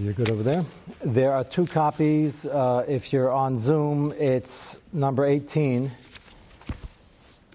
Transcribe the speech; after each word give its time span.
You're 0.00 0.14
good 0.14 0.30
over 0.30 0.42
there. 0.42 0.64
There 1.04 1.30
are 1.32 1.44
two 1.44 1.66
copies. 1.66 2.46
Uh, 2.46 2.86
if 2.88 3.12
you're 3.12 3.30
on 3.30 3.58
Zoom, 3.58 4.14
it's 4.18 4.80
number 4.94 5.26
18, 5.26 5.90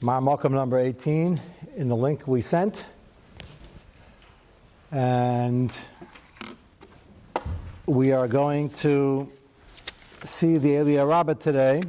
Mar 0.03 0.21
Malcolm 0.21 0.53
number 0.53 0.77
18, 0.77 1.41
in 1.75 1.89
the 1.89 1.95
link 1.95 2.27
we 2.27 2.41
sent. 2.41 2.85
And 4.91 5.75
we 7.87 8.11
are 8.11 8.27
going 8.27 8.69
to 8.81 9.31
see 10.23 10.59
the 10.59 10.69
Aliyah 10.69 11.09
Rabbah 11.09 11.33
today 11.33 11.81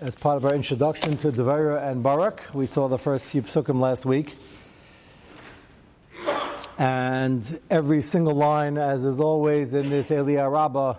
as 0.00 0.14
part 0.14 0.36
of 0.36 0.44
our 0.44 0.54
introduction 0.54 1.16
to 1.18 1.32
Devera 1.32 1.90
and 1.90 2.04
Barak. 2.04 2.40
We 2.54 2.66
saw 2.66 2.86
the 2.86 2.98
first 2.98 3.26
few 3.26 3.42
psukim 3.42 3.80
last 3.80 4.06
week. 4.06 4.32
And 6.78 7.60
every 7.70 8.02
single 8.02 8.34
line, 8.34 8.78
as 8.78 9.04
is 9.04 9.20
always 9.20 9.74
in 9.74 9.90
this 9.90 10.10
Aliyah 10.10 10.50
Rabbah, 10.52 10.94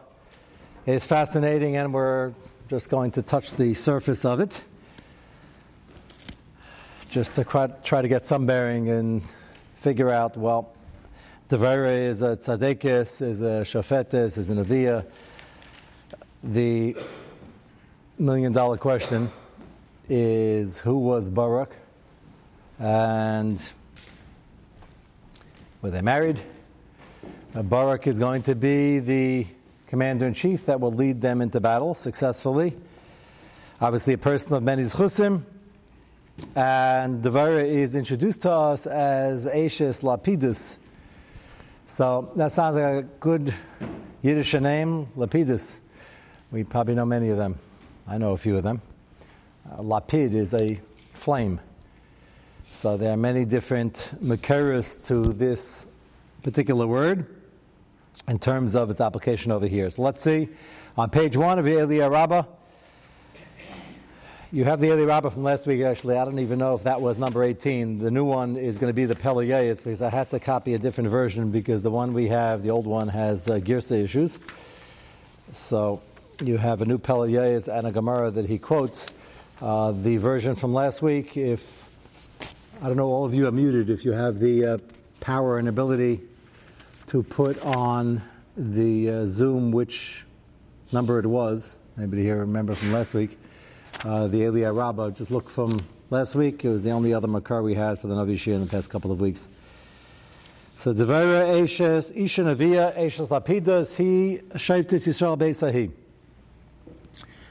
is 0.85 1.05
fascinating, 1.05 1.75
and 1.75 1.93
we're 1.93 2.33
just 2.69 2.89
going 2.89 3.11
to 3.11 3.21
touch 3.21 3.51
the 3.51 3.73
surface 3.73 4.23
of 4.23 4.39
it. 4.39 4.63
Just 7.09 7.35
to 7.35 7.43
try 7.83 8.01
to 8.01 8.07
get 8.07 8.23
some 8.25 8.45
bearing 8.45 8.89
and 8.89 9.21
figure 9.75 10.09
out, 10.09 10.37
well, 10.37 10.73
Devera 11.49 12.09
is 12.09 12.21
a 12.21 12.37
tzadekis, 12.37 13.21
is 13.21 13.41
a 13.41 13.63
shafetis, 13.63 14.37
is 14.37 14.49
an 14.49 14.63
aviyah. 14.63 15.05
The 16.43 16.95
million 18.17 18.53
dollar 18.53 18.77
question 18.77 19.31
is 20.09 20.77
who 20.77 20.97
was 20.97 21.29
Baruch? 21.29 21.75
And 22.79 23.63
were 25.85 25.91
they 25.91 26.01
married? 26.01 26.39
Uh, 27.53 27.61
Barak 27.61 28.07
is 28.07 28.17
going 28.17 28.41
to 28.41 28.55
be 28.55 28.97
the 28.97 29.45
commander 29.85 30.25
in 30.25 30.33
chief 30.33 30.65
that 30.65 30.79
will 30.79 30.91
lead 30.91 31.21
them 31.21 31.43
into 31.43 31.59
battle 31.59 31.93
successfully. 31.93 32.75
Obviously, 33.79 34.13
a 34.13 34.17
person 34.17 34.53
of 34.55 34.63
many 34.63 34.81
chusim. 34.81 35.43
And 36.55 37.21
Devara 37.21 37.63
is 37.63 37.95
introduced 37.95 38.41
to 38.41 38.51
us 38.51 38.87
as 38.87 39.45
Ashes 39.45 40.01
Lapidus. 40.01 40.79
So 41.85 42.31
that 42.35 42.51
sounds 42.51 42.77
like 42.77 42.85
a 42.85 43.03
good 43.19 43.53
Yiddish 44.23 44.55
name, 44.55 45.05
Lapidus. 45.15 45.77
We 46.51 46.63
probably 46.63 46.95
know 46.95 47.05
many 47.05 47.29
of 47.29 47.37
them. 47.37 47.59
I 48.07 48.17
know 48.17 48.31
a 48.31 48.37
few 48.37 48.57
of 48.57 48.63
them. 48.63 48.81
Uh, 49.71 49.83
lapid 49.83 50.33
is 50.33 50.55
a 50.55 50.81
flame. 51.13 51.59
So 52.75 52.97
there 52.97 53.13
are 53.13 53.17
many 53.17 53.45
different 53.45 54.11
makeras 54.21 55.07
to 55.07 55.31
this 55.31 55.87
particular 56.43 56.85
word 56.85 57.25
in 58.27 58.37
terms 58.37 58.75
of 58.75 58.89
its 58.89 58.99
application 58.99 59.53
over 59.53 59.65
here. 59.65 59.89
So 59.89 60.01
let's 60.01 60.19
see. 60.19 60.49
On 60.97 61.09
page 61.09 61.37
one 61.37 61.57
of 61.57 61.63
the 61.63 61.71
Aliyah 61.71 62.11
Rabbah, 62.11 62.43
you 64.51 64.65
have 64.65 64.81
the 64.81 64.89
Aliyah 64.89 65.07
Rabbah 65.07 65.29
from 65.29 65.43
last 65.43 65.65
week, 65.65 65.83
actually. 65.83 66.17
I 66.17 66.25
don't 66.25 66.39
even 66.39 66.59
know 66.59 66.75
if 66.75 66.83
that 66.83 66.99
was 66.99 67.17
number 67.17 67.43
18. 67.43 67.99
The 67.99 68.11
new 68.11 68.25
one 68.25 68.57
is 68.57 68.77
going 68.77 68.89
to 68.89 68.93
be 68.93 69.05
the 69.05 69.15
Peliyayitz 69.15 69.81
because 69.81 70.01
I 70.01 70.09
had 70.09 70.29
to 70.31 70.39
copy 70.41 70.73
a 70.73 70.77
different 70.77 71.09
version 71.09 71.51
because 71.51 71.81
the 71.81 71.91
one 71.91 72.11
we 72.11 72.27
have, 72.27 72.61
the 72.61 72.71
old 72.71 72.87
one, 72.87 73.07
has 73.07 73.49
uh, 73.49 73.53
Girsa 73.53 74.03
issues. 74.03 74.37
So 75.53 76.01
you 76.43 76.57
have 76.57 76.81
a 76.81 76.85
new 76.85 76.97
Peliyayitz 76.97 77.69
and 77.69 77.87
a 77.87 77.91
Gemara 77.91 78.31
that 78.31 78.47
he 78.47 78.57
quotes. 78.57 79.13
Uh, 79.61 79.93
the 79.93 80.17
version 80.17 80.55
from 80.55 80.73
last 80.73 81.01
week, 81.01 81.37
if 81.37 81.84
I 82.81 82.87
don't 82.87 82.97
know, 82.97 83.07
all 83.07 83.23
of 83.23 83.33
you 83.33 83.47
are 83.47 83.51
muted 83.51 83.89
if 83.89 84.03
you 84.03 84.11
have 84.11 84.37
the 84.37 84.65
uh, 84.65 84.77
power 85.21 85.59
and 85.59 85.69
ability 85.69 86.19
to 87.07 87.23
put 87.23 87.63
on 87.65 88.21
the 88.57 89.09
uh, 89.09 89.25
Zoom 89.27 89.71
which 89.71 90.25
number 90.91 91.17
it 91.17 91.25
was. 91.25 91.77
Anybody 91.97 92.23
here 92.23 92.39
remember 92.39 92.75
from 92.75 92.91
last 92.91 93.13
week? 93.13 93.39
Uh, 94.03 94.27
the 94.27 94.41
Aliyah 94.41 94.75
Rabbah, 94.75 95.11
just 95.11 95.31
look 95.31 95.49
from 95.49 95.79
last 96.09 96.35
week. 96.35 96.65
It 96.65 96.69
was 96.69 96.83
the 96.83 96.91
only 96.91 97.13
other 97.13 97.27
Makar 97.27 97.63
we 97.63 97.75
had 97.75 97.97
for 97.97 98.07
the 98.07 98.15
Navi 98.15 98.37
Shir 98.37 98.51
in 98.51 98.59
the 98.59 98.67
past 98.67 98.89
couple 98.89 99.09
of 99.09 99.21
weeks. 99.21 99.47
So 100.75 100.93
Devera 100.93 101.47
Eshes, 101.47 102.11
Isha 102.13 102.41
Navia, 102.41 102.95
Eshes 102.97 103.29
Lapidas, 103.29 103.95
he 103.95 104.39
Shaiftis 104.49 105.07
Yisrael 105.07 105.37
Beisahi. 105.37 105.91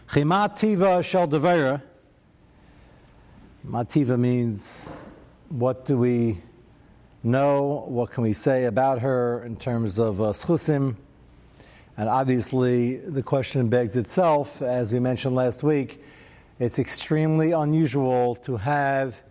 Chima 0.09 0.55
Tiva 0.55 1.03
Shal 1.03 1.27
Devera. 1.27 1.83
Mativa 3.67 4.19
means 4.19 4.87
what 5.55 5.85
do 5.85 5.97
we 5.97 6.41
know? 7.23 7.85
What 7.87 8.11
can 8.11 8.25
we 8.25 8.33
say 8.33 8.65
about 8.65 8.99
her 9.03 9.45
in 9.45 9.55
terms 9.55 10.01
of 10.01 10.21
uh, 10.21 10.33
schusim? 10.33 10.97
And 11.97 12.09
obviously, 12.09 12.97
the 12.97 13.23
question 13.23 13.69
begs 13.69 13.97
itself, 13.97 14.63
as 14.63 14.93
we 14.93 14.99
mentioned 14.99 15.37
last 15.37 15.63
week, 15.63 16.03
it's 16.59 16.81
extremely 16.81 17.53
unusual 17.53 18.35
to 18.47 18.57
have 18.57 19.23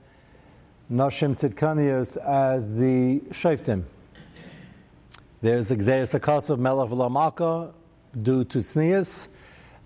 Nashim 0.90 1.38
Tzidkanias 1.38 2.16
as 2.16 2.74
the 2.74 3.20
Shaftim. 3.32 3.84
There's 5.42 5.72
Xeris 5.72 6.18
Akas 6.18 6.50
of 6.50 6.58
Melech 6.58 7.74
due 8.22 8.46
to 8.46 8.60
Tznias 8.60 9.28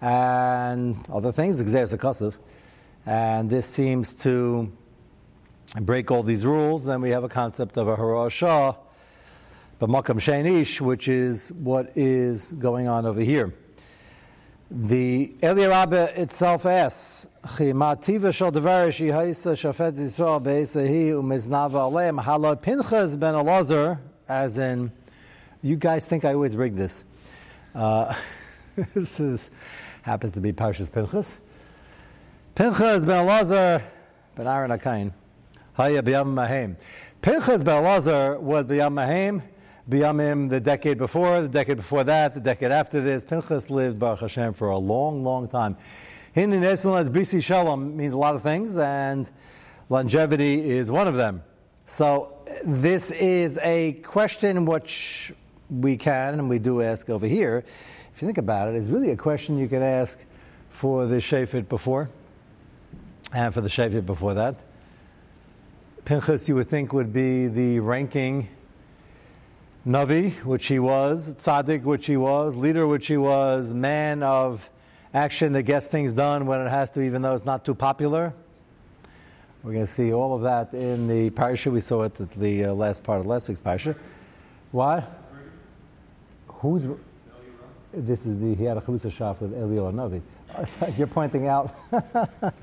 and 0.02 0.98
other 1.12 1.32
things, 1.32 1.60
Xeris 1.64 1.98
Akasov. 1.98 2.36
And 3.08 3.50
this 3.50 3.66
seems 3.66 4.14
to 4.22 4.72
break 5.76 6.12
all 6.12 6.24
these 6.24 6.46
rules, 6.46 6.86
then 6.86 7.02
we 7.02 7.10
have 7.10 7.24
a 7.24 7.30
concept 7.30 7.78
of 7.78 7.88
a 7.88 7.96
Hara 7.96 8.30
Shah, 8.30 8.76
but 9.80 9.90
Makam 9.90 10.20
Shainish, 10.20 10.82
which 10.82 11.08
is 11.08 11.52
what 11.52 11.92
is 11.96 12.54
going 12.54 12.88
on 12.88 13.06
over 13.06 13.22
here. 13.22 13.54
The 14.70 15.34
Eli 15.42 15.68
Rabbah 15.68 16.08
itself 16.16 16.66
asks, 16.66 17.28
Chimativa 17.44 18.34
shal 18.34 18.52
devarish 18.52 19.00
yihaisa 19.00 19.54
shafet 19.54 19.94
Yisrael 19.94 20.42
beisahi 20.42 21.12
umiznava 21.12 21.90
aleim 21.90 22.22
halot 22.22 22.62
pinchas 22.62 23.18
ben 23.18 23.34
Elazar, 23.34 24.00
as 24.28 24.58
in, 24.58 24.92
you 25.62 25.78
guys 25.78 26.06
think 26.06 26.26
I 26.26 26.34
always 26.34 26.58
rig 26.58 26.76
this. 26.76 27.06
Uh, 27.74 28.14
this 28.94 29.20
is, 29.22 29.50
happens 30.02 30.34
to 30.34 30.42
be 30.42 30.52
Parshas 30.52 30.92
Pinchas. 30.92 31.38
Pinchas 32.54 33.06
ben 33.06 33.26
Elazar 33.26 33.84
ben 34.36 34.48
Aaron 34.48 34.72
Akain. 34.72 35.14
Haya 35.78 36.02
B'yam 36.02 36.34
Mahem. 36.34 36.76
Pinchas 37.22 37.62
Belazar 37.62 38.40
was 38.40 38.66
B'yam 38.66 38.94
Mahem. 38.94 39.44
B'yamim 39.88 40.50
the 40.50 40.60
decade 40.60 40.98
before, 40.98 41.42
the 41.42 41.48
decade 41.48 41.78
before 41.78 42.04
that, 42.04 42.34
the 42.34 42.40
decade 42.40 42.72
after 42.72 43.00
this. 43.00 43.24
Pinchas 43.24 43.70
lived 43.70 44.00
Baruch 44.00 44.22
Hashem 44.22 44.54
for 44.54 44.70
a 44.70 44.78
long, 44.80 45.24
long 45.24 45.48
time. 45.48 45.78
Hin 46.34 46.52
as 46.64 46.84
Brisi 46.84 47.44
Shalom 47.44 47.96
means 47.96 48.14
a 48.14 48.18
lot 48.18 48.34
of 48.34 48.42
things, 48.42 48.76
and 48.76 49.30
longevity 49.88 50.68
is 50.68 50.90
one 50.90 51.08
of 51.08 51.14
them. 51.14 51.44
So 51.86 52.34
this 52.66 53.12
is 53.12 53.60
a 53.62 53.94
question 54.02 54.66
which 54.66 55.32
we 55.70 55.96
can 55.96 56.34
and 56.40 56.50
we 56.50 56.58
do 56.58 56.82
ask 56.82 57.08
over 57.08 57.28
here. 57.28 57.64
If 58.16 58.24
you 58.24 58.28
think 58.28 58.40
about 58.40 58.70
it, 58.70 58.74
it's 58.74 58.90
really 58.90 59.12
a 59.12 59.16
question 59.16 59.60
you 59.60 59.68
can 59.68 59.84
ask 59.84 60.18
for 60.72 61.06
the 61.06 61.18
Shafit 61.18 61.70
before 61.70 62.10
and 63.32 63.54
for 63.54 63.62
the 63.62 63.70
Shafit 63.70 64.08
before 64.08 64.34
that. 64.34 64.56
Pinchas, 66.08 66.48
you 66.48 66.56
would 66.56 66.70
think, 66.70 66.94
would 66.94 67.12
be 67.12 67.48
the 67.48 67.82
ranking 67.82 68.48
Navi, 69.86 70.32
which 70.46 70.68
he 70.68 70.80
was, 70.80 71.32
Tzaddik, 71.32 71.84
which 71.84 72.06
he 72.06 72.16
was, 72.16 72.56
leader, 72.56 72.88
which 72.88 73.08
he 73.08 73.18
was, 73.18 73.74
man 73.74 74.24
of 74.24 74.70
action 75.14 75.52
that 75.52 75.64
gets 75.64 75.88
things 75.88 76.14
done 76.14 76.46
when 76.46 76.62
it 76.62 76.70
has 76.70 76.90
to, 76.92 77.02
even 77.02 77.22
though 77.22 77.36
it's 77.36 77.44
not 77.44 77.66
too 77.66 77.76
popular. 77.76 78.34
We're 79.64 79.74
going 79.74 79.86
to 79.86 79.92
see 79.92 80.14
all 80.14 80.34
of 80.34 80.44
that 80.44 80.74
in 80.74 81.10
the 81.10 81.30
parsha. 81.32 81.74
We 81.74 81.82
saw 81.82 82.04
it 82.04 82.18
at 82.22 82.32
the 82.32 82.68
uh, 82.68 82.74
last 82.74 83.04
part 83.04 83.20
of 83.20 83.26
last 83.26 83.50
week's 83.50 83.60
parsha. 83.60 83.94
What? 84.72 85.12
Who's? 86.48 86.84
This 87.94 88.26
is 88.26 88.40
the 88.40 88.56
chalutza 88.56 89.12
shaf 89.12 89.42
with 89.42 89.54
Elio 89.54 89.92
Navi. 89.92 90.22
You're 90.98 91.08
pointing 91.08 91.50
out. 91.50 91.76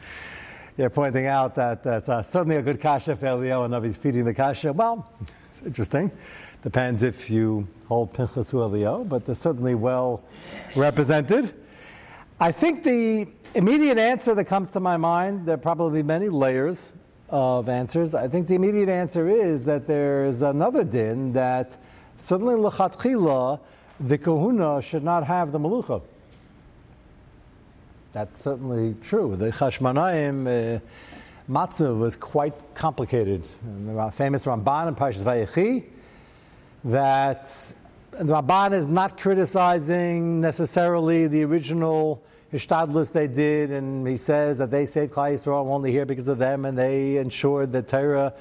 You're 0.77 0.91
pointing 0.91 1.27
out 1.27 1.55
that 1.55 1.87
uh, 1.87 2.21
certainly 2.23 2.57
a 2.57 2.63
good 2.63 2.81
kasha 2.81 3.15
for 3.15 3.27
Elio 3.27 3.63
and 3.63 3.73
Navi 3.73 3.95
feeding 3.95 4.25
the 4.25 4.35
kasha. 4.35 4.73
Well, 4.73 5.09
it's 5.51 5.63
interesting. 5.63 6.11
Depends 6.65 7.05
if 7.05 7.31
you 7.31 7.69
hold 7.87 8.13
Pinchas 8.13 8.53
Elio, 8.53 9.05
but 9.05 9.25
they're 9.25 9.37
certainly 9.37 9.77
well 9.77 10.25
represented. 10.75 11.55
I 12.41 12.51
think 12.51 12.83
the 12.83 13.29
immediate 13.55 13.99
answer 13.99 14.35
that 14.35 14.47
comes 14.47 14.69
to 14.71 14.81
my 14.81 14.97
mind, 14.97 15.47
there 15.47 15.55
are 15.55 15.59
probably 15.59 16.03
many 16.03 16.29
layers 16.29 16.93
of 17.29 17.69
answers. 17.69 18.13
I 18.13 18.27
think 18.27 18.49
the 18.49 18.57
immediate 18.57 18.89
answer 18.89 19.29
is 19.29 19.63
that 19.65 19.87
there's 19.87 20.43
another 20.43 20.83
din 20.83 21.35
that 21.35 21.77
certainly 22.17 22.57
lechatchila, 22.57 23.61
the 24.01 24.19
kahuna 24.19 24.83
should 24.83 25.05
not 25.05 25.23
have 25.25 25.53
the 25.53 25.61
malucha. 25.61 26.03
That's 28.15 28.43
certainly 28.43 28.95
true. 29.03 29.35
The 29.35 29.47
Chashmanaim 29.47 30.47
uh, 30.47 30.81
matzah 31.51 31.99
was 31.99 32.15
quite 32.15 32.55
complicated. 32.77 33.43
And 33.65 33.89
the 33.89 34.11
famous 34.13 34.45
Ramban 34.45 34.87
in 34.87 34.95
Parshas 34.95 35.25
Vayechi 35.25 35.87
that 36.85 37.47
the 38.13 38.23
Ramban 38.23 38.73
is 38.73 38.87
not 38.87 39.19
criticizing 39.19 40.41
necessarily 40.41 41.27
the 41.27 41.43
original 41.43 42.23
Hishtadlus 42.53 43.11
they 43.11 43.27
did, 43.27 43.73
and 43.73 44.07
he 44.07 44.17
says 44.17 44.59
that 44.59 44.71
they 44.71 44.87
saved 44.87 45.13
Klal 45.13 45.35
Yisrael 45.35 45.67
only 45.67 45.91
here 45.91 46.07
because 46.07 46.29
of 46.29 46.39
them, 46.39 46.67
and 46.67 46.79
they 46.79 47.17
ensured 47.17 47.73
that 47.73 47.89
Torah 47.89 48.33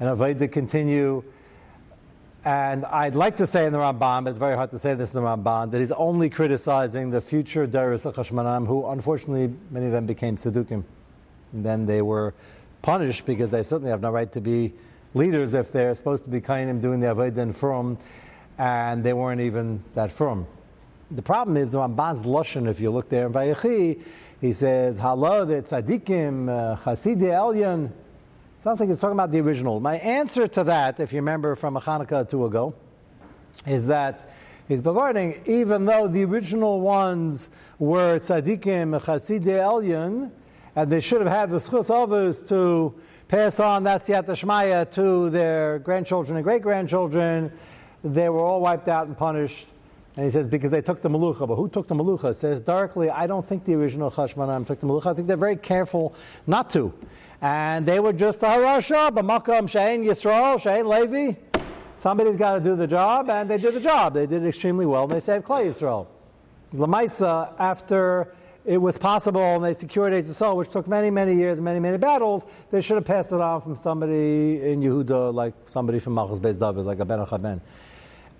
and 0.00 0.08
Avodah 0.08 0.50
continue. 0.50 1.22
And 2.44 2.86
I'd 2.86 3.14
like 3.14 3.36
to 3.36 3.46
say 3.46 3.66
in 3.66 3.72
the 3.72 3.78
Ramban, 3.78 4.24
but 4.24 4.30
it's 4.30 4.38
very 4.38 4.56
hard 4.56 4.70
to 4.70 4.78
say 4.78 4.94
this 4.94 5.12
in 5.12 5.22
the 5.22 5.26
Ramban, 5.26 5.70
that 5.72 5.80
he's 5.80 5.92
only 5.92 6.30
criticizing 6.30 7.10
the 7.10 7.20
future 7.20 7.66
Darius 7.66 8.04
Chashmanam, 8.04 8.66
who 8.66 8.86
unfortunately 8.86 9.54
many 9.70 9.86
of 9.86 9.92
them 9.92 10.06
became 10.06 10.36
Sedukim. 10.36 10.84
And 11.52 11.64
then 11.64 11.84
they 11.84 12.00
were 12.00 12.32
punished 12.80 13.26
because 13.26 13.50
they 13.50 13.62
certainly 13.62 13.90
have 13.90 14.00
no 14.00 14.10
right 14.10 14.32
to 14.32 14.40
be 14.40 14.72
leaders 15.12 15.52
if 15.52 15.70
they're 15.70 15.94
supposed 15.94 16.24
to 16.24 16.30
be 16.30 16.40
Kainim 16.40 16.80
doing 16.80 17.00
the 17.00 17.08
Avodah 17.08 17.38
and 17.38 17.54
From, 17.54 17.98
and 18.56 19.04
they 19.04 19.12
weren't 19.12 19.42
even 19.42 19.84
that 19.94 20.10
firm. 20.10 20.46
The 21.10 21.22
problem 21.22 21.58
is 21.58 21.72
the 21.72 21.78
Ramban's 21.78 22.22
Lashon, 22.22 22.68
if 22.68 22.80
you 22.80 22.90
look 22.90 23.08
there 23.10 23.26
in 23.26 23.32
Vayechi, 23.32 24.00
he 24.40 24.52
says, 24.52 24.96
Halo 24.98 25.44
the 25.44 25.56
tzadikim, 25.56 26.48
uh, 26.48 26.76
chasidi 26.76 27.28
elyon. 27.32 27.90
Sounds 28.60 28.78
like 28.78 28.90
he's 28.90 28.98
talking 28.98 29.14
about 29.14 29.32
the 29.32 29.40
original. 29.40 29.80
My 29.80 29.96
answer 29.96 30.46
to 30.46 30.64
that, 30.64 31.00
if 31.00 31.14
you 31.14 31.16
remember 31.16 31.54
from 31.54 31.78
a 31.78 31.80
Hanukkah 31.80 32.20
or 32.20 32.24
two 32.26 32.44
ago, 32.44 32.74
is 33.64 33.86
that 33.86 34.34
he's 34.68 34.82
providing, 34.82 35.40
even 35.46 35.86
though 35.86 36.06
the 36.06 36.26
original 36.26 36.82
ones 36.82 37.48
were 37.78 38.18
tzadikim, 38.18 39.00
chasidi 39.00 39.46
elyon, 39.46 40.30
and 40.76 40.92
they 40.92 41.00
should 41.00 41.22
have 41.22 41.32
had 41.32 41.48
the 41.48 41.56
schus 41.56 41.90
others 41.90 42.42
to 42.50 42.94
pass 43.28 43.60
on 43.60 43.84
that 43.84 44.02
siyata 44.02 44.32
shmaya 44.32 44.90
to 44.92 45.30
their 45.30 45.78
grandchildren 45.78 46.36
and 46.36 46.44
great 46.44 46.60
grandchildren, 46.60 47.50
they 48.04 48.28
were 48.28 48.40
all 48.40 48.60
wiped 48.60 48.88
out 48.88 49.06
and 49.06 49.16
punished 49.16 49.64
and 50.20 50.26
he 50.26 50.30
says, 50.30 50.46
because 50.46 50.70
they 50.70 50.82
took 50.82 51.00
the 51.00 51.08
malucha. 51.08 51.48
But 51.48 51.56
who 51.56 51.66
took 51.66 51.88
the 51.88 51.94
malucha? 51.94 52.36
Says 52.36 52.60
darkly, 52.60 53.08
I 53.08 53.26
don't 53.26 53.42
think 53.42 53.64
the 53.64 53.72
original 53.72 54.10
Chashmanam 54.10 54.66
took 54.66 54.78
the 54.78 54.86
malucha. 54.86 55.06
I 55.06 55.14
think 55.14 55.26
they're 55.26 55.34
very 55.38 55.56
careful 55.56 56.14
not 56.46 56.68
to. 56.70 56.92
And 57.40 57.86
they 57.86 58.00
were 58.00 58.12
just 58.12 58.42
a 58.42 58.48
harasha, 58.48 59.12
b'makam 59.12 59.62
shein 59.62 60.04
Yisrael, 60.04 60.56
shein 60.56 60.84
Levi. 60.84 61.40
Somebody's 61.96 62.36
got 62.36 62.56
to 62.56 62.60
do 62.60 62.76
the 62.76 62.86
job, 62.86 63.30
and 63.30 63.48
they 63.48 63.56
did 63.56 63.72
the 63.72 63.80
job. 63.80 64.12
They 64.12 64.26
did 64.26 64.44
extremely 64.44 64.84
well, 64.84 65.04
and 65.04 65.12
they 65.12 65.20
saved 65.20 65.46
Klal 65.46 65.64
Yisrael. 65.64 66.06
Lamaisa, 66.74 67.54
after 67.58 68.34
it 68.66 68.76
was 68.76 68.98
possible, 68.98 69.40
and 69.40 69.64
they 69.64 69.72
secured 69.72 70.12
Eretz 70.12 70.28
Yisrael, 70.28 70.54
which 70.54 70.68
took 70.68 70.86
many, 70.86 71.08
many 71.08 71.34
years, 71.34 71.56
and 71.56 71.64
many, 71.64 71.80
many 71.80 71.96
battles, 71.96 72.44
they 72.70 72.82
should 72.82 72.96
have 72.96 73.06
passed 73.06 73.32
it 73.32 73.40
on 73.40 73.62
from 73.62 73.74
somebody 73.74 74.60
in 74.70 74.82
Yehuda, 74.82 75.32
like 75.32 75.54
somebody 75.70 75.98
from 75.98 76.12
Malchus 76.12 76.40
Beis 76.40 76.60
David, 76.60 76.84
like 76.84 76.98
a 76.98 77.06
Ben. 77.06 77.62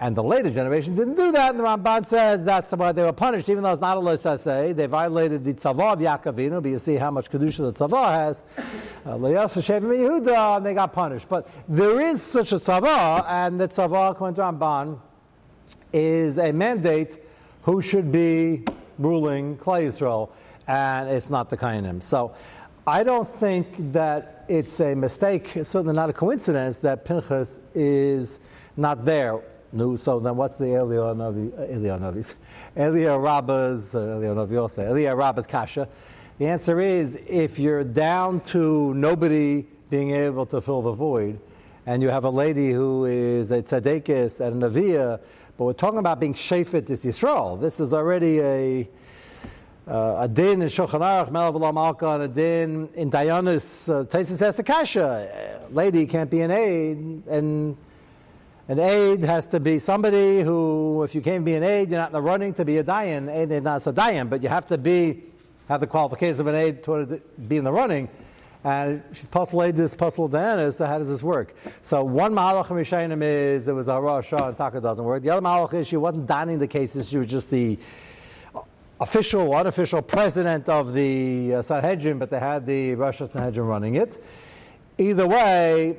And 0.02 0.17
the 0.17 0.23
later 0.23 0.50
generation 0.50 0.94
didn't 0.94 1.17
do 1.17 1.31
that, 1.32 1.50
and 1.50 1.61
the 1.61 1.64
Ramban 1.64 2.06
says 2.06 2.43
that's 2.43 2.73
why 2.73 2.91
they 2.93 3.02
were 3.02 3.12
punished, 3.12 3.50
even 3.50 3.62
though 3.62 3.73
it's 3.73 3.82
not 3.82 3.99
a 3.99 4.00
Losasei. 4.00 4.75
They 4.75 4.87
violated 4.87 5.44
the 5.44 5.52
tzavah 5.52 5.93
of 5.93 5.99
Yaakovinu, 5.99 6.62
but 6.62 6.70
you 6.70 6.79
see 6.79 6.94
how 6.94 7.11
much 7.11 7.31
Kedusha 7.31 7.70
the 7.70 7.73
tzavah 7.73 8.08
has. 8.08 8.43
Uh, 9.05 9.17
Yehuda, 9.19 10.56
and 10.56 10.64
they 10.64 10.73
got 10.73 10.94
punished. 10.94 11.29
But 11.29 11.50
there 11.69 12.00
is 12.00 12.23
such 12.23 12.52
a 12.52 12.55
tzavah, 12.55 13.26
and 13.29 13.61
the 13.61 13.69
tzavah, 13.69 14.12
according 14.12 14.37
to 14.37 14.41
Ramban, 14.41 14.99
is 15.93 16.38
a 16.38 16.50
mandate 16.50 17.19
who 17.64 17.82
should 17.82 18.11
be 18.11 18.64
ruling 18.99 19.58
Klal 19.58 19.82
Yisrael, 19.82 20.31
and 20.67 21.11
it's 21.11 21.29
not 21.29 21.50
the 21.50 21.58
Kainim. 21.58 22.02
So 22.02 22.35
I 22.87 23.02
don't 23.02 23.29
think 23.29 23.93
that 23.93 24.47
it's 24.49 24.81
a 24.81 24.94
mistake, 24.94 25.49
certainly 25.62 25.94
not 25.94 26.08
a 26.08 26.14
coincidence 26.14 26.79
that 26.79 27.05
Pinchas 27.05 27.61
is 27.75 28.41
not 28.79 29.05
there. 29.05 29.43
No, 29.72 29.94
so 29.96 30.19
then 30.19 30.37
what's 30.37 30.56
the 30.56 30.64
Eliyahu 30.64 31.14
Navi, 31.17 31.50
Eliyahu 31.70 32.00
Navi's, 32.00 32.34
Eliyahu 32.76 33.22
Rabba's, 33.22 33.94
uh, 33.94 34.00
Navi 34.00 34.61
also, 34.61 34.82
Eliyahu 34.82 35.17
Rabba's 35.17 35.46
kasha? 35.46 35.88
The 36.38 36.49
answer 36.49 36.81
is 36.81 37.14
if 37.28 37.58
you're 37.58 37.84
down 37.84 38.40
to 38.40 38.93
nobody 38.94 39.67
being 39.88 40.11
able 40.11 40.46
to 40.46 40.61
fill 40.61 40.82
the 40.82 40.93
void, 40.93 41.38
and 41.87 42.02
you 42.02 42.08
have 42.08 42.25
a 42.25 42.31
lady 42.31 42.72
who 42.72 43.05
is 43.05 43.50
a 43.52 43.62
tzadekis 43.62 44.40
and 44.40 44.62
a 44.62 44.69
navia, 44.69 45.20
but 45.56 45.64
we're 45.64 45.73
talking 45.73 45.99
about 45.99 46.19
being 46.19 46.34
shefet 46.34 46.90
is 46.90 47.05
Yisrael. 47.05 47.61
This 47.61 47.78
is 47.78 47.94
already 47.94 48.40
a 48.40 48.88
uh, 49.87 50.19
a 50.20 50.28
din 50.28 50.62
in 50.62 50.69
Shulchan 50.69 51.00
Aruch, 51.00 51.31
Melav 51.31 51.75
Malka, 51.75 52.08
and 52.08 52.23
a 52.23 52.28
din 52.28 52.88
in 52.94 53.11
Dayanis. 53.11 53.88
Uh, 53.88 54.52
the 54.52 54.62
kasha, 54.62 55.61
lady 55.70 56.06
can't 56.06 56.31
be 56.31 56.40
an 56.43 56.50
aid, 56.50 56.96
and 57.28 57.76
an 58.70 58.78
aide 58.78 59.25
has 59.25 59.49
to 59.49 59.58
be 59.58 59.81
somebody 59.81 60.43
who, 60.43 61.02
if 61.02 61.12
you 61.12 61.20
can't 61.20 61.44
be 61.44 61.55
an 61.55 61.64
aide, 61.64 61.90
you're 61.90 61.99
not 61.99 62.11
in 62.11 62.12
the 62.12 62.22
running 62.22 62.55
to 62.55 62.64
be 62.64 62.78
a 62.78 62.84
dayan. 62.84 63.28
Aid 63.28 63.50
is 63.50 63.64
not 63.64 63.84
a 63.84 63.93
dayan, 63.93 64.31
but 64.31 64.44
you 64.44 64.49
have 64.49 64.64
to 64.69 64.78
be 64.78 65.25
have 65.67 65.81
the 65.81 65.88
qualifications 65.88 66.38
of 66.38 66.46
an 66.46 66.55
aide 66.55 66.84
to 66.84 67.20
be 67.49 67.56
in 67.56 67.64
the 67.64 67.72
running. 67.72 68.08
And 68.62 69.02
she's 69.12 69.26
puzzle 69.26 69.64
aid 69.64 69.75
this 69.75 69.96
puzzle 69.96 70.28
Diana, 70.28 70.70
so 70.70 70.87
how 70.87 70.99
does 70.99 71.08
this 71.08 71.20
work? 71.20 71.56
So 71.82 72.05
one 72.05 72.32
Malach 72.32 72.67
Mishainim 72.67 73.25
is 73.25 73.67
it 73.67 73.72
was 73.72 73.88
a 73.88 74.00
Rosh 74.00 74.31
and 74.31 74.56
Taka 74.56 74.81
doesn't 74.81 75.05
work. 75.05 75.25
The 75.25 75.31
other 75.31 75.44
Malach 75.44 75.75
is 75.75 75.88
she 75.88 75.96
wasn't 75.96 76.28
donning 76.28 76.61
the 76.61 76.69
cases, 76.69 77.08
she 77.08 77.19
was 77.19 77.26
just 77.26 77.50
the 77.50 77.76
official, 79.00 79.52
unofficial 79.52 80.00
president 80.00 80.69
of 80.69 80.94
the 80.94 81.55
uh, 81.56 81.62
Sanhedrin, 81.62 82.20
but 82.20 82.31
they 82.31 82.38
had 82.38 82.66
the 82.66 82.94
Rosh 82.94 83.19
Sanhedrin 83.19 83.66
running 83.66 83.96
it. 83.96 84.23
Either 84.96 85.26
way, 85.26 85.96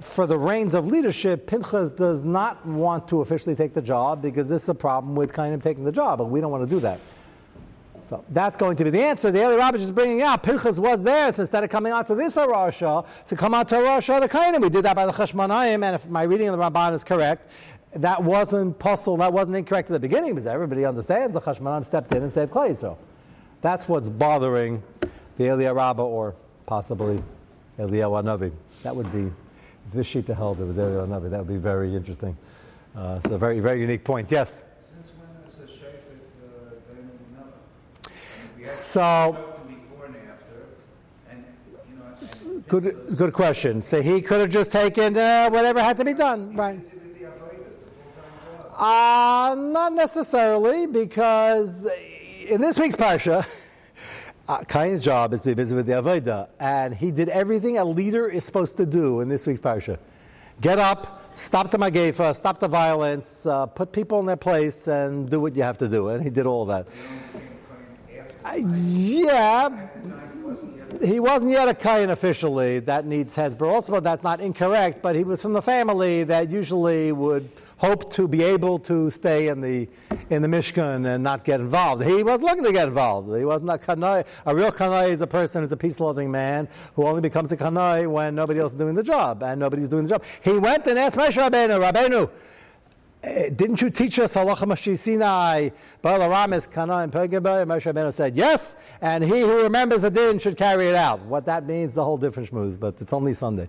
for 0.00 0.26
the 0.26 0.38
reins 0.38 0.74
of 0.74 0.86
leadership, 0.86 1.46
Pinchas 1.46 1.90
does 1.90 2.22
not 2.22 2.64
want 2.66 3.08
to 3.08 3.20
officially 3.20 3.54
take 3.54 3.72
the 3.72 3.82
job 3.82 4.22
because 4.22 4.48
this 4.48 4.62
is 4.62 4.68
a 4.68 4.74
problem 4.74 5.14
with 5.14 5.32
kind 5.32 5.54
of 5.54 5.62
taking 5.62 5.84
the 5.84 5.92
job, 5.92 6.18
but 6.18 6.26
we 6.26 6.40
don't 6.40 6.50
want 6.50 6.68
to 6.68 6.74
do 6.74 6.80
that. 6.80 7.00
So 8.04 8.22
that's 8.28 8.56
going 8.56 8.76
to 8.76 8.84
be 8.84 8.90
the 8.90 9.02
answer. 9.02 9.30
The 9.30 9.40
Eli 9.40 9.56
Rabbis 9.56 9.82
is 9.82 9.90
bringing 9.90 10.20
out 10.20 10.42
Pinchas 10.42 10.78
was 10.78 11.02
there, 11.02 11.32
so 11.32 11.40
instead 11.42 11.64
of 11.64 11.70
coming 11.70 11.90
out 11.90 12.06
to 12.08 12.14
this 12.14 12.36
Arasha, 12.36 13.06
to 13.28 13.36
come 13.36 13.54
out 13.54 13.68
to 13.68 13.76
Arasha 13.76 14.20
the 14.20 14.56
of 14.56 14.62
we 14.62 14.68
did 14.68 14.84
that 14.84 14.94
by 14.94 15.06
the 15.06 15.12
Chashmanayim, 15.12 15.82
and 15.82 15.94
if 15.94 16.06
my 16.08 16.22
reading 16.22 16.48
of 16.48 16.58
the 16.58 16.62
Ramban 16.62 16.92
is 16.92 17.02
correct, 17.02 17.48
that 17.94 18.22
wasn't 18.22 18.78
possible, 18.78 19.16
that 19.18 19.32
wasn't 19.32 19.56
incorrect 19.56 19.88
at 19.88 19.94
the 19.94 20.00
beginning 20.00 20.32
because 20.34 20.46
everybody 20.46 20.84
understands 20.84 21.32
the 21.32 21.40
Chashmanayim 21.40 21.84
stepped 21.84 22.12
in 22.12 22.22
and 22.22 22.30
saved 22.30 22.52
Klai. 22.52 22.76
So 22.76 22.98
that's 23.62 23.88
what's 23.88 24.08
bothering 24.08 24.82
the 25.38 25.44
Eliyahu 25.44 25.74
Rabbah 25.74 26.02
or 26.02 26.34
possibly 26.66 27.22
Eliyahu 27.78 28.22
Navi. 28.22 28.52
That 28.82 28.94
would 28.94 29.10
be 29.12 29.32
this 29.92 30.08
Shita 30.08 30.36
held 30.36 30.60
it 30.60 30.64
was 30.64 30.76
Eliyahu 30.76 31.08
Navi, 31.08 31.30
that 31.30 31.38
would 31.38 31.48
be 31.48 31.56
very 31.56 31.94
interesting. 31.94 32.36
Uh, 32.96 33.20
a 33.24 33.38
very, 33.38 33.60
very 33.60 33.80
unique 33.80 34.04
point. 34.04 34.30
Yes? 34.30 34.64
Since 34.88 35.10
when 35.18 35.28
is 35.48 35.58
a 35.58 35.66
Shafet 35.66 36.20
uh, 38.62 38.64
So, 38.64 39.36
good, 42.68 43.16
good 43.16 43.32
question. 43.32 43.82
So 43.82 44.00
he 44.00 44.22
could 44.22 44.40
have 44.40 44.50
just 44.50 44.70
taken 44.70 45.16
uh, 45.16 45.50
whatever 45.50 45.82
had 45.82 45.96
to 45.96 46.04
be 46.04 46.14
done, 46.14 46.54
right? 46.56 46.80
Uh, 48.76 49.54
not 49.56 49.92
necessarily, 49.92 50.86
because 50.86 51.86
in 52.46 52.60
this 52.60 52.78
week's 52.78 52.96
parsha, 52.96 53.46
uh, 54.48 54.58
Cain's 54.64 55.00
job 55.00 55.32
is 55.32 55.40
to 55.42 55.48
be 55.48 55.54
busy 55.54 55.74
with 55.74 55.86
the 55.86 55.92
Avodah, 55.92 56.48
and 56.60 56.94
he 56.94 57.10
did 57.10 57.28
everything 57.28 57.78
a 57.78 57.84
leader 57.84 58.28
is 58.28 58.44
supposed 58.44 58.76
to 58.76 58.86
do 58.86 59.20
in 59.20 59.28
this 59.28 59.46
week's 59.46 59.60
parsha. 59.60 59.98
Get 60.60 60.78
up, 60.78 61.22
stop 61.34 61.70
the 61.70 61.78
magefa, 61.78 62.36
stop 62.36 62.60
the 62.60 62.68
violence, 62.68 63.46
uh, 63.46 63.66
put 63.66 63.92
people 63.92 64.20
in 64.20 64.26
their 64.26 64.36
place, 64.36 64.86
and 64.86 65.28
do 65.30 65.40
what 65.40 65.56
you 65.56 65.62
have 65.62 65.78
to 65.78 65.88
do. 65.88 66.08
And 66.08 66.22
he 66.22 66.30
did 66.30 66.46
all 66.46 66.66
that. 66.66 66.86
Uh, 68.44 68.56
yeah, 68.56 69.88
he 71.02 71.18
wasn't 71.18 71.52
yet 71.52 71.66
a 71.66 71.74
Kayan 71.74 72.10
officially. 72.10 72.80
That 72.80 73.06
needs 73.06 73.34
Hezbollah. 73.34 73.72
Also, 73.72 73.92
but 73.92 74.04
that's 74.04 74.22
not 74.22 74.40
incorrect, 74.40 75.00
but 75.00 75.16
he 75.16 75.24
was 75.24 75.40
from 75.40 75.54
the 75.54 75.62
family 75.62 76.24
that 76.24 76.50
usually 76.50 77.10
would 77.12 77.50
hope 77.78 78.12
to 78.12 78.28
be 78.28 78.42
able 78.42 78.78
to 78.78 79.10
stay 79.10 79.48
in 79.48 79.60
the 79.60 79.88
in 80.30 80.42
the 80.42 80.48
Mishkan 80.48 81.06
and 81.06 81.22
not 81.22 81.44
get 81.44 81.60
involved. 81.60 82.04
He 82.04 82.22
wasn't 82.22 82.48
looking 82.48 82.64
to 82.64 82.72
get 82.72 82.88
involved. 82.88 83.36
He 83.36 83.44
wasn't 83.44 83.70
a 83.70 83.78
kanai. 83.78 84.26
A 84.46 84.54
real 84.54 84.72
kanai 84.72 85.10
is 85.10 85.22
a 85.22 85.26
person 85.26 85.62
who's 85.62 85.72
a 85.72 85.76
peace-loving 85.76 86.30
man 86.30 86.68
who 86.94 87.06
only 87.06 87.20
becomes 87.20 87.52
a 87.52 87.56
kanai 87.56 88.10
when 88.10 88.34
nobody 88.34 88.60
else 88.60 88.72
is 88.72 88.78
doing 88.78 88.94
the 88.94 89.02
job 89.02 89.42
and 89.42 89.60
nobody's 89.60 89.88
doing 89.88 90.04
the 90.04 90.10
job. 90.10 90.24
He 90.42 90.52
went 90.52 90.86
and 90.86 90.98
asked 90.98 91.16
Moshe 91.16 91.36
Rabbeinu, 91.36 91.92
Rabbeinu, 91.92 92.30
eh, 93.22 93.50
didn't 93.50 93.82
you 93.82 93.90
teach 93.90 94.18
us 94.18 94.34
halacha 94.34 94.66
mashi 94.66 94.96
Sinai, 94.96 95.70
Balaramis, 96.02 96.70
Kana, 96.70 96.98
and 96.98 97.12
Pergabah? 97.12 97.66
Moshe 97.66 97.92
Rabbeinu 97.92 98.12
said 98.12 98.36
yes, 98.36 98.76
and 99.00 99.24
he 99.24 99.40
who 99.40 99.62
remembers 99.62 100.02
the 100.02 100.10
din 100.10 100.38
should 100.38 100.56
carry 100.56 100.88
it 100.88 100.94
out. 100.94 101.20
What 101.20 101.46
that 101.46 101.66
means 101.66 101.92
is 101.92 101.98
a 101.98 102.04
whole 102.04 102.18
different 102.18 102.50
shmooze, 102.50 102.78
but 102.78 103.00
it's 103.00 103.12
only 103.12 103.34
Sunday. 103.34 103.68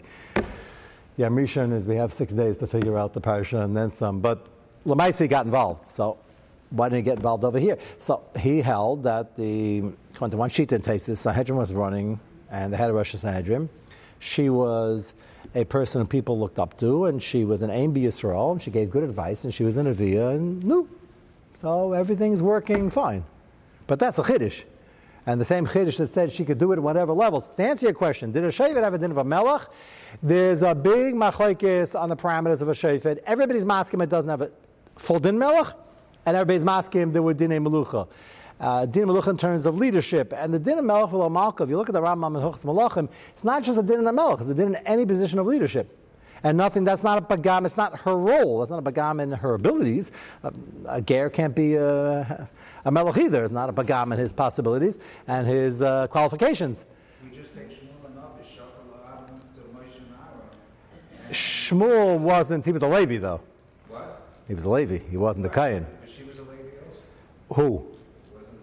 Yeah, 1.18 1.30
Rishon 1.30 1.74
is 1.74 1.88
we 1.88 1.96
have 1.96 2.12
six 2.12 2.34
days 2.34 2.58
to 2.58 2.68
figure 2.68 2.98
out 2.98 3.14
the 3.14 3.22
parsha 3.22 3.64
and 3.64 3.76
then 3.76 3.90
some. 3.90 4.20
But 4.20 4.46
Lamaisi 4.86 5.30
got 5.30 5.46
involved, 5.46 5.88
so 5.88 6.18
why 6.72 6.90
didn't 6.90 6.98
he 6.98 7.04
get 7.04 7.18
involved 7.18 7.46
over 7.46 7.58
here? 7.58 7.78
So 8.00 8.22
he 8.38 8.62
held 8.62 9.04
that 9.04 9.36
the 9.38 9.94
according 10.14 10.32
to 10.32 10.38
one 10.38 10.50
sheet 10.50 10.72
in 10.72 10.82
Tesis, 10.82 11.18
Sanhedrin 11.18 11.58
was 11.58 11.74
running, 11.74 12.20
and 12.52 12.74
the 12.74 12.78
had 12.78 12.90
a 12.90 12.94
Rosh 12.94 13.16
Sanhedrin. 13.16 13.70
She 14.20 14.50
was 14.50 15.14
a 15.54 15.64
person 15.64 16.06
people 16.06 16.38
looked 16.38 16.60
up 16.60 16.78
to, 16.80 17.06
and 17.06 17.24
she 17.24 17.46
was 17.46 17.62
an 17.62 17.70
Aim 17.70 17.94
Yisrael, 17.94 18.52
and 18.52 18.62
she 18.62 18.72
gave 18.72 18.90
good 18.90 19.04
advice, 19.04 19.46
and 19.46 19.54
she 19.54 19.64
was 19.64 19.78
in 19.78 19.88
a 19.88 19.94
via, 19.94 20.30
and 20.30 20.64
no. 20.66 20.88
So 21.62 21.94
everything's 21.94 22.42
working 22.42 22.90
fine. 22.90 23.24
But 23.88 24.00
that's 24.00 24.20
a 24.20 24.24
Chiddush. 24.24 24.64
And 25.28 25.42
the 25.42 25.46
same 25.46 25.66
Chiddush 25.66 25.98
that 25.98 26.08
said 26.08 26.32
she 26.32 26.46
could 26.46 26.60
do 26.60 26.72
it 26.72 26.78
at 26.78 26.84
whatever 26.84 27.12
levels. 27.14 27.48
To 27.48 27.64
answer 27.64 27.88
your 27.88 27.96
question, 27.96 28.32
did 28.32 28.44
a 28.44 28.50
Shevet 28.50 28.84
have 28.84 28.94
a 28.94 28.98
din 28.98 29.12
of 29.12 29.18
a 29.18 29.24
Melech? 29.24 29.62
There's 30.22 30.62
a 30.62 30.76
big 30.76 31.16
machlekes 31.16 32.00
on 32.00 32.10
the 32.10 32.16
parameters 32.16 32.62
of 32.62 32.70
a 32.70 32.74
Shevet. 32.74 33.18
Everybody's 33.26 33.66
masking 33.66 34.02
it 34.02 34.10
doesn't 34.10 34.30
have 34.30 34.42
a 34.42 34.52
full 34.98 35.20
din 35.20 35.40
Melech, 35.40 35.74
and 36.26 36.38
everybody's 36.38 36.64
masking 36.64 37.12
there 37.12 37.24
were 37.24 37.34
din 37.34 37.50
Melucha. 37.50 38.08
Uh, 38.60 38.86
din 38.86 39.08
Melucha 39.08 39.30
in 39.30 39.38
terms 39.38 39.66
of 39.66 39.78
leadership. 39.78 40.32
And 40.36 40.54
the 40.54 40.60
din 40.60 40.78
of 40.78 40.86
Melech 40.86 41.10
v'lo 41.10 41.62
if 41.62 41.70
you 41.70 41.78
look 41.78 41.90
at 41.90 41.94
the 41.94 42.02
Rambam 42.02 42.28
and 42.28 42.38
Huchas 42.38 42.64
Malachim, 42.64 43.10
it's 43.30 43.44
not 43.44 43.64
just 43.64 43.80
a 43.80 43.84
din 43.84 44.08
in 44.08 44.16
Melech, 44.16 44.42
it's 44.42 44.50
a 44.50 44.54
din 44.54 44.68
in 44.68 44.76
any 44.86 45.08
position 45.08 45.40
of 45.40 45.48
leadership 45.48 46.05
and 46.44 46.58
nothing. 46.58 46.84
That's 46.84 47.04
not 47.04 47.18
a 47.18 47.22
bagam. 47.22 47.66
It's 47.66 47.78
not 47.78 48.00
her 48.02 48.16
role. 48.16 48.60
That's 48.60 48.72
not 48.72 48.86
a 48.86 48.92
bagam 48.92 49.22
in 49.22 49.32
her 49.32 49.54
abilities. 49.54 50.12
A, 50.44 50.54
a 50.88 51.02
ger 51.02 51.30
can't 51.30 51.56
be 51.56 51.76
a, 51.76 52.50
a 52.86 52.92
melech 52.92 53.18
either. 53.18 53.44
It's 53.44 53.54
not 53.54 53.70
a 53.70 53.74
bagam 53.74 54.14
in 54.14 54.20
his 54.20 54.34
possibilities 54.34 55.00
and 55.28 55.48
his 55.48 55.82
uh, 55.82 56.08
qualifications. 56.08 56.86
Shmuel 57.24 58.06
and 58.06 58.16
Navi, 58.16 58.44
Shakal 58.46 59.00
Adam 59.08 59.36
to 59.36 59.62
Moshe 59.76 59.98
and 59.98 60.14
Aaron. 61.24 61.32
Shmuel 61.32 62.20
wasn't. 62.20 62.66
He 62.66 62.72
was 62.72 62.82
a 62.82 62.88
Levi 62.88 63.18
though. 63.18 63.42
What? 63.90 64.22
He 64.48 64.54
was 64.54 64.66
a 64.66 64.70
Levi. 64.70 64.98
He 65.10 65.18
wasn't 65.18 65.46
a 65.46 65.50
Kayan. 65.50 65.86
But 66.02 66.10
she 66.10 66.24
was 66.24 66.38
a 66.38 66.42
also. 66.42 67.62
Who? 67.62 67.86
Wasn't, 68.34 68.60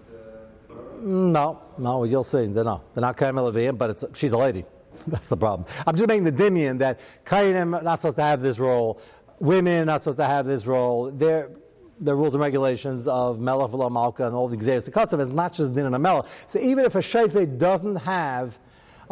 uh, 0.70 1.00
No, 1.02 1.60
no. 1.78 2.04
You'll 2.04 2.24
see. 2.24 2.46
They're 2.46 2.64
not. 2.64 2.94
They're 2.94 3.02
not 3.02 3.16
Kayan 3.16 3.34
Levian, 3.34 3.76
but 3.76 3.90
it's, 3.90 4.04
she's 4.14 4.32
a 4.32 4.38
lady. 4.38 4.64
That's 5.06 5.28
the 5.28 5.36
problem. 5.36 5.68
I'm 5.86 5.96
just 5.96 6.08
making 6.08 6.24
the 6.24 6.32
dimion 6.32 6.78
that 6.78 7.00
Kayanim 7.24 7.78
are 7.78 7.82
not 7.82 7.98
supposed 7.98 8.16
to 8.16 8.22
have 8.22 8.40
this 8.40 8.58
role. 8.58 9.00
Women 9.40 9.82
are 9.82 9.86
not 9.86 10.02
supposed 10.02 10.18
to 10.18 10.26
have 10.26 10.46
this 10.46 10.66
role. 10.66 11.10
They're 11.10 11.50
the 12.00 12.14
rules 12.14 12.34
and 12.34 12.40
regulations 12.40 13.06
of 13.06 13.38
Melech 13.38 13.72
Malka 13.92 14.26
and 14.26 14.34
all 14.34 14.48
the 14.48 14.56
Xeris 14.56 14.90
Katsav 14.90 15.20
is 15.20 15.30
not 15.30 15.52
just 15.52 15.72
din 15.72 15.86
and 15.86 16.02
Melech. 16.02 16.26
So 16.48 16.58
even 16.58 16.84
if 16.84 16.94
a 16.96 16.98
Shafet 16.98 17.58
doesn't 17.58 17.96
have 17.96 18.58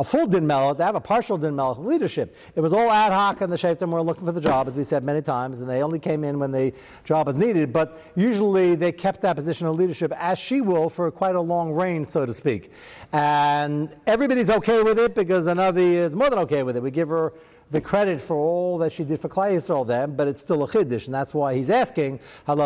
a 0.01 0.05
full 0.05 0.27
din 0.27 0.47
Melech, 0.47 0.79
they 0.79 0.85
have 0.85 0.95
a 0.95 1.01
partial 1.01 1.37
din 1.37 1.55
Melech 1.55 1.77
leadership. 1.77 2.35
It 2.57 2.61
was 2.61 2.73
all 2.73 2.91
ad 2.91 3.13
hoc 3.13 3.43
and 3.43 3.53
the 3.53 3.57
Shaftim 3.57 3.91
were 3.91 4.01
looking 4.01 4.25
for 4.25 4.33
the 4.33 4.41
job, 4.41 4.67
as 4.67 4.75
we 4.75 4.83
said 4.83 5.05
many 5.05 5.21
times, 5.21 5.61
and 5.61 5.69
they 5.69 5.83
only 5.83 5.99
came 5.99 6.25
in 6.25 6.39
when 6.39 6.53
the 6.53 6.73
job 7.05 7.27
was 7.27 7.37
needed. 7.37 7.71
But 7.71 8.01
usually 8.17 8.77
they 8.77 8.93
kept 8.93 9.21
that 9.21 9.37
position 9.37 9.67
of 9.67 9.77
leadership 9.77 10.11
as 10.17 10.39
she 10.39 10.63
will 10.63 10.89
for 10.89 11.11
quite 11.11 11.35
a 11.37 11.41
long 11.41 11.73
reign, 11.73 12.07
so 12.07 12.25
to 12.25 12.33
speak. 12.33 12.73
And 13.13 13.95
everybody's 14.07 14.49
okay 14.49 14.83
with 14.83 14.99
it 14.99 15.15
because 15.15 15.45
the 15.45 15.53
Navi 15.53 15.97
is 15.97 16.15
more 16.15 16.31
than 16.31 16.39
okay 16.41 16.63
with 16.63 16.79
it. 16.79 16.83
We 16.83 16.91
give 16.91 17.11
her 17.11 17.35
the 17.71 17.83
credit 17.83 18.23
for 18.23 18.37
all 18.37 18.79
that 18.79 18.95
she 18.95 19.05
did 19.05 19.21
for 19.21 19.29
Klai 19.29 19.53
Yisrael 19.53 19.87
then, 19.87 20.17
but 20.17 20.29
it's 20.29 20.41
still 20.41 20.65
a 20.65 20.67
chiddush, 20.67 21.05
and 21.07 21.15
that's 21.15 21.35
why 21.35 21.55
he's 21.55 21.69
asking. 21.69 22.21
So, 22.47 22.57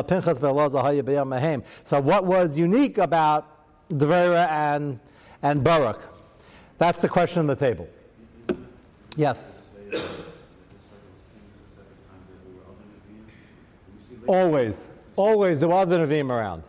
what 2.00 2.24
was 2.26 2.56
unique 2.56 2.98
about 2.98 3.90
Devera 3.90 4.48
and 4.48 5.00
and 5.42 5.64
Barak? 5.64 6.13
That's 6.78 7.00
the 7.00 7.08
question 7.08 7.40
on 7.40 7.46
the 7.46 7.56
table. 7.56 7.88
Yes. 9.16 9.62
Always, 14.26 14.88
always 15.16 15.60
there 15.60 15.68
was 15.68 15.90
a 15.90 15.96
Nevi'im 15.96 16.30
around. 16.30 16.62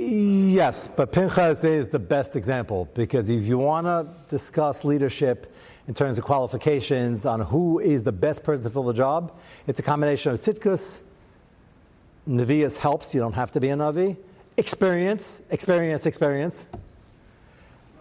Yes, 0.00 0.88
but 0.88 1.12
Pinchas 1.12 1.64
is 1.64 1.88
the 1.88 1.98
best 1.98 2.36
example 2.36 2.88
because 2.94 3.28
if 3.28 3.44
you 3.44 3.58
want 3.58 3.86
to 3.86 4.06
discuss 4.30 4.84
leadership 4.84 5.52
in 5.86 5.94
terms 5.94 6.18
of 6.18 6.24
qualifications 6.24 7.26
on 7.26 7.40
who 7.40 7.78
is 7.80 8.04
the 8.04 8.12
best 8.12 8.42
person 8.42 8.64
to 8.64 8.70
fill 8.70 8.84
the 8.84 8.94
job, 8.94 9.36
it's 9.66 9.80
a 9.80 9.82
combination 9.82 10.32
of 10.32 10.40
Sitkus, 10.40 11.02
Nevi'us 12.28 12.76
helps, 12.76 13.14
you 13.14 13.20
don't 13.20 13.34
have 13.34 13.50
to 13.52 13.60
be 13.60 13.68
a 13.70 13.76
Navi, 13.76 14.16
experience, 14.58 15.42
experience, 15.50 16.04
experience, 16.04 16.66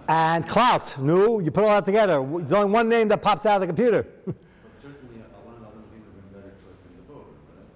and 0.09 0.47
clout. 0.47 0.97
No, 0.99 1.39
you 1.39 1.51
put 1.51 1.63
all 1.63 1.69
that 1.69 1.85
together. 1.85 2.25
There's 2.39 2.51
only 2.51 2.71
one 2.71 2.89
name 2.89 3.07
that 3.09 3.21
pops 3.21 3.45
out 3.45 3.55
of 3.55 3.61
the 3.61 3.67
computer. 3.67 4.07
But 4.25 4.35
certainly 4.81 5.21
a 5.21 5.47
one 5.47 5.55
and 5.55 5.65
other 5.65 5.75
things 5.91 6.05
would 6.07 6.23
have 6.23 6.33
been 6.33 6.41
better 6.41 6.55
choice 6.65 6.79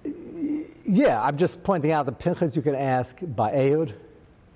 than 0.02 0.12
the 0.52 0.58
vote, 0.58 0.76
yeah, 0.84 1.22
I'm 1.22 1.38
just 1.38 1.62
pointing 1.62 1.92
out 1.92 2.06
the 2.06 2.12
Pinchas 2.12 2.56
you 2.56 2.62
can 2.62 2.74
ask 2.74 3.16
by 3.22 3.52
Ehud, 3.52 3.94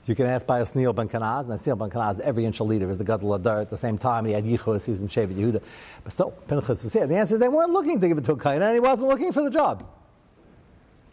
you 0.07 0.15
can 0.15 0.27
ask 0.27 0.47
by 0.47 0.61
Osniel 0.61 0.95
ben 0.95 1.09
Kanaz, 1.09 1.45
and 1.45 1.53
Osniel 1.53 1.79
ben 1.79 1.91
Kanaz, 1.91 2.19
every 2.21 2.45
inch 2.45 2.59
a 2.59 2.65
leader, 2.65 2.91
is 2.91 2.99
the 2.99 3.05
Gadol 3.05 3.35
Adar 3.35 3.61
at 3.61 3.69
the 3.69 3.77
same 3.77 3.97
time. 3.97 4.25
He 4.25 4.33
had 4.33 4.45
Yichus, 4.45 4.85
he 4.87 4.91
was 4.91 4.99
from 4.99 5.09
Shevet 5.09 5.35
Yehuda. 5.35 5.63
But 6.03 6.13
still, 6.13 6.31
Pinchas 6.49 6.83
was 6.83 6.93
here. 6.93 7.07
The 7.07 7.17
answer 7.17 7.35
is 7.35 7.41
they 7.41 7.49
weren't 7.49 7.73
looking 7.73 8.01
to 8.01 8.09
give 8.09 8.19
it 8.19 8.25
to 8.25 8.33
a 8.33 8.39
Kain, 8.39 8.61
and 8.61 8.75
he 8.75 8.81
wasn't 8.81 9.09
looking 9.09 9.33
for 9.33 9.45
the 9.45 9.51
job. 9.51 9.87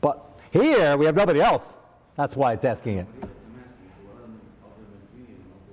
But 0.01 0.39
here, 0.51 0.97
we 0.97 1.05
have 1.05 1.15
nobody 1.15 1.41
else. 1.41 1.77
That's 2.15 2.35
why 2.35 2.53
it's 2.53 2.65
asking 2.65 2.97
it. 2.97 3.07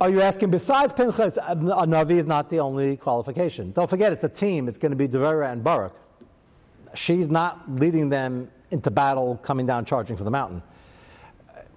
Are 0.00 0.08
you 0.08 0.22
asking 0.22 0.50
besides 0.50 0.94
Pinchas, 0.94 1.36
a 1.36 1.54
Navi 1.54 2.12
is 2.12 2.24
not 2.24 2.48
the 2.48 2.60
only 2.60 2.96
qualification? 2.96 3.72
Don't 3.72 3.90
forget, 3.90 4.14
it's 4.14 4.24
a 4.24 4.30
team. 4.30 4.66
It's 4.66 4.78
going 4.78 4.92
to 4.92 4.96
be 4.96 5.06
Devera 5.06 5.52
and 5.52 5.62
Barak. 5.62 5.92
She's 6.94 7.28
not 7.28 7.70
leading 7.70 8.08
them 8.08 8.50
into 8.70 8.90
battle, 8.90 9.36
coming 9.42 9.66
down 9.66 9.84
charging 9.84 10.16
for 10.16 10.24
the 10.24 10.30
mountain. 10.30 10.62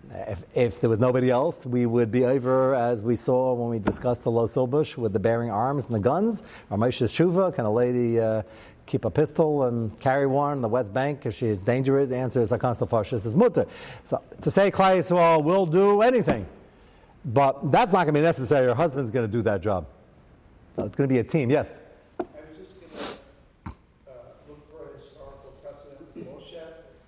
If, 0.10 0.46
if 0.54 0.80
there 0.80 0.90
was 0.90 1.00
nobody 1.00 1.32
else, 1.32 1.66
we 1.66 1.86
would 1.86 2.12
be 2.12 2.24
over, 2.24 2.76
as 2.76 3.02
we 3.02 3.16
saw 3.16 3.54
when 3.54 3.70
we 3.70 3.80
discussed 3.80 4.24
the 4.24 4.32
Lo 4.32 4.46
Silbush 4.46 4.96
with 4.96 5.12
the 5.12 5.20
bearing 5.20 5.50
arms 5.50 5.88
and 5.88 5.96
the 5.96 6.00
guns. 6.00 6.44
Moshe 6.72 7.04
Shuva, 7.04 7.54
can 7.54 7.66
a 7.66 7.72
lady 7.72 8.20
uh, 8.20 8.44
keep 8.86 9.06
a 9.06 9.10
pistol 9.10 9.64
and 9.64 9.98
carry 10.00 10.28
one 10.28 10.54
on 10.54 10.62
the 10.62 10.68
West 10.68 10.94
Bank 10.94 11.26
if 11.26 11.36
she 11.36 11.48
is 11.48 11.64
dangerous? 11.64 12.10
The 12.10 12.18
answer 12.18 12.42
is 12.42 12.52
Akan 12.52 12.76
Farshis 12.88 13.26
is 13.26 13.36
mutter. 13.36 13.66
So 14.04 14.22
to 14.42 14.52
say 14.52 14.72
Klai 14.72 14.98
Yisrael 15.00 15.44
will 15.44 15.66
do 15.66 16.02
anything, 16.02 16.46
but 17.26 17.72
that's 17.72 17.92
not 17.92 18.06
going 18.06 18.14
to 18.14 18.20
be 18.20 18.22
necessary. 18.22 18.68
Her 18.68 18.76
husband's 18.76 19.12
going 19.12 19.26
to 19.26 19.32
do 19.32 19.42
that 19.44 19.62
job. 19.62 19.88
So 20.76 20.84
it's 20.86 20.96
going 20.96 21.08
to 21.08 21.14
be 21.14 21.20
a 21.20 21.24
team, 21.24 21.50
yes? 21.50 21.78
I 22.20 22.24
was 22.24 22.30
just 22.58 22.74
going 22.80 23.14
to 23.66 23.70
uh, 23.70 24.14
look 24.50 24.62
for 24.72 24.90
a 24.90 24.98
historical 24.98 25.54
precedent 25.62 26.16
Moshe. 26.18 26.54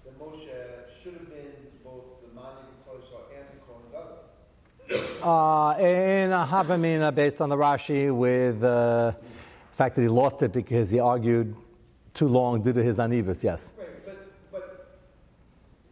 That 0.06 0.20
Moshe 0.20 1.04
should 1.04 1.14
have 1.14 1.30
been 1.30 1.52
both 1.84 2.04
the 2.22 2.30
Mani 2.36 2.62
and 3.36 3.46
the 3.52 3.60
Kohen 3.66 3.86
Gadol. 3.92 5.28
Uh, 5.28 5.78
in 5.80 6.32
a 6.32 6.46
Havamina, 6.46 7.14
based 7.14 7.42
on 7.42 7.50
the 7.50 7.58
Rashi, 7.58 8.16
with 8.16 8.64
uh, 8.64 9.12
the 9.12 9.16
fact 9.74 9.96
that 9.96 10.04
he 10.04 10.08
lost 10.08 10.44
it 10.44 10.54
because 10.54 10.92
he 10.92 11.00
argued 11.00 11.56
too 12.16 12.28
long 12.28 12.62
due 12.62 12.74
to 12.74 12.82
his 12.82 12.98
anivus, 12.98 13.44
yes. 13.44 13.74
Right, 13.78 13.88
but, 14.06 14.28
but 14.52 14.88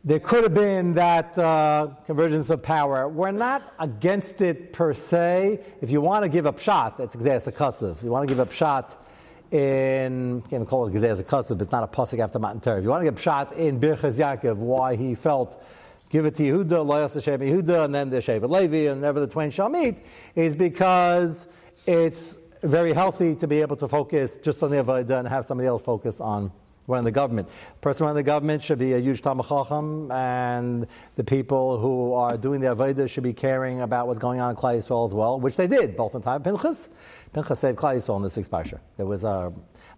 There 0.03 0.19
could 0.19 0.43
have 0.43 0.53
been 0.53 0.93
that 0.93 1.37
uh, 1.37 1.89
convergence 2.05 2.49
of 2.49 2.63
power. 2.63 3.07
We're 3.07 3.31
not 3.31 3.73
against 3.77 4.41
it 4.41 4.73
per 4.73 4.93
se. 4.93 5.59
If 5.81 5.91
you 5.91 6.01
want 6.01 6.23
to 6.23 6.29
give 6.29 6.47
up 6.47 6.57
shot, 6.57 6.97
that's 6.97 7.15
kassav. 7.15 7.97
If 7.97 8.03
you 8.03 8.09
want 8.09 8.27
to 8.27 8.33
give 8.33 8.39
up 8.39 8.51
shot 8.51 9.05
in, 9.51 10.41
can't 10.41 10.53
even 10.53 10.65
call 10.65 10.87
it 10.87 10.93
kassav, 10.93 11.61
it's 11.61 11.71
not 11.71 11.83
a 11.83 11.87
pasuk 11.87 12.19
after 12.19 12.39
Matan 12.39 12.61
Torah. 12.61 12.77
If 12.77 12.83
you 12.83 12.89
want 12.89 13.01
to 13.01 13.05
give 13.05 13.15
up 13.15 13.21
shot 13.21 13.53
in 13.53 13.79
Birchas 13.79 14.17
Yaakov, 14.17 14.55
why 14.55 14.95
he 14.95 15.13
felt 15.13 15.61
give 16.09 16.25
it 16.25 16.35
to 16.35 16.43
Yehuda, 16.43 16.85
Loyas 16.85 17.15
Hashem 17.15 17.41
Yehuda, 17.41 17.85
and 17.85 17.93
then 17.93 18.09
the 18.09 18.17
Shevet 18.17 18.49
Levi, 18.49 18.91
and 18.91 19.01
never 19.01 19.19
the 19.19 19.27
twain 19.27 19.51
shall 19.51 19.67
meet, 19.67 20.05
is 20.35 20.55
because 20.55 21.47
it's 21.85 22.37
very 22.63 22.93
healthy 22.93 23.36
to 23.36 23.48
be 23.48 23.62
able 23.62 23.75
to 23.77 23.88
focus 23.88 24.38
just 24.38 24.63
on 24.63 24.72
the 24.72 24.77
Avodah 24.77 25.20
and 25.20 25.27
have 25.27 25.46
somebody 25.46 25.67
else 25.67 25.82
focus 25.82 26.22
on 26.22 26.51
running 26.88 27.05
the 27.05 27.12
government. 27.12 27.48
The 27.48 27.79
person 27.82 28.05
running 28.05 28.17
the 28.17 28.24
government 28.24 28.63
should 28.63 28.79
be 28.79 28.93
a 28.93 29.00
huge 29.00 29.22
Talmud 29.22 30.12
and 30.12 30.88
the 31.15 31.24
people 31.24 31.79
who 31.79 32.13
are 32.13 32.38
doing 32.38 32.62
the 32.62 32.67
Avodah 32.67 33.10
should 33.10 33.24
be 33.24 33.34
caring 33.34 33.82
about 33.82 34.08
what's 34.08 34.20
going 34.20 34.39
on 34.39 34.51
in 34.51 34.55
Klai 34.55 34.77
Yisrael 34.77 35.05
as 35.05 35.13
well, 35.13 35.39
which 35.39 35.55
they 35.55 35.67
did, 35.67 35.96
both 35.96 36.15
in 36.15 36.22
time 36.22 36.38
of 36.38 36.43
Pinchas. 36.43 36.89
Pinchas 37.34 37.60
saved 37.60 37.77
Klai 37.77 37.98
Yisrael 37.98 38.17
in 38.17 38.24
the 38.24 38.29
sixth 38.29 38.51
parsha. 38.51 38.79
There 38.98 39.05
was 39.05 39.24
uh, 39.24 39.51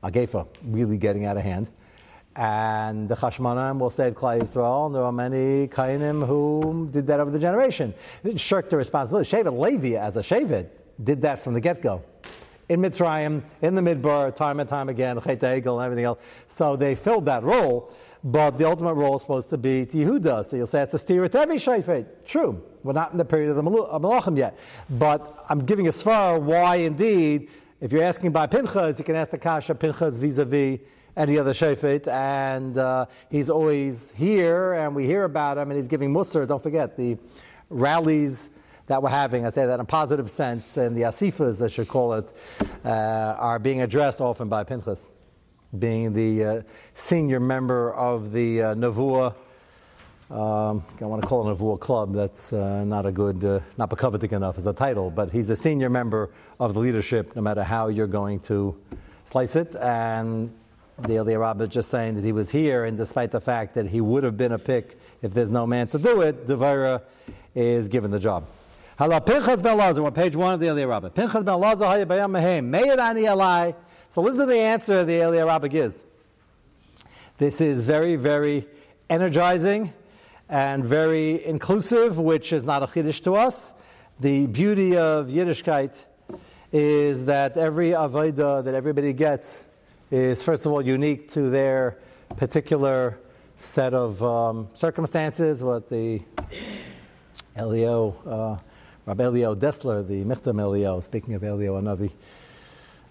a, 0.04 0.08
a 0.08 0.12
Gefa 0.12 0.48
really 0.64 0.98
getting 0.98 1.26
out 1.26 1.38
of 1.38 1.44
hand. 1.44 1.70
And 2.36 3.08
the 3.08 3.16
Chashmanim 3.16 3.80
will 3.80 3.90
save 3.90 4.14
Klai 4.14 4.42
Yisrael, 4.42 4.88
and 4.88 4.96
there 4.96 5.04
are 5.04 5.12
many 5.12 5.68
Kainim 5.70 6.28
who 6.28 6.90
did 6.92 7.08
that 7.08 7.22
over 7.22 7.32
the 7.32 7.40
generation. 7.40 7.94
They 8.22 8.32
didn't 8.32 8.42
shirk 8.42 8.70
the 8.70 8.76
responsibility. 8.76 9.30
Shevet 9.30 9.58
Levi, 9.58 9.98
as 9.98 10.18
a 10.18 10.22
Shevet, 10.22 10.68
did 11.02 11.22
that 11.22 11.40
from 11.40 11.54
the 11.54 11.62
get-go 11.62 12.04
in 12.68 12.82
Mitzrayim, 12.82 13.44
in 13.62 13.76
the 13.76 13.82
Midbar, 13.82 14.36
time 14.36 14.60
and 14.60 14.70
time 14.70 14.90
again, 14.90 15.22
Chet 15.22 15.40
Egel 15.40 15.78
and 15.78 15.86
everything 15.86 16.06
else. 16.06 16.22
So 16.48 16.76
they 16.76 16.96
filled 16.96 17.26
that 17.26 17.44
role, 17.44 17.92
but 18.24 18.58
the 18.58 18.66
ultimate 18.68 18.96
role 18.96 19.16
is 19.16 19.22
supposed 19.22 19.50
to 19.52 19.58
be 19.58 19.86
to 19.86 19.98
Yehuda. 19.98 20.46
So 20.46 20.56
you'll 20.56 20.66
say 20.66 20.82
it's 20.82 20.94
a 20.94 21.00
steer 21.00 21.28
to 21.28 21.40
every 21.40 21.58
Shafet. 21.58 22.26
True. 22.26 22.64
We're 22.84 22.94
not 22.94 23.12
in 23.12 23.18
the 23.18 23.26
period 23.26 23.50
of 23.50 23.56
the 23.56 23.64
Malachim 23.64 24.38
yet. 24.38 24.58
But 24.90 25.46
I'm 25.50 25.66
giving 25.66 25.88
a 25.88 25.92
svar 25.92 26.42
why 26.42 26.78
indeed, 26.78 27.50
if 27.82 27.92
you're 27.92 28.04
asking 28.04 28.32
by 28.32 28.48
Pinchas, 28.48 28.98
you 29.00 29.06
can 29.06 29.16
ask 29.16 29.32
the 29.32 29.38
Kasha 29.38 29.76
Pinchas 29.76 30.18
vis-a-vis 30.18 30.80
any 31.18 31.38
other 31.38 31.54
Shafet, 31.54 32.10
and 32.10 32.78
uh, 32.78 33.06
he's 33.30 33.50
always 33.50 34.12
here, 34.18 34.74
and 34.74 34.94
we 34.94 35.06
hear 35.06 35.24
about 35.24 35.58
him, 35.58 35.72
and 35.72 35.78
he's 35.78 35.88
giving 35.88 36.14
Musar. 36.14 36.46
Don't 36.46 36.62
forget, 36.62 36.98
the 36.98 37.18
rallies 37.70 38.50
that 38.88 39.02
we're 39.02 39.10
having, 39.10 39.46
I 39.46 39.50
say 39.50 39.66
that 39.66 39.74
in 39.76 39.80
a 39.80 39.86
positive 39.86 40.30
sense, 40.30 40.78
and 40.78 40.96
the 40.96 41.04
asifas, 41.04 41.64
I 41.64 41.68
should 41.68 41.88
call 41.88 42.14
it, 42.14 42.32
uh, 42.84 42.90
are 42.90 43.60
being 43.60 43.82
addressed 43.82 44.22
often 44.22 44.48
by 44.48 44.64
Pinchas, 44.64 45.12
being 45.78 46.14
the 46.14 46.44
uh, 46.44 46.62
senior 46.94 47.40
member 47.40 47.94
of 47.94 48.32
the 48.32 48.62
uh, 48.62 48.76
Navua. 48.76 49.34
Um, 50.30 50.84
I 51.02 51.06
want 51.06 51.22
to 51.22 51.28
call 51.28 51.48
it 51.48 51.52
a 51.52 51.56
Navua 51.56 51.80
club. 51.80 52.14
That's 52.14 52.54
uh, 52.54 52.84
not 52.84 53.06
a 53.06 53.12
good, 53.12 53.44
uh, 53.44 53.60
not 53.78 53.96
coveted 53.98 54.34
enough 54.34 54.58
as 54.58 54.68
a 54.68 54.74
title, 54.74 55.10
but 55.10 55.32
he's 55.32 55.50
a 55.50 55.56
senior 55.56 55.90
member 55.90 56.30
of 56.60 56.74
the 56.74 56.80
leadership, 56.80 57.36
no 57.36 57.42
matter 57.42 57.64
how 57.64 57.88
you're 57.88 58.08
going 58.08 58.40
to 58.42 58.76
slice 59.26 59.56
it. 59.56 59.76
And 59.76 60.54
the 61.00 61.20
Rabbah 61.38 61.64
is 61.64 61.70
just 61.70 61.90
saying 61.90 62.16
that 62.16 62.24
he 62.24 62.32
was 62.32 62.52
here, 62.52 62.86
and 62.86 62.98
despite 62.98 63.32
the 63.32 63.42
fact 63.42 63.74
that 63.74 63.88
he 63.88 64.00
would 64.00 64.24
have 64.24 64.38
been 64.38 64.52
a 64.52 64.60
pick 64.60 64.98
if 65.22 65.34
there's 65.34 65.52
no 65.52 65.66
man 65.66 65.88
to 65.88 65.98
do 65.98 66.22
it, 66.22 66.46
Devira 66.48 67.02
is 67.56 67.88
given 67.88 68.12
the 68.12 68.20
job. 68.20 68.48
Hala 68.98 69.20
Pinchas 69.20 69.62
ben 69.62 69.78
on 69.78 70.14
page 70.14 70.38
one 70.38 70.54
of 70.54 70.60
the 70.62 70.68
Eliyahu 70.68 70.90
Rabbah. 70.90 71.10
Pinchas 71.10 71.44
ben 71.44 71.60
Lazar 71.60 71.86
haya 71.86 72.06
bayam 72.06 72.32
mehem. 72.32 72.64
Meir 72.64 72.98
ani. 72.98 73.76
So 74.08 74.22
listen 74.22 74.48
to 74.48 74.54
the 74.54 74.60
answer 74.60 75.04
the 75.04 75.18
Eliyahu 75.18 75.48
Rabbah 75.48 75.68
gives. 75.68 76.06
This 77.38 77.60
is 77.60 77.84
very, 77.84 78.16
very 78.16 78.66
energizing 79.10 79.94
and 80.48 80.86
very 80.86 81.46
inclusive, 81.46 82.18
which 82.18 82.54
is 82.54 82.64
not 82.64 82.84
a 82.84 82.88
chiddush 82.88 83.22
to 83.24 83.36
us. 83.36 83.74
The 84.22 84.48
beauty 84.48 84.96
of 84.96 85.28
Yiddishkeit 85.28 86.06
is 86.72 87.26
that 87.26 87.58
every 87.58 87.90
avodah 87.90 88.64
that 88.64 88.74
everybody 88.74 89.12
gets 89.12 89.68
is, 90.10 90.42
first 90.42 90.66
of 90.66 90.72
all, 90.72 90.82
unique 90.82 91.32
to 91.32 91.50
their 91.50 91.98
particular 92.38 93.20
set 93.58 93.94
of 93.94 94.24
um, 94.24 94.70
circumstances, 94.74 95.62
what 95.62 95.90
the 95.90 96.22
Elio, 97.58 98.16
uh, 98.26 98.58
Rabbi 99.06 99.24
Elio 99.24 99.54
Dessler, 99.54 100.08
the 100.08 100.24
Michtam 100.24 100.60
Elio, 100.60 101.00
speaking 101.00 101.36
of 101.36 101.44
Elio 101.44 101.80
Anavi, 101.80 102.12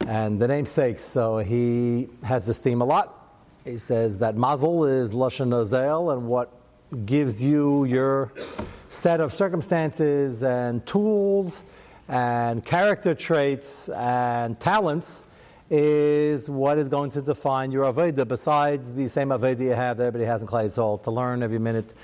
and 0.08 0.40
the 0.40 0.48
namesakes. 0.48 1.04
So 1.04 1.38
he 1.38 2.08
has 2.24 2.46
this 2.46 2.58
theme 2.58 2.80
a 2.80 2.84
lot. 2.84 3.16
He 3.64 3.78
says 3.78 4.18
that 4.18 4.36
Mazel 4.36 4.86
is 4.86 5.12
Lashon 5.12 5.50
Nozel, 5.50 6.12
and 6.12 6.26
what 6.26 6.52
gives 7.06 7.44
you 7.44 7.84
your 7.84 8.32
set 8.88 9.20
of 9.20 9.32
circumstances 9.32 10.42
and 10.42 10.84
tools 10.84 11.62
and 12.08 12.64
character 12.64 13.14
traits 13.14 13.88
and 13.88 14.58
talents 14.58 15.24
is 15.70 16.50
what 16.50 16.76
is 16.76 16.88
going 16.88 17.10
to 17.12 17.22
define 17.22 17.70
your 17.70 17.84
Aveda 17.84 18.26
besides 18.26 18.90
the 18.92 19.06
same 19.08 19.28
Aveda 19.28 19.60
you 19.60 19.70
have 19.70 19.96
that 19.98 20.06
everybody 20.06 20.26
has 20.26 20.42
in 20.42 20.48
Klai 20.48 20.64
Yisrael, 20.64 21.00
to 21.04 21.12
learn 21.12 21.42
every 21.42 21.60
minute 21.60 21.94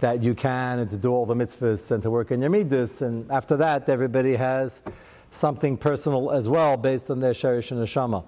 that 0.00 0.22
you 0.22 0.34
can 0.34 0.78
and 0.78 0.90
to 0.90 0.96
do 0.96 1.10
all 1.12 1.26
the 1.26 1.34
mitzvahs 1.34 1.90
and 1.90 2.02
to 2.02 2.10
work 2.10 2.30
in 2.30 2.40
your 2.40 2.50
midas. 2.50 3.02
And 3.02 3.30
after 3.30 3.56
that, 3.56 3.88
everybody 3.88 4.36
has 4.36 4.82
something 5.30 5.76
personal 5.76 6.30
as 6.30 6.48
well 6.48 6.76
based 6.76 7.10
on 7.10 7.20
their 7.20 7.34
Sherish 7.34 7.70
and 7.70 7.80
Neshama. 7.80 8.24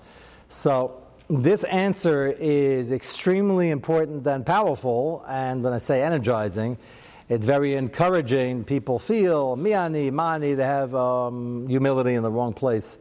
So 0.48 1.02
this 1.28 1.64
answer 1.64 2.26
is 2.26 2.90
extremely 2.90 3.70
important 3.70 4.26
and 4.26 4.44
powerful. 4.44 5.24
And 5.28 5.62
when 5.62 5.72
I 5.72 5.78
say 5.78 6.02
energizing, 6.02 6.76
it's 7.28 7.46
very 7.46 7.76
encouraging. 7.76 8.64
People 8.64 8.98
feel 8.98 9.56
miani, 9.56 10.10
mani, 10.12 10.54
they 10.54 10.64
have 10.64 10.92
um, 10.94 11.68
humility 11.68 12.14
in 12.14 12.24
the 12.24 12.30
wrong 12.30 12.52
place. 12.52 12.98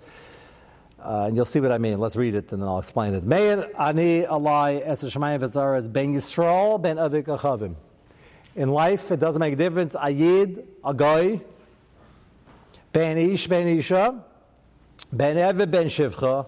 Uh, 1.03 1.25
and 1.27 1.35
you'll 1.35 1.45
see 1.45 1.59
what 1.59 1.71
I 1.71 1.79
mean. 1.79 1.97
Let's 1.97 2.15
read 2.15 2.35
it 2.35 2.51
and 2.51 2.61
then 2.61 2.69
I'll 2.69 2.79
explain 2.79 3.15
it. 3.15 3.23
Meir 3.23 3.71
ani 3.79 4.25
alai 4.25 4.81
es 4.85 5.01
ben 5.01 6.13
Yisrael 6.13 6.79
ben 6.79 6.97
avik 6.97 7.23
achavim. 7.23 7.75
In 8.59 8.71
life, 8.71 9.09
it 9.09 9.21
doesn't 9.21 9.39
make 9.39 9.53
a 9.53 9.55
difference. 9.55 9.95
Ayid, 9.95 10.65
a 10.83 10.93
guy, 10.93 11.39
ben 12.91 13.17
ish, 13.17 13.47
ben 13.47 13.69
isha, 13.69 14.21
ben 15.13 15.37
ever, 15.37 15.65
ben 15.65 15.85
shivcha, 15.85 16.45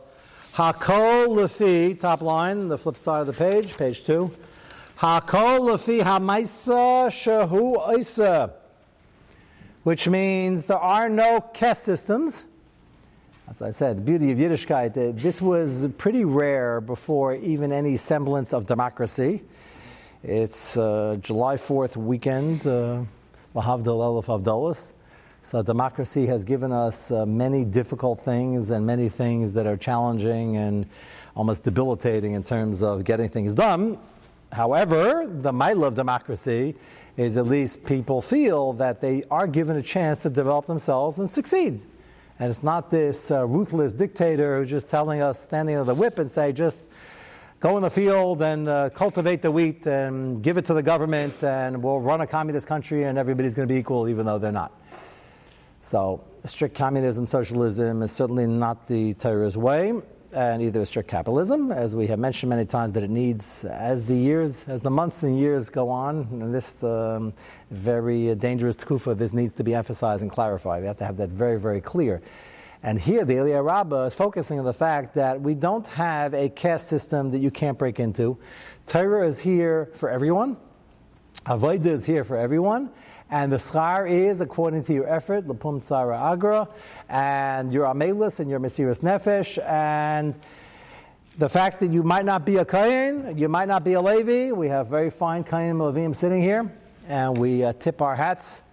hakol 0.54 1.28
lefi, 1.30 1.98
top 1.98 2.22
line, 2.22 2.68
the 2.68 2.78
flip 2.78 2.98
side 2.98 3.22
of 3.22 3.28
the 3.28 3.34
page, 3.34 3.78
page 3.78 4.04
two. 4.04 4.30
Hakol 4.98 5.62
lefi 5.62 6.02
hamaisa 6.02 7.08
shahu 7.08 7.98
isa, 7.98 8.56
which 9.84 10.10
means 10.10 10.66
there 10.66 10.80
are 10.80 11.08
no 11.08 11.40
caste 11.40 11.86
systems 11.86 12.44
as 13.50 13.62
I 13.62 13.70
said, 13.72 13.98
the 13.98 14.02
beauty 14.02 14.32
of 14.32 14.38
Yiddishkeit, 14.38 14.92
uh, 14.92 15.12
this 15.22 15.42
was 15.42 15.86
pretty 15.98 16.24
rare 16.24 16.80
before 16.80 17.36
even 17.36 17.74
any 17.74 17.98
semblance 17.98 18.54
of 18.54 18.66
democracy. 18.66 19.44
It's 20.24 20.78
uh, 20.78 21.18
July 21.20 21.56
4th 21.56 21.98
weekend, 21.98 22.68
uh, 22.68 23.02
Mahavdal 23.56 24.22
Elif 24.24 24.26
Avdalis. 24.26 24.94
So 25.42 25.64
democracy 25.64 26.28
has 26.28 26.46
given 26.46 26.72
us 26.72 27.10
uh, 27.10 27.26
many 27.26 27.66
difficult 27.66 28.22
things 28.22 28.70
and 28.70 28.86
many 28.86 29.10
things 29.10 29.52
that 29.54 29.66
are 29.66 29.76
challenging 29.76 30.58
and 30.58 30.86
almost 31.36 31.64
debilitating 31.64 32.34
in 32.34 32.44
terms 32.44 32.84
of 32.84 33.04
getting 33.04 33.30
things 33.30 33.56
done. 33.56 33.98
However, 34.52 35.26
the 35.28 35.52
might 35.52 35.78
of 35.78 35.96
democracy 35.96 36.76
is 37.18 37.36
at 37.38 37.48
least 37.48 37.84
people 37.84 38.22
feel 38.22 38.74
that 38.74 39.02
they 39.02 39.24
are 39.32 39.48
given 39.48 39.76
a 39.78 39.82
chance 39.82 40.22
to 40.22 40.30
develop 40.30 40.68
themselves 40.68 41.18
and 41.18 41.28
succeed. 41.28 41.82
And 42.38 42.52
it's 42.52 42.62
not 42.62 42.92
this 42.92 43.32
uh, 43.32 43.48
ruthless 43.48 43.94
dictator 43.94 44.60
who's 44.60 44.70
just 44.70 44.88
telling 44.88 45.20
us, 45.20 45.44
standing 45.44 45.78
on 45.78 45.88
the 45.88 45.96
whip 45.96 46.20
and 46.20 46.30
say, 46.30 46.52
just 46.52 46.92
go 47.62 47.78
in 47.78 47.84
the 47.84 47.90
field 47.90 48.42
and 48.42 48.68
uh, 48.68 48.90
cultivate 48.90 49.44
the 49.44 49.52
wheat 49.52 49.86
and 49.86 50.44
give 50.44 50.58
it 50.58 50.66
to 50.66 50.74
the 50.74 50.82
government 50.82 51.44
and 51.44 51.82
we'll 51.82 52.00
run 52.00 52.20
a 52.22 52.28
communist 52.28 52.66
country 52.66 53.04
and 53.04 53.20
everybody's 53.20 53.54
going 53.54 53.68
to 53.68 53.72
be 53.72 53.80
equal 53.80 54.10
even 54.10 54.26
though 54.26 54.40
they're 54.40 54.52
not. 54.52 54.72
So, 55.80 56.24
strict 56.44 56.76
communism, 56.76 57.28
socialism 57.28 58.02
is 58.02 58.12
certainly 58.12 58.48
not 58.48 58.88
the 58.88 59.14
terrorist 59.14 59.58
way 59.58 59.94
and 60.34 60.62
either 60.62 60.84
strict 60.86 61.10
capitalism, 61.10 61.72
as 61.72 61.96
we 61.96 62.08
have 62.08 62.18
mentioned 62.18 62.50
many 62.50 62.66
times, 62.66 62.92
but 62.92 63.04
it 63.04 63.10
needs, 63.10 63.66
as 63.66 64.04
the 64.04 64.16
years, 64.16 64.66
as 64.68 64.82
the 64.82 64.90
months 64.90 65.24
and 65.24 65.38
years 65.38 65.70
go 65.70 65.90
on, 65.90 66.28
and 66.32 66.56
this 66.56 66.84
um, 66.84 67.34
very 67.70 68.34
dangerous 68.36 68.78
tkufa, 68.78 69.16
this 69.16 69.34
needs 69.34 69.52
to 69.52 69.64
be 69.64 69.76
emphasized 69.76 70.22
and 70.22 70.32
clarified. 70.32 70.82
We 70.82 70.88
have 70.88 70.98
to 70.98 71.06
have 71.06 71.18
that 71.18 71.30
very, 71.30 71.60
very 71.60 71.82
clear. 71.82 72.22
And 72.84 73.00
here, 73.00 73.26
the 73.26 73.36
Eliyahu 73.36 73.64
Rabbah 73.64 74.06
is 74.06 74.16
focusing 74.16 74.58
on 74.58 74.66
the 74.66 74.74
fact 74.74 75.14
that 75.14 75.40
we 75.40 75.54
don't 75.54 75.86
have 75.88 76.34
a 76.34 76.50
caste 76.50 76.88
system 76.88 77.30
that 77.30 77.40
you 77.40 77.52
can't 77.52 77.78
break 77.78 78.00
into. 78.00 78.40
Torah 78.88 79.28
is 79.28 79.40
here 79.40 79.92
for 79.94 80.10
everyone. 80.10 80.58
Avodah 81.46 81.86
is 81.86 82.06
here 82.06 82.24
for 82.24 82.38
everyone. 82.38 82.90
And 83.30 83.52
the 83.52 83.58
schar 83.58 84.10
is 84.10 84.42
according 84.42 84.84
to 84.86 84.94
your 84.94 85.08
effort, 85.08 85.48
lapum 85.48 85.80
agra, 86.20 86.68
and 87.08 87.72
your 87.72 87.86
amelus 87.86 88.40
and 88.40 88.50
your 88.50 88.60
mesiris 88.60 89.02
nefesh, 89.02 89.64
and 89.70 90.38
the 91.38 91.48
fact 91.48 91.80
that 91.80 91.92
you 91.92 92.04
might 92.04 92.26
not 92.26 92.46
be 92.46 92.58
a 92.58 92.66
kain, 92.66 93.38
you 93.38 93.48
might 93.48 93.70
not 93.70 93.86
be 93.86 93.94
a 93.94 94.02
levi. 94.02 94.52
We 94.52 94.68
have 94.68 94.88
very 94.88 95.10
fine 95.10 95.46
kain 95.46 95.76
levim 95.76 96.14
sitting 96.14 96.42
here, 96.42 96.70
and 97.08 97.38
we 97.38 97.64
uh, 97.64 97.72
tip 97.74 98.02
our 98.02 98.16
hats 98.16 98.64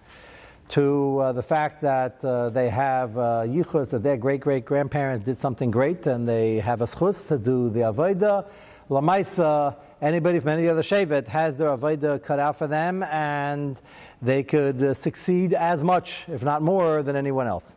to 0.69 1.19
uh, 1.19 1.31
the 1.33 1.43
fact 1.43 1.81
that 1.81 2.23
uh, 2.23 2.49
they 2.49 2.69
have 2.69 3.17
uh, 3.17 3.43
yichus, 3.45 3.89
that 3.89 4.03
their 4.03 4.17
great 4.17 4.39
great 4.39 4.65
grandparents 4.65 5.23
did 5.23 5.37
something 5.37 5.71
great, 5.71 6.07
and 6.07 6.27
they 6.27 6.59
have 6.59 6.81
a 6.81 6.85
schus 6.85 7.27
to 7.27 7.37
do 7.37 7.69
the 7.69 7.81
avodah. 7.81 8.45
Lamaisa, 8.89 9.75
anybody 10.01 10.39
from 10.39 10.49
any 10.49 10.67
other 10.67 10.81
shevet 10.81 11.27
has 11.27 11.57
their 11.57 11.69
avodah 11.69 12.21
cut 12.23 12.39
out 12.39 12.55
for 12.55 12.67
them, 12.67 13.03
and 13.03 13.81
they 14.21 14.43
could 14.43 14.81
uh, 14.81 14.93
succeed 14.93 15.53
as 15.53 15.83
much, 15.83 16.25
if 16.27 16.43
not 16.43 16.61
more, 16.61 17.03
than 17.03 17.15
anyone 17.15 17.47
else. 17.47 17.75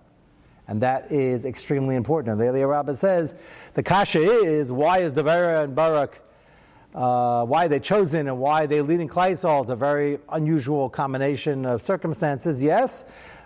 And 0.68 0.80
that 0.82 1.10
is 1.10 1.44
extremely 1.44 1.96
important. 1.96 2.32
And 2.32 2.40
the 2.40 2.44
Eliyahu 2.44 2.70
Rabbah 2.70 2.94
says 2.94 3.34
the 3.74 3.82
kasha 3.82 4.20
is 4.20 4.70
why 4.70 4.98
is 4.98 5.12
Devera 5.12 5.64
and 5.64 5.74
Barak, 5.74 6.22
uh, 6.94 7.44
why 7.44 7.68
they 7.68 7.80
chosen 7.80 8.28
and 8.28 8.38
why 8.38 8.66
they 8.66 8.82
leading 8.82 9.08
Klaisol? 9.08 9.62
It's 9.62 9.70
a 9.70 9.76
very 9.76 10.18
unusual 10.30 10.88
combination 10.88 11.64
of 11.64 11.82
circumstances, 11.82 12.62
yes, 12.62 13.04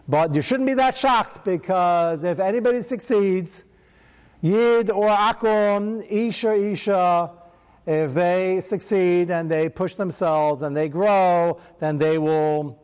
but 0.09 0.35
you 0.35 0.43
shouldn't 0.43 0.67
be 0.67 0.75
that 0.75 0.97
shocked 0.97 1.45
because 1.45 2.25
if 2.25 2.39
anybody 2.39 2.83
succeeds, 2.83 3.65
Yid 4.43 4.91
or 4.91 5.09
Akum, 5.09 6.05
Isha, 6.11 6.53
Isha, 6.53 7.31
if 7.87 8.15
they 8.15 8.61
succeed 8.61 9.31
and 9.31 9.51
they 9.51 9.69
push 9.69 9.95
themselves 9.95 10.63
and 10.63 10.77
they 10.77 10.89
grow, 10.89 11.61
then 11.79 11.99
they 11.99 12.19
will 12.19 12.79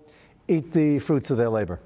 eat 0.49 0.73
the 0.73 0.99
fruits 1.01 1.31
of 1.31 1.37
their 1.37 1.51
labor. 1.51 1.81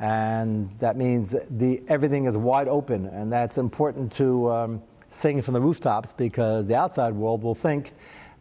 And 0.00 0.70
that 0.78 0.96
means 0.96 1.34
the, 1.50 1.82
everything 1.88 2.26
is 2.26 2.36
wide 2.36 2.68
open, 2.68 3.06
and 3.06 3.32
that's 3.32 3.58
important 3.58 4.12
to 4.12 4.50
um, 4.50 4.82
sing 5.14 5.40
from 5.42 5.54
the 5.54 5.60
rooftops 5.60 6.12
because 6.12 6.66
the 6.66 6.74
outside 6.74 7.14
world 7.14 7.42
will 7.42 7.54
think 7.54 7.92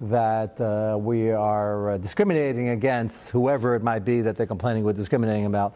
that 0.01 0.59
uh, 0.59 0.97
we 0.97 1.31
are 1.31 1.91
uh, 1.91 1.97
discriminating 1.97 2.69
against 2.69 3.29
whoever 3.29 3.75
it 3.75 3.83
might 3.83 4.03
be 4.03 4.21
that 4.21 4.36
they're 4.36 4.45
complaining 4.45 4.83
we're 4.83 4.93
discriminating 4.93 5.45
about. 5.45 5.75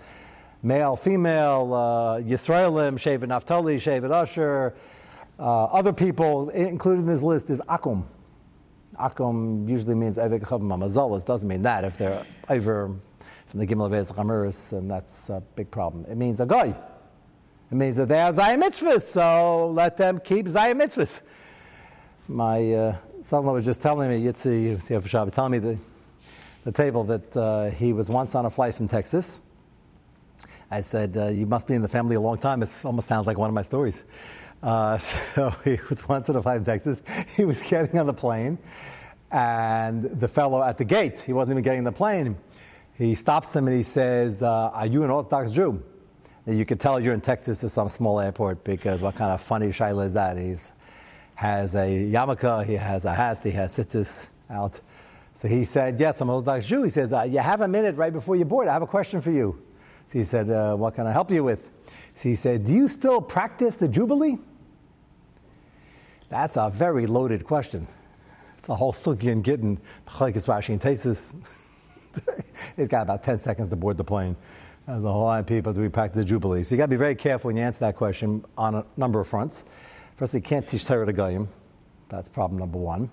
Male, 0.64 0.96
female, 0.96 1.74
uh, 1.74 2.20
Yisraelim, 2.20 2.96
Shevet 2.96 3.28
Naphtali, 3.28 3.78
Shevet 3.78 4.12
Usher, 4.12 4.74
uh, 5.40 5.66
other 5.66 5.94
people 5.94 6.50
included 6.50 7.02
in 7.02 7.08
this 7.08 7.22
list 7.22 7.50
is 7.52 7.62
Akum. 7.70 8.04
Akum 9.00 9.70
usually 9.70 9.94
means 9.94 10.18
Evek 10.18 10.42
Chav 10.42 10.62
Mamazalas, 10.62 11.24
doesn't 11.24 11.48
mean 11.48 11.62
that 11.62 11.84
if 11.84 11.98
they're 11.98 12.26
over 12.50 12.92
from 13.46 13.60
the 13.60 13.68
Gimel 13.68 13.86
of 13.86 14.16
Chameris, 14.16 14.72
and 14.72 14.90
that's 14.90 15.30
a 15.30 15.42
big 15.56 15.70
problem. 15.70 16.06
It 16.10 16.18
means 16.18 16.40
a 16.40 16.46
guy. 16.46 16.76
It 17.70 17.76
means 17.76 17.98
that 17.98 18.08
they 18.08 18.22
are 18.22 18.32
Zayim 18.32 18.64
mitzvahs, 18.64 19.02
so 19.02 19.72
let 19.72 19.98
them 19.98 20.22
keep 20.22 20.46
Zayim 20.46 20.82
mitzvahs. 20.82 21.22
My 22.30 22.74
uh, 22.74 22.96
son-in-law 23.24 23.54
was 23.54 23.66
just 23.66 23.82
telling 23.82 24.10
me, 24.10 24.26
Yitzi, 24.26 24.78
Shabbat, 24.78 25.34
telling 25.34 25.52
me 25.52 25.60
the, 25.60 25.78
the 26.64 26.72
table 26.72 27.04
that 27.04 27.36
uh, 27.36 27.70
he 27.72 27.92
was 27.92 28.10
once 28.10 28.36
on 28.36 28.46
a 28.46 28.50
flight 28.50 28.76
from 28.76 28.88
Texas. 28.88 29.42
I 30.72 30.80
said, 30.80 31.18
uh, 31.18 31.28
you 31.28 31.46
must 31.46 31.68
be 31.68 31.74
in 31.74 31.82
the 31.82 31.90
family 31.90 32.16
a 32.16 32.22
long 32.22 32.38
time. 32.38 32.64
It 32.64 32.70
almost 32.86 33.08
sounds 33.10 33.28
like 33.28 33.38
one 33.38 33.50
of 33.50 33.54
my 33.54 33.64
stories. 33.64 34.06
Uh, 34.64 34.98
so 35.36 35.50
he 35.66 35.78
was 35.90 36.08
once 36.08 36.30
on 36.30 36.38
a 36.38 36.42
flight 36.42 36.58
in 36.58 36.66
Texas. 36.66 37.02
He 37.36 37.44
was 37.44 37.62
getting 37.62 38.00
on 38.00 38.08
the 38.08 38.14
plane, 38.14 38.60
and 39.30 40.04
the 40.04 40.30
fellow 40.30 40.64
at 40.64 40.78
the 40.78 40.86
gate, 40.86 41.20
he 41.20 41.34
wasn't 41.34 41.56
even 41.56 41.64
getting 41.64 41.84
the 41.84 41.92
plane. 41.92 42.38
He 42.98 43.14
stops 43.14 43.54
him 43.54 43.68
and 43.68 43.76
he 43.76 43.84
says, 43.84 44.42
uh, 44.42 44.72
Are 44.74 44.88
you 44.88 45.04
an 45.04 45.10
Orthodox 45.10 45.52
Jew? 45.52 45.84
You 46.48 46.66
could 46.66 46.80
tell 46.80 46.98
you're 46.98 47.14
in 47.14 47.20
Texas 47.20 47.62
at 47.66 47.72
some 47.72 47.90
small 47.90 48.22
airport 48.22 48.64
because 48.64 49.02
what 49.02 49.16
kind 49.16 49.32
of 49.32 49.42
funny 49.42 49.68
shaila 49.68 50.06
is 50.06 50.14
that? 50.14 50.38
He 50.38 50.56
has 51.36 51.76
a 51.76 52.10
yarmulke, 52.10 52.66
he 52.66 52.76
has 52.76 53.04
a 53.04 53.14
hat, 53.14 53.44
he 53.44 53.52
has 53.52 53.78
tzitzis 53.78 54.28
out. 54.50 54.80
So 55.34 55.50
he 55.50 55.66
said, 55.66 56.00
Yes, 56.00 56.22
I'm 56.22 56.30
an 56.30 56.36
Orthodox 56.36 56.66
Jew. 56.66 56.84
He 56.84 56.90
says, 56.90 57.12
uh, 57.12 57.24
You 57.24 57.40
have 57.40 57.60
a 57.60 57.68
minute 57.68 57.98
right 57.98 58.14
before 58.14 58.38
you 58.38 58.46
board. 58.46 58.70
I 58.70 58.74
have 58.74 58.82
a 58.82 58.88
question 58.88 59.20
for 59.20 59.30
you. 59.30 59.62
So 60.08 60.20
he 60.20 60.24
said, 60.24 60.50
uh, 60.50 60.76
What 60.76 60.96
can 60.96 61.06
I 61.06 61.12
help 61.12 61.32
you 61.32 61.44
with? 61.44 61.70
So 62.16 62.30
he 62.30 62.36
said, 62.36 62.66
Do 62.66 62.74
you 62.74 62.88
still 62.88 63.20
practice 63.20 63.76
the 63.76 63.90
Jubilee? 63.90 64.38
That's 66.30 66.56
a 66.56 66.70
very 66.70 67.08
loaded 67.08 67.44
question. 67.46 67.88
It's 68.58 68.70
a 68.70 68.76
whole 68.76 68.94
sugi 68.94 69.32
and 69.32 69.44
gittin, 69.44 69.80
Rashi 70.08 70.70
and 70.70 70.82
Tesis. 70.82 71.36
He's 72.78 72.88
got 72.88 73.02
about 73.02 73.22
10 73.22 73.40
seconds 73.40 73.68
to 73.68 73.76
board 73.76 73.98
the 73.98 74.04
plane. 74.06 74.38
As 74.88 75.04
a 75.04 75.12
whole 75.12 75.44
people, 75.44 75.74
do 75.74 75.82
we 75.82 75.90
practice 75.90 76.16
the 76.16 76.24
Jubilee? 76.24 76.64
So 76.64 76.74
you 76.74 76.78
got 76.78 76.86
to 76.86 76.90
be 76.90 76.96
very 76.96 77.16
careful 77.16 77.50
when 77.50 77.58
you 77.58 77.64
answer 77.64 77.80
that 77.82 77.98
question 77.98 78.46
on 78.58 78.74
a 78.74 78.86
number 78.96 79.20
of 79.20 79.28
fronts. 79.28 79.66
First, 80.16 80.34
you 80.34 80.40
can't 80.40 80.66
teach 80.66 80.86
Torah 80.86 81.06
to 81.06 81.12
Goyim. 81.12 81.50
That's 82.08 82.30
problem 82.30 82.58
number 82.58 82.78
one. 82.78 83.12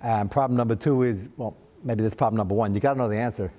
And 0.00 0.30
problem 0.30 0.56
number 0.56 0.74
two 0.74 1.02
is, 1.02 1.28
well, 1.36 1.54
maybe 1.84 2.02
this 2.02 2.14
problem 2.14 2.38
number 2.38 2.54
one. 2.54 2.72
You 2.72 2.80
got 2.80 2.94
to 2.94 2.98
know 2.98 3.10
the 3.10 3.18
answer. 3.18 3.52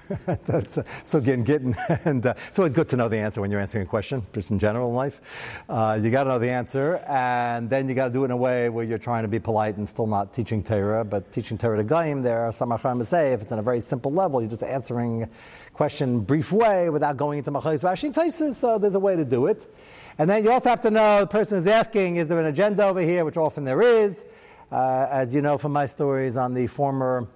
That's, 0.46 0.78
uh, 0.78 0.82
so 1.04 1.18
again, 1.18 1.44
getting, 1.44 1.74
and 2.04 2.24
uh, 2.24 2.34
it's 2.48 2.58
always 2.58 2.72
good 2.72 2.88
to 2.90 2.96
know 2.96 3.08
the 3.08 3.18
answer 3.18 3.40
when 3.40 3.50
you're 3.50 3.60
answering 3.60 3.84
a 3.84 3.88
question, 3.88 4.26
just 4.32 4.50
in 4.50 4.58
general 4.58 4.88
in 4.88 4.94
life. 4.94 5.20
Uh, 5.68 5.98
you 6.00 6.10
got 6.10 6.24
to 6.24 6.30
know 6.30 6.38
the 6.38 6.50
answer, 6.50 6.96
and 7.08 7.68
then 7.68 7.88
you 7.88 7.94
got 7.94 8.08
to 8.08 8.12
do 8.12 8.22
it 8.22 8.26
in 8.26 8.30
a 8.30 8.36
way 8.36 8.68
where 8.68 8.84
you're 8.84 8.98
trying 8.98 9.22
to 9.22 9.28
be 9.28 9.38
polite 9.38 9.76
and 9.76 9.88
still 9.88 10.06
not 10.06 10.32
teaching 10.32 10.62
Torah, 10.62 11.04
but 11.04 11.32
teaching 11.32 11.58
Torah 11.58 11.76
to 11.76 11.84
Gaim. 11.84 12.22
There 12.22 12.40
are 12.42 12.52
some 12.52 12.70
Achram 12.70 13.04
say 13.04 13.32
if 13.32 13.42
it's 13.42 13.52
on 13.52 13.58
a 13.58 13.62
very 13.62 13.80
simple 13.80 14.12
level, 14.12 14.40
you're 14.40 14.50
just 14.50 14.62
answering 14.62 15.28
question 15.72 16.20
brief 16.20 16.52
way 16.52 16.90
without 16.90 17.16
going 17.16 17.38
into 17.38 17.50
Machais 17.50 17.82
Rashi 17.82 18.12
Taisis, 18.12 18.54
so 18.54 18.78
there's 18.78 18.94
a 18.94 19.00
way 19.00 19.16
to 19.16 19.24
do 19.24 19.46
it. 19.46 19.74
And 20.18 20.28
then 20.28 20.44
you 20.44 20.50
also 20.50 20.68
have 20.68 20.80
to 20.82 20.90
know 20.90 21.20
the 21.20 21.26
person 21.26 21.58
is 21.58 21.66
asking, 21.66 22.16
is 22.16 22.28
there 22.28 22.38
an 22.38 22.46
agenda 22.46 22.84
over 22.84 23.00
here, 23.00 23.24
which 23.24 23.36
often 23.36 23.64
there 23.64 23.82
is. 23.82 24.24
Uh, 24.70 25.06
as 25.10 25.34
you 25.34 25.42
know 25.42 25.58
from 25.58 25.70
my 25.70 25.84
stories 25.84 26.38
on 26.38 26.54
the 26.54 26.66
former 26.66 27.28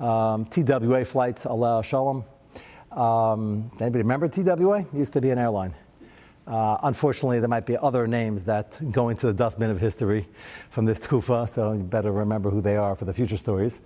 um, 0.00 0.46
TWA 0.46 1.04
flights, 1.04 1.46
Allah 1.46 1.82
Shalom. 1.84 2.24
Um, 2.90 3.70
anybody 3.80 4.02
remember 4.02 4.28
TWA? 4.28 4.84
Used 4.92 5.12
to 5.14 5.20
be 5.20 5.30
an 5.30 5.38
airline. 5.38 5.74
Uh, 6.46 6.76
unfortunately, 6.82 7.40
there 7.40 7.48
might 7.48 7.64
be 7.64 7.76
other 7.76 8.06
names 8.06 8.44
that 8.44 8.78
go 8.92 9.08
into 9.08 9.26
the 9.26 9.32
dustbin 9.32 9.70
of 9.70 9.80
history 9.80 10.28
from 10.70 10.84
this 10.84 11.00
tufa, 11.06 11.48
so 11.48 11.72
you 11.72 11.82
better 11.82 12.12
remember 12.12 12.50
who 12.50 12.60
they 12.60 12.76
are 12.76 12.94
for 12.94 13.06
the 13.06 13.12
future 13.12 13.36
stories. 13.36 13.80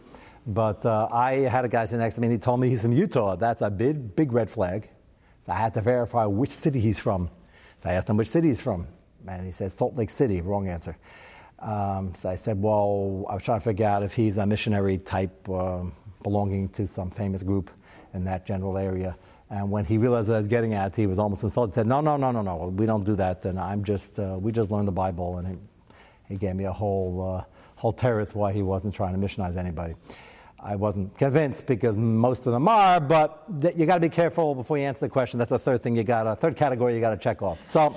But 0.47 0.85
uh, 0.85 1.09
I 1.13 1.33
had 1.41 1.65
a 1.65 1.69
guy 1.69 1.85
sitting 1.85 2.01
next 2.01 2.17
to 2.17 2.21
me, 2.21 2.27
and 2.27 2.33
he 2.33 2.39
told 2.39 2.59
me 2.61 2.69
he's 2.69 2.83
from 2.83 2.93
Utah. 2.93 3.37
That's 3.37 3.63
a 3.63 3.71
big, 3.71 4.17
big 4.17 4.33
red 4.33 4.51
flag. 4.51 4.89
So 5.43 5.53
I 5.53 5.57
had 5.57 5.75
to 5.75 5.81
verify 5.81 6.25
which 6.25 6.51
city 6.51 6.81
he's 6.81 6.99
from. 6.99 7.29
So 7.79 7.91
I 7.91 7.93
asked 7.93 8.09
him 8.09 8.17
which 8.17 8.29
city 8.29 8.49
he's 8.49 8.61
from, 8.61 8.87
and 9.27 9.47
he 9.47 9.53
said 9.53 9.71
Salt 9.73 9.95
Lake 9.95 10.11
City. 10.11 10.41
Wrong 10.41 10.69
answer. 10.69 10.97
Um, 11.61 12.15
so 12.15 12.29
I 12.29 12.37
said, 12.37 12.61
well, 12.63 13.27
I 13.29 13.35
was 13.35 13.43
trying 13.43 13.59
to 13.59 13.65
figure 13.65 13.87
out 13.87 14.03
if 14.03 14.15
he's 14.15 14.39
a 14.39 14.47
missionary 14.47 14.99
type 14.99 15.49
uh, 15.49 15.83
belonging 16.23 16.69
to 16.71 16.87
some 16.87 17.11
famous 17.11 17.43
group 17.43 17.71
in 18.15 18.25
that 18.25 18.47
general 18.47 18.79
area. 18.79 19.17
And 19.51 19.71
when 19.71 19.85
he 19.85 19.99
realized 19.99 20.29
what 20.29 20.35
I 20.35 20.39
was 20.39 20.49
getting 20.49 20.75
at, 20.75 20.95
he 20.95 21.07
was 21.07 21.19
almost 21.19 21.43
insulted. 21.43 21.73
He 21.73 21.75
said, 21.77 21.87
"No, 21.87 22.01
no, 22.01 22.17
no, 22.17 22.31
no, 22.31 22.43
no. 22.43 22.73
We 22.77 22.87
don't 22.87 23.05
do 23.05 23.17
that. 23.17 23.45
And 23.45 23.59
I'm 23.59 23.83
just, 23.83 24.21
uh, 24.21 24.37
we 24.39 24.53
just 24.53 24.71
learned 24.71 24.87
the 24.87 24.93
Bible." 24.93 25.39
And 25.39 25.49
he, 25.49 25.57
he 26.29 26.37
gave 26.37 26.55
me 26.55 26.65
a 26.65 26.73
whole, 26.73 27.39
uh, 27.39 27.45
whole 27.77 27.93
terrorist 27.93 28.35
why 28.35 28.53
he 28.53 28.63
wasn't 28.63 28.95
trying 28.95 29.19
to 29.19 29.27
missionize 29.27 29.57
anybody. 29.57 29.95
I 30.61 30.77
wasn't 30.77 31.17
convinced 31.17 31.67
because 31.67 31.97
most 31.97 32.47
of 32.47 32.53
them 32.53 32.69
are, 32.69 33.01
but 33.01 33.61
th- 33.63 33.77
you 33.77 33.87
got 33.87 33.95
to 33.95 34.01
be 34.01 34.09
careful 34.09 34.55
before 34.55 34.77
you 34.77 34.85
answer 34.85 35.07
the 35.07 35.09
question. 35.09 35.39
That's 35.39 35.51
the 35.51 35.59
third 35.59 35.81
thing 35.81 35.97
you 35.97 36.03
got, 36.05 36.27
a 36.27 36.37
third 36.37 36.57
category 36.57 36.95
you 36.95 37.01
got 37.01 37.11
to 37.11 37.17
check 37.17 37.43
off. 37.43 37.65
So. 37.65 37.97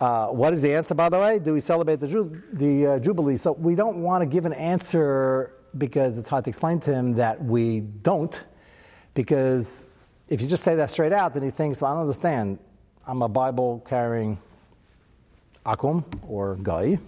Uh, 0.00 0.28
what 0.28 0.54
is 0.54 0.62
the 0.62 0.72
answer, 0.72 0.94
by 0.94 1.10
the 1.10 1.18
way? 1.18 1.38
Do 1.38 1.52
we 1.52 1.60
celebrate 1.60 2.00
the, 2.00 2.08
ju- 2.08 2.42
the 2.54 2.86
uh, 2.86 2.98
Jubilee? 2.98 3.36
So 3.36 3.52
we 3.52 3.74
don't 3.74 3.98
want 4.02 4.22
to 4.22 4.26
give 4.26 4.46
an 4.46 4.54
answer 4.54 5.52
because 5.76 6.16
it's 6.16 6.28
hard 6.28 6.44
to 6.44 6.50
explain 6.50 6.80
to 6.80 6.92
him 6.92 7.12
that 7.16 7.42
we 7.44 7.80
don't. 7.80 8.42
Because 9.12 9.84
if 10.28 10.40
you 10.40 10.48
just 10.48 10.62
say 10.62 10.74
that 10.76 10.90
straight 10.90 11.12
out, 11.12 11.34
then 11.34 11.42
he 11.42 11.50
thinks, 11.50 11.82
well, 11.82 11.90
I 11.90 11.94
don't 11.94 12.02
understand. 12.02 12.58
I'm 13.06 13.20
a 13.20 13.28
Bible 13.28 13.84
carrying 13.86 14.38
Akum 15.66 16.04
or 16.26 16.56
Guy 16.56 16.98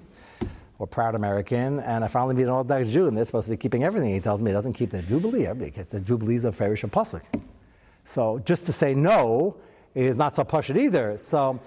or 0.78 0.86
proud 0.86 1.14
American, 1.14 1.80
and 1.80 2.04
I 2.04 2.08
finally 2.08 2.34
meet 2.34 2.42
an 2.42 2.48
Orthodox 2.48 2.88
Jew, 2.88 3.06
and 3.06 3.16
they're 3.16 3.24
supposed 3.24 3.44
to 3.46 3.52
be 3.52 3.56
keeping 3.56 3.84
everything. 3.84 4.12
He 4.12 4.20
tells 4.20 4.42
me 4.42 4.50
he 4.50 4.52
doesn't 4.52 4.72
keep 4.72 4.90
the 4.90 5.00
Jubilee. 5.00 5.46
Everybody 5.46 5.70
gets 5.70 5.90
the 5.90 6.00
Jubilees 6.00 6.44
of 6.44 6.56
Farish 6.56 6.82
and 6.82 6.92
Pasuk. 6.92 7.22
So 8.04 8.40
just 8.40 8.66
to 8.66 8.72
say 8.72 8.92
no 8.92 9.56
is 9.94 10.16
not 10.16 10.34
so 10.34 10.42
push 10.44 10.70
either. 10.70 11.16
So 11.18 11.60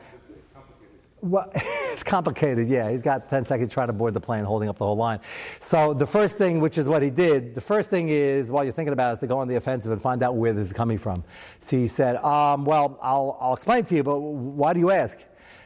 well, 1.22 1.52
it's 1.56 2.04
complicated, 2.04 2.68
yeah. 2.68 2.90
He's 2.90 3.02
got 3.02 3.30
10 3.30 3.46
seconds 3.46 3.74
trying 3.74 3.88
to 3.88 3.94
board 3.94 4.14
the 4.14 4.22
plane, 4.22 4.44
holding 4.44 4.70
up 4.70 4.78
the 4.78 4.86
whole 4.86 4.98
line. 4.98 5.20
So 5.60 5.94
the 5.94 6.06
first 6.06 6.38
thing, 6.38 6.60
which 6.60 6.78
is 6.78 6.88
what 6.88 7.02
he 7.02 7.10
did, 7.10 7.56
the 7.56 7.62
first 7.62 7.90
thing 7.90 8.10
is, 8.10 8.52
while 8.52 8.64
you're 8.64 8.74
thinking 8.74 8.94
about 8.94 9.12
it, 9.12 9.14
is 9.14 9.20
to 9.20 9.28
go 9.28 9.40
on 9.40 9.48
the 9.48 9.56
offensive 9.56 9.92
and 9.92 10.02
find 10.02 10.22
out 10.24 10.36
where 10.36 10.54
this 10.54 10.68
is 10.68 10.74
coming 10.74 10.98
from. 10.98 11.24
So 11.60 11.78
he 11.78 11.88
said, 11.88 12.18
um, 12.18 12.66
well, 12.66 13.00
I'll, 13.02 13.38
I'll 13.40 13.54
explain 13.54 13.86
to 13.86 13.96
you, 13.96 14.04
but 14.04 14.20
why 14.20 14.74
do 14.74 14.80
you 14.80 14.92
ask? 14.92 15.20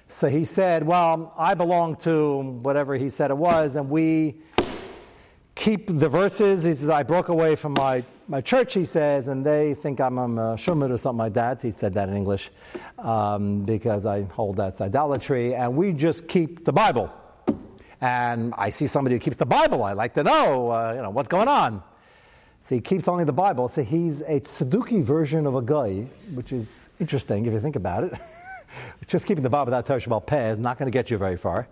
So 0.08 0.28
he 0.28 0.44
said, 0.44 0.86
well, 0.86 1.34
I 1.38 1.54
belong 1.54 1.96
to 1.98 2.40
whatever 2.62 2.96
he 2.96 3.10
said 3.10 3.30
it 3.30 3.38
was, 3.38 3.76
and 3.76 3.90
we 3.90 4.38
keep 5.54 5.88
the 5.88 6.10
verses. 6.10 6.64
He 6.64 6.74
says, 6.74 6.90
I 6.90 7.04
broke 7.04 7.28
away 7.28 7.56
from 7.56 7.74
my, 7.74 8.04
my 8.30 8.42
church, 8.42 8.76
he 8.76 8.86
says, 8.86 9.28
and 9.28 9.44
they 9.44 9.74
think 9.74 10.00
I'm, 10.00 10.20
I'm 10.20 10.38
a 10.38 10.54
shumid 10.54 10.92
or 10.92 10.98
something 10.98 11.18
like 11.18 11.34
that. 11.34 11.64
He 11.64 11.72
said 11.72 11.96
that 11.96 12.10
in 12.10 12.16
English 12.16 12.52
um, 13.00 13.66
because 13.66 14.06
I 14.06 14.22
hold 14.22 14.58
that's 14.58 14.82
idolatry, 14.82 15.56
and 15.56 15.76
we 15.76 15.92
just 15.94 16.28
keep 16.28 16.64
the 16.64 16.72
Bible. 16.72 17.12
And 18.02 18.54
I 18.56 18.70
see 18.70 18.86
somebody 18.86 19.16
who 19.16 19.20
keeps 19.20 19.38
the 19.38 19.48
Bible. 19.48 19.84
I 19.84 19.94
like 19.94 20.14
to 20.14 20.24
know, 20.24 20.70
uh, 20.70 20.94
you 20.96 21.02
know, 21.02 21.10
what's 21.10 21.28
going 21.28 21.48
on. 21.48 21.82
So 22.62 22.76
he 22.76 22.82
keeps 22.82 23.08
only 23.08 23.24
the 23.24 23.34
Bible. 23.34 23.68
So 23.68 23.84
he's 23.84 24.22
a 24.22 24.40
Saduki 24.42 25.04
version 25.04 25.48
of 25.48 25.56
a 25.56 25.62
guy, 25.62 26.08
which 26.36 26.54
is 26.54 26.90
interesting 27.00 27.48
if 27.48 27.54
you 27.54 27.60
think 27.60 27.78
about 27.78 28.04
it. 28.04 28.14
just 29.08 29.26
keeping 29.26 29.44
the 29.44 29.50
Bible 29.50 29.66
without 29.66 29.88
Torah 29.88 30.00
Shabbat 30.00 30.28
Peh 30.28 30.52
is 30.52 30.60
not 30.60 30.78
going 30.78 30.86
to 30.86 30.96
get 30.96 31.10
you 31.10 31.18
very 31.18 31.36
far. 31.38 31.68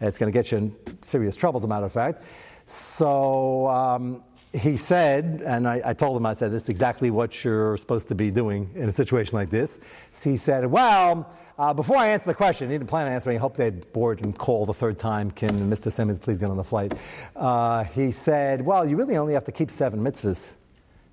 It's 0.00 0.18
going 0.18 0.32
to 0.32 0.38
get 0.38 0.52
you 0.52 0.58
in 0.58 0.76
serious 1.02 1.34
trouble, 1.34 1.58
as 1.58 1.64
a 1.64 1.68
matter 1.68 1.86
of 1.86 1.92
fact. 1.92 2.22
So 2.66 3.66
um, 3.66 4.22
he 4.52 4.76
said, 4.76 5.42
and 5.44 5.68
I, 5.68 5.82
I, 5.84 5.92
told 5.92 6.16
him, 6.16 6.26
I 6.26 6.32
said, 6.32 6.50
this 6.50 6.64
is 6.64 6.68
exactly 6.68 7.10
what 7.10 7.44
you're 7.44 7.76
supposed 7.76 8.08
to 8.08 8.14
be 8.14 8.30
doing 8.30 8.70
in 8.74 8.88
a 8.88 8.92
situation 8.92 9.34
like 9.34 9.50
this. 9.50 9.78
He 10.22 10.36
said, 10.36 10.66
well, 10.66 11.32
uh, 11.58 11.72
before 11.72 11.96
I 11.96 12.08
answer 12.08 12.26
the 12.26 12.34
question, 12.34 12.70
he 12.70 12.74
didn't 12.78 12.88
plan 12.88 13.06
on 13.06 13.12
answering. 13.12 13.36
I 13.36 13.40
hope 13.40 13.56
they'd 13.56 13.92
board 13.92 14.22
and 14.22 14.36
call 14.36 14.66
the 14.66 14.74
third 14.74 14.98
time. 14.98 15.30
Can 15.30 15.70
Mr. 15.70 15.90
Simmons 15.90 16.18
please 16.18 16.38
get 16.38 16.50
on 16.50 16.56
the 16.56 16.64
flight? 16.64 16.94
Uh, 17.34 17.84
he 17.84 18.12
said, 18.12 18.62
well, 18.62 18.86
you 18.86 18.96
really 18.96 19.16
only 19.16 19.34
have 19.34 19.44
to 19.44 19.52
keep 19.52 19.70
seven 19.70 20.00
mitzvahs. 20.00 20.54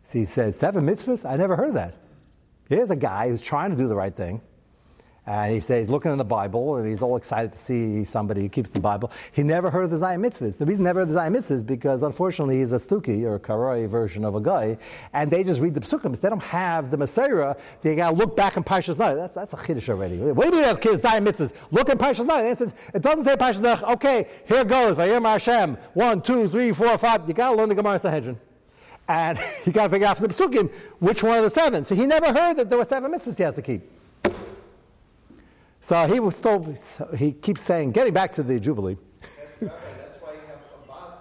So 0.03 0.19
he 0.19 0.25
said, 0.25 0.53
seven 0.53 0.85
mitzvahs? 0.85 1.29
I 1.29 1.35
never 1.35 1.55
heard 1.55 1.69
of 1.69 1.75
that. 1.75 1.95
Here's 2.69 2.91
a 2.91 2.95
guy 2.95 3.29
who's 3.29 3.41
trying 3.41 3.71
to 3.71 3.77
do 3.77 3.87
the 3.87 3.95
right 3.95 4.15
thing. 4.15 4.41
And 5.25 5.53
he 5.53 5.61
says, 5.61 5.89
looking 5.89 6.11
in 6.11 6.17
the 6.17 6.25
Bible, 6.25 6.75
and 6.75 6.87
he's 6.87 7.01
all 7.01 7.15
excited 7.15 7.53
to 7.53 7.57
see 7.57 8.03
somebody 8.03 8.41
who 8.41 8.49
keeps 8.49 8.69
the 8.69 8.81
Bible. 8.81 9.09
He 9.31 9.41
never 9.41 9.69
heard 9.69 9.85
of 9.85 9.91
the 9.91 10.05
Zayim 10.05 10.19
Mitzvahs. 10.19 10.57
The 10.57 10.65
reason 10.65 10.81
he 10.81 10.83
never 10.83 10.99
heard 10.99 11.07
of 11.07 11.13
the 11.13 11.19
Zayim 11.19 11.37
Mitzvahs 11.37 11.51
is 11.51 11.63
because, 11.63 12.03
unfortunately, 12.03 12.59
he's 12.59 12.73
a 12.73 12.75
Stuki 12.75 13.23
or 13.23 13.35
a 13.73 13.87
version 13.87 14.25
of 14.25 14.35
a 14.35 14.41
guy, 14.41 14.77
and 15.13 15.31
they 15.31 15.45
just 15.45 15.61
read 15.61 15.75
the 15.75 15.79
Psukim. 15.79 16.19
They 16.19 16.27
don't 16.27 16.43
have 16.43 16.91
the 16.91 16.97
Messiah. 16.97 17.55
They 17.81 17.95
got 17.95 18.09
to 18.09 18.15
look 18.17 18.35
back 18.35 18.57
in 18.57 18.65
Parshas 18.65 18.97
Naih. 18.97 19.15
That's, 19.15 19.33
that's 19.33 19.53
a 19.53 19.57
Chiddush 19.57 19.87
already. 19.87 20.17
What 20.17 20.51
do 20.51 20.57
you 20.57 20.65
mean, 20.65 20.75
kids, 20.77 21.03
Zayim 21.03 21.25
Mitzvahs? 21.25 21.53
Look 21.71 21.87
in 21.87 21.97
Parshas 21.97 22.25
Naih. 22.25 22.51
It, 22.51 22.57
says, 22.57 22.73
it 22.93 23.01
doesn't 23.01 23.23
say 23.23 23.35
Parshas 23.37 23.61
Naih. 23.61 23.93
Okay, 23.93 24.27
here 24.45 24.65
goes. 24.65 24.97
Vayim 24.97 25.23
Hashem. 25.23 25.77
One, 25.93 26.21
two, 26.21 26.49
three, 26.49 26.73
four, 26.73 26.97
five. 26.97 27.25
You 27.29 27.33
got 27.33 27.51
to 27.51 27.55
learn 27.55 27.69
the 27.69 27.75
Gemara 27.75 27.97
Sanhedrin. 27.97 28.37
And 29.07 29.39
you 29.65 29.71
got 29.71 29.85
to 29.85 29.89
figure 29.89 30.07
out 30.07 30.17
from 30.17 30.27
the 30.27 30.33
Psukim 30.33 30.69
which 30.99 31.23
one 31.23 31.37
of 31.37 31.43
the 31.45 31.49
seven. 31.49 31.85
So 31.85 31.95
he 31.95 32.05
never 32.05 32.33
heard 32.33 32.55
that 32.55 32.67
there 32.67 32.77
were 32.77 32.83
seven 32.83 33.11
mitzvahs 33.11 33.37
he 33.37 33.43
has 33.43 33.53
to 33.53 33.61
keep. 33.61 33.89
So 35.83 36.07
he 36.07 36.21
was 36.21 36.37
still, 36.37 36.73
he 37.17 37.33
keeps 37.33 37.59
saying, 37.59 37.91
getting 37.91 38.13
back 38.13 38.31
to 38.33 38.43
the 38.43 38.57
Jubilee. 38.57 38.95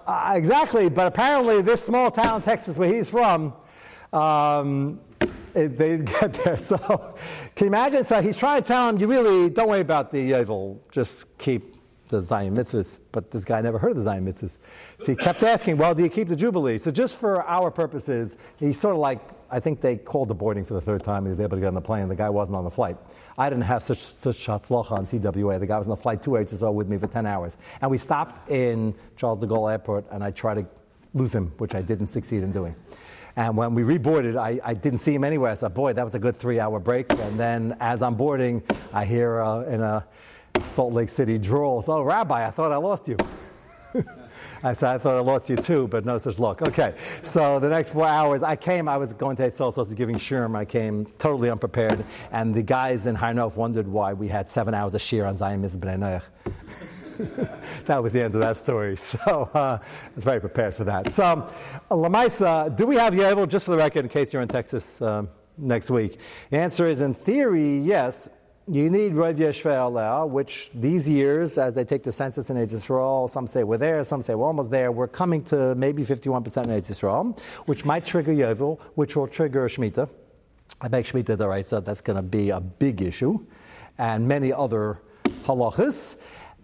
Uh, 0.07 0.33
exactly, 0.35 0.87
but 0.87 1.05
apparently 1.05 1.61
this 1.61 1.83
small 1.83 2.09
town, 2.09 2.41
Texas, 2.41 2.77
where 2.77 2.93
he's 2.93 3.09
from, 3.09 3.53
um, 4.13 5.01
it, 5.53 5.77
they 5.77 5.97
get 6.19 6.31
there. 6.45 6.57
So 6.57 6.77
can 7.55 7.65
you 7.65 7.67
imagine? 7.67 8.05
So 8.05 8.21
he's 8.21 8.37
trying 8.37 8.61
to 8.61 8.67
tell 8.67 8.87
him, 8.87 8.97
you 8.97 9.07
really 9.07 9.49
don't 9.49 9.67
worry 9.67 9.81
about 9.81 10.11
the 10.11 10.39
evil, 10.39 10.81
just 10.91 11.37
keep 11.37 11.72
the 12.13 12.21
Zion 12.21 12.55
mitzvahs. 12.55 12.99
But 13.11 13.31
this 13.31 13.43
guy 13.43 13.61
never 13.61 13.77
heard 13.77 13.91
of 13.91 13.97
the 13.97 14.03
Zion 14.03 14.25
mitzvahs. 14.25 14.57
So 14.99 15.05
he 15.07 15.15
kept 15.15 15.43
asking, 15.43 15.77
well, 15.77 15.93
do 15.93 16.03
you 16.03 16.09
keep 16.09 16.27
the 16.27 16.35
Jubilee? 16.35 16.77
So 16.77 16.91
just 16.91 17.17
for 17.17 17.43
our 17.43 17.71
purposes, 17.71 18.37
he 18.57 18.73
sort 18.73 18.95
of 18.95 18.99
like, 18.99 19.19
I 19.49 19.59
think 19.59 19.81
they 19.81 19.97
called 19.97 20.29
the 20.29 20.33
boarding 20.33 20.65
for 20.65 20.73
the 20.73 20.81
third 20.81 21.03
time. 21.03 21.23
He 21.23 21.29
was 21.29 21.39
able 21.39 21.57
to 21.57 21.61
get 21.61 21.67
on 21.67 21.73
the 21.73 21.81
plane. 21.81 22.07
The 22.07 22.15
guy 22.15 22.29
wasn't 22.29 22.55
on 22.55 22.63
the 22.63 22.71
flight. 22.71 22.97
I 23.37 23.49
didn't 23.49 23.65
have 23.65 23.83
such 23.83 23.99
such 23.99 24.47
hatzlacha 24.47 24.91
on 24.91 25.05
TWA. 25.05 25.59
The 25.59 25.67
guy 25.67 25.77
was 25.77 25.87
on 25.87 25.91
the 25.91 26.01
flight 26.01 26.23
two 26.23 26.35
or 26.35 26.47
so 26.47 26.71
with 26.71 26.87
me 26.87 26.97
for 26.97 27.07
10 27.07 27.25
hours. 27.25 27.57
And 27.81 27.91
we 27.91 27.97
stopped 27.97 28.49
in 28.49 28.95
Charles 29.15 29.39
de 29.39 29.47
Gaulle 29.47 29.71
Airport, 29.71 30.05
and 30.11 30.23
I 30.23 30.31
tried 30.31 30.55
to 30.55 30.65
lose 31.13 31.33
him, 31.33 31.51
which 31.57 31.75
I 31.75 31.81
didn't 31.81 32.07
succeed 32.07 32.43
in 32.43 32.51
doing. 32.51 32.75
And 33.35 33.57
when 33.57 33.73
we 33.73 33.81
reboarded, 33.81 34.37
I, 34.37 34.59
I 34.63 34.73
didn't 34.75 34.99
see 34.99 35.13
him 35.13 35.23
anywhere. 35.23 35.51
I 35.51 35.55
said, 35.55 35.73
boy, 35.73 35.93
that 35.93 36.03
was 36.03 36.13
a 36.13 36.19
good 36.19 36.35
three 36.35 36.59
hour 36.59 36.79
break. 36.79 37.11
And 37.13 37.39
then 37.39 37.75
as 37.79 38.03
I'm 38.03 38.15
boarding, 38.15 38.61
I 38.91 39.05
hear 39.05 39.41
uh, 39.41 39.63
in 39.63 39.81
a 39.81 40.05
Salt 40.61 40.93
Lake 40.93 41.09
City 41.09 41.37
drawl, 41.37 41.83
oh, 41.87 42.01
Rabbi, 42.01 42.47
I 42.47 42.51
thought 42.51 42.71
I 42.71 42.77
lost 42.77 43.07
you. 43.07 43.17
I 44.63 44.73
said, 44.73 44.95
I 44.95 44.97
thought 44.97 45.17
I 45.17 45.19
lost 45.19 45.49
you 45.49 45.57
too, 45.57 45.87
but 45.87 46.05
no 46.05 46.17
such 46.17 46.39
luck. 46.39 46.61
Okay, 46.61 46.95
so 47.21 47.59
the 47.59 47.67
next 47.69 47.89
four 47.89 48.07
hours, 48.07 48.43
I 48.43 48.55
came, 48.55 48.87
I 48.87 48.97
was 48.97 49.11
going 49.13 49.35
to 49.37 49.49
Tzol, 49.49 49.73
so 49.73 49.83
giving 49.95 50.15
Sherm. 50.15 50.55
I 50.55 50.63
came 50.65 51.05
totally 51.17 51.49
unprepared, 51.49 52.03
and 52.31 52.53
the 52.53 52.63
guys 52.63 53.05
in 53.05 53.15
Har 53.15 53.33
Nof 53.33 53.55
wondered 53.55 53.87
why 53.87 54.13
we 54.13 54.29
had 54.29 54.47
seven 54.47 54.73
hours 54.73 54.95
of 54.95 55.01
shear 55.01 55.25
on 55.25 55.35
Zion 55.35 55.61
Mitzvah 55.61 56.21
that 57.85 58.01
was 58.01 58.13
the 58.13 58.23
end 58.23 58.33
of 58.35 58.41
that 58.41 58.57
story. 58.57 58.97
So 59.03 59.49
uh, 59.53 59.77
I 59.81 60.09
was 60.15 60.23
very 60.23 60.39
prepared 60.39 60.73
for 60.73 60.85
that. 60.85 61.11
So, 61.13 61.23
uh, 61.23 61.49
Lamaisa, 61.95 62.75
do 62.75 62.87
we 62.87 62.95
have 62.95 63.13
Yovel, 63.13 63.47
just 63.47 63.65
for 63.65 63.71
the 63.71 63.77
record, 63.77 64.05
in 64.05 64.09
case 64.09 64.33
you're 64.33 64.41
in 64.41 64.47
Texas 64.47 65.01
um, 65.01 65.29
next 65.57 65.91
week? 65.91 66.19
The 66.49 66.57
answer 66.57 66.87
is, 66.87 67.01
in 67.01 67.13
theory, 67.13 67.79
yes. 67.79 68.29
You 68.65 68.89
need 68.89 69.13
Rav 69.13 69.35
Yeshvei 69.35 70.29
which 70.29 70.71
these 70.73 71.09
years, 71.09 71.57
as 71.57 71.73
they 71.73 71.83
take 71.83 72.03
the 72.03 72.13
census 72.13 72.49
in 72.49 72.55
Israel, 72.55 73.27
some 73.27 73.45
say 73.45 73.65
we're 73.65 73.77
there, 73.77 74.05
some 74.05 74.21
say 74.21 74.35
we're 74.35 74.47
almost 74.47 74.71
there. 74.71 74.89
We're 74.89 75.09
coming 75.09 75.43
to 75.45 75.75
maybe 75.75 76.05
51% 76.05 76.63
in 76.63 76.71
Israel, 76.71 77.37
which 77.65 77.83
might 77.83 78.05
trigger 78.05 78.31
Yovel, 78.31 78.79
which 78.95 79.17
will 79.17 79.27
trigger 79.27 79.67
Shemitah. 79.67 80.07
I 80.79 80.87
make 80.87 81.05
Shemitah 81.05 81.37
the 81.37 81.45
right, 81.45 81.65
so 81.65 81.81
that's 81.81 81.99
going 81.99 82.15
to 82.15 82.21
be 82.21 82.51
a 82.51 82.61
big 82.61 83.01
issue, 83.01 83.45
and 83.97 84.29
many 84.29 84.53
other 84.53 85.01
halachas. 85.43 86.15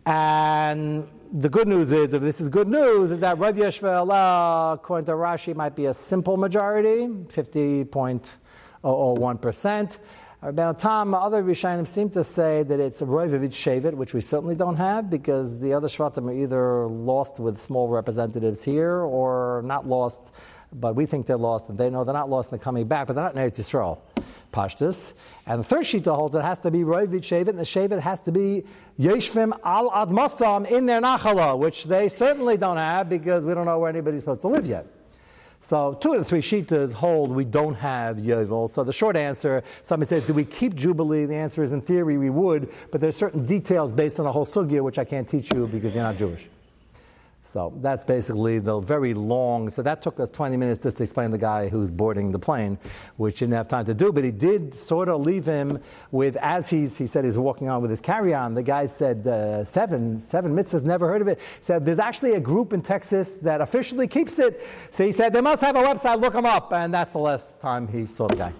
And 0.05 1.05
the 1.33 1.49
good 1.49 1.67
news 1.67 1.91
is, 1.91 2.13
if 2.13 2.21
this 2.21 2.39
is 2.39 2.47
good 2.47 2.69
news, 2.69 3.12
is 3.12 3.19
that 3.19 3.39
Rav 3.39 3.57
Yeshvei 3.57 4.73
according 4.75 5.07
to 5.07 5.12
Rashi, 5.12 5.53
might 5.53 5.75
be 5.75 5.88
a 5.88 5.93
simple 5.93 6.38
majority, 6.38 7.07
50.001%. 7.07 9.99
About 10.41 10.80
Tom, 10.80 11.13
other 11.13 11.43
Rishonim 11.43 11.86
seem 11.86 12.12
to 12.12 12.23
say 12.23 12.63
that 12.63 12.80
it's 12.80 13.02
a 13.02 13.06
Roivavit 13.06 13.49
Shavit, 13.49 13.93
which 13.93 14.13
we 14.13 14.21
certainly 14.21 14.56
don't 14.56 14.78
have 14.78 15.10
because 15.10 15.60
the 15.60 15.73
other 15.73 15.89
Shvatim 15.89 16.30
are 16.30 16.34
either 16.34 16.88
lost 16.88 17.41
with 17.41 17.58
small 17.58 17.89
representatives 17.89 18.63
here 18.63 18.93
or 18.93 19.62
not 19.65 19.86
lost, 19.86 20.32
but 20.71 20.95
we 20.95 21.06
think 21.06 21.25
they're 21.25 21.36
lost 21.36 21.67
and 21.67 21.78
they 21.78 21.89
know 21.89 22.06
they're 22.06 22.13
not 22.13 22.30
lost 22.30 22.54
and 22.54 22.60
they're 22.60 22.63
coming 22.63 22.88
back, 22.88 23.08
but 23.08 23.17
they're 23.17 23.25
not 23.25 23.36
in 23.36 23.41
Eretz 23.41 23.60
Yisrael. 23.60 23.97
Pashtus. 24.54 25.13
And 25.45 25.60
the 25.60 25.63
third 25.65 25.84
Shita 25.84 26.15
holds 26.15 26.36
it 26.36 26.41
has 26.41 26.60
to 26.60 26.71
be 26.71 26.80
Roivit 26.80 27.19
Shavit, 27.19 27.49
and 27.49 27.60
the 27.60 27.63
Shavit 27.63 27.99
has 27.99 28.21
to 28.21 28.32
be 28.32 28.63
Yeshvim 28.97 29.52
al 29.65 29.91
Admasam 29.91 30.71
in 30.71 30.86
their 30.86 31.02
Nachala, 31.02 31.60
which 31.60 31.84
they 31.84 32.08
certainly 32.08 32.56
don't 32.56 32.78
have 32.78 33.10
because 33.10 33.43
we 33.43 33.54
don't 33.54 33.65
know 33.65 33.78
where 33.78 33.89
anybody's 33.89 34.21
supposed 34.21 34.41
to 34.41 34.47
live 34.47 34.65
yet. 34.65 34.88
So 35.61 35.93
two 36.01 36.13
of 36.13 36.19
the 36.19 36.25
three 36.25 36.41
shitas 36.41 36.93
hold 36.93 37.31
we 37.31 37.45
don't 37.45 37.75
have 37.75 38.17
Yovel. 38.17 38.69
So 38.69 38.83
the 38.83 38.93
short 38.93 39.15
answer, 39.15 39.63
somebody 39.83 40.07
says, 40.07 40.23
do 40.23 40.33
we 40.33 40.45
keep 40.45 40.73
Jubilee? 40.73 41.25
The 41.25 41.35
answer 41.35 41.63
is 41.63 41.73
in 41.73 41.81
theory 41.81 42.17
we 42.17 42.29
would, 42.29 42.71
but 42.91 43.01
there's 43.01 43.15
certain 43.15 43.45
details 43.45 43.91
based 43.91 44.19
on 44.19 44.25
the 44.25 44.31
whole 44.31 44.45
sugya 44.45 44.81
which 44.81 44.97
I 44.97 45.03
can't 45.03 45.27
teach 45.27 45.51
you 45.51 45.67
because 45.67 45.93
you're 45.93 46.03
not 46.03 46.17
Jewish. 46.17 46.47
So 47.49 47.73
that's 47.77 48.03
basically 48.03 48.59
the 48.59 48.79
very 48.79 49.15
long. 49.15 49.71
So 49.71 49.81
that 49.81 50.03
took 50.03 50.19
us 50.19 50.29
20 50.29 50.55
minutes 50.55 50.79
just 50.81 50.97
to 50.97 51.03
explain 51.03 51.31
the 51.31 51.38
guy 51.39 51.67
who's 51.67 51.89
boarding 51.89 52.29
the 52.29 52.38
plane, 52.38 52.77
which 53.17 53.39
didn't 53.39 53.55
have 53.55 53.67
time 53.67 53.85
to 53.85 53.95
do. 53.95 54.12
But 54.12 54.23
he 54.23 54.29
did 54.29 54.71
sort 54.75 55.09
of 55.09 55.21
leave 55.21 55.47
him 55.47 55.81
with, 56.12 56.35
as 56.35 56.69
he's, 56.69 56.95
he 56.95 57.07
said 57.07 57.25
he's 57.25 57.39
walking 57.39 57.67
on 57.67 57.81
with 57.81 57.89
his 57.89 58.01
carry 58.01 58.35
on, 58.35 58.53
the 58.53 58.62
guy 58.62 58.85
said, 58.85 59.25
uh, 59.25 59.65
seven, 59.65 60.21
seven 60.21 60.55
mitzvahs, 60.55 60.83
never 60.83 61.07
heard 61.07 61.23
of 61.23 61.27
it. 61.27 61.39
Said, 61.62 61.88
there's 61.88 61.97
actually 61.97 62.33
a 62.33 62.39
group 62.39 62.71
in 62.71 62.83
Texas 62.83 63.33
that 63.38 63.62
officially 63.62 64.07
keeps 64.07 64.38
it. 64.38 64.62
So 64.91 65.03
he 65.03 65.12
said, 65.12 65.33
they 65.33 65.41
must 65.41 65.62
have 65.62 65.75
a 65.75 65.81
website, 65.81 66.21
look 66.21 66.33
them 66.33 66.45
up. 66.45 66.71
And 66.71 66.93
that's 66.93 67.13
the 67.13 67.19
last 67.19 67.59
time 67.59 67.88
he 67.88 68.05
saw 68.05 68.27
the 68.27 68.35
guy. 68.35 68.53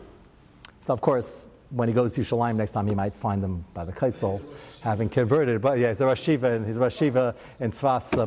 So, 0.80 0.94
of 0.94 1.02
course, 1.02 1.46
when 1.70 1.88
he 1.88 1.94
goes 1.94 2.14
to 2.14 2.22
Shalim 2.22 2.56
next 2.56 2.72
time, 2.72 2.88
he 2.88 2.96
might 2.96 3.14
find 3.14 3.44
them 3.44 3.66
by 3.76 3.86
the 3.86 3.92
Kaisel, 3.92 4.42
having 4.82 5.10
converted. 5.10 5.62
But 5.62 5.78
yeah, 5.78 5.90
he's 5.90 6.02
a 6.02 6.06
Rosh 6.06 6.22
Shiva, 6.22 6.64
he's 6.66 6.78
a 6.78 6.80
Rosh 6.80 6.96
Shiva 6.96 7.36
in 7.60 7.72
Tzfas. 7.72 8.18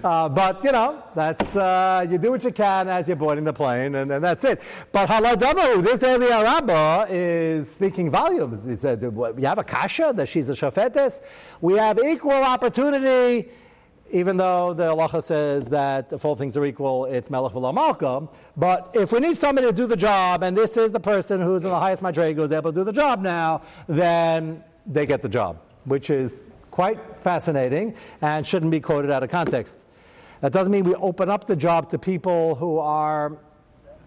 uh, 0.04 0.28
but, 0.28 0.64
you 0.64 0.72
know, 0.72 1.02
that's, 1.14 1.56
uh, 1.56 2.06
you 2.08 2.18
do 2.18 2.30
what 2.30 2.44
you 2.44 2.52
can 2.52 2.88
as 2.88 3.08
you're 3.08 3.16
boarding 3.16 3.44
the 3.44 3.52
plane, 3.52 3.94
and, 3.94 4.10
and 4.12 4.22
that's 4.22 4.44
it. 4.44 4.62
But 4.92 5.08
Haladavu, 5.08 5.82
this 5.82 6.02
Eli 6.02 6.42
Rabbah 6.42 7.06
is 7.08 7.70
speaking 7.70 8.10
volumes. 8.10 8.64
He 8.64 8.76
said, 8.76 9.02
you 9.02 9.34
have 9.42 9.58
a 9.58 9.64
kasha, 9.64 10.12
that 10.14 10.28
she's 10.28 10.48
a 10.48 10.52
shofetes. 10.52 11.20
We 11.60 11.74
have 11.74 11.98
equal 11.98 12.32
opportunity 12.32 13.48
even 14.10 14.36
though 14.36 14.72
the 14.72 14.84
halacha 14.84 15.22
says 15.22 15.66
that 15.68 16.12
if 16.12 16.24
all 16.24 16.34
things 16.34 16.56
are 16.56 16.64
equal, 16.64 17.04
it's 17.04 17.28
melech 17.28 17.52
v'lo 17.52 17.74
malka. 17.74 18.26
But 18.56 18.90
if 18.94 19.12
we 19.12 19.20
need 19.20 19.36
somebody 19.36 19.66
to 19.66 19.72
do 19.72 19.86
the 19.86 19.96
job, 19.96 20.42
and 20.42 20.56
this 20.56 20.76
is 20.76 20.92
the 20.92 21.00
person 21.00 21.40
who's 21.40 21.64
in 21.64 21.70
the 21.70 21.78
highest 21.78 22.02
madrega 22.02 22.36
who's 22.36 22.52
able 22.52 22.72
to 22.72 22.80
do 22.80 22.84
the 22.84 22.92
job 22.92 23.20
now, 23.20 23.62
then 23.86 24.64
they 24.88 25.06
get 25.06 25.22
the 25.22 25.28
job, 25.28 25.60
which 25.84 26.10
is 26.10 26.46
quite 26.70 26.98
fascinating 27.20 27.94
and 28.22 28.46
shouldn't 28.46 28.70
be 28.70 28.80
quoted 28.80 29.10
out 29.10 29.22
of 29.22 29.30
context. 29.30 29.84
That 30.40 30.52
doesn't 30.52 30.72
mean 30.72 30.84
we 30.84 30.94
open 30.94 31.28
up 31.28 31.46
the 31.46 31.56
job 31.56 31.90
to 31.90 31.98
people 31.98 32.54
who 32.54 32.78
are 32.78 33.36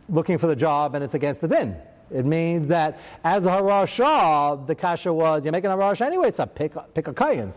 looking 0.10 0.38
for 0.38 0.48
the 0.48 0.56
job 0.56 0.96
and 0.96 1.04
it's 1.04 1.14
against 1.14 1.42
the 1.42 1.48
din. 1.48 1.76
It 2.10 2.26
means 2.26 2.68
that 2.68 3.00
as 3.24 3.46
a 3.46 3.50
harashah, 3.50 4.68
the 4.68 4.76
kasha 4.76 5.14
was, 5.14 5.46
you're 5.46 5.52
making 5.52 5.70
a 5.70 5.76
harash 5.76 6.02
anyway, 6.02 6.32
so 6.32 6.46
pick, 6.46 6.74
pick 6.94 7.08
a 7.08 7.14
kayan. 7.14 7.54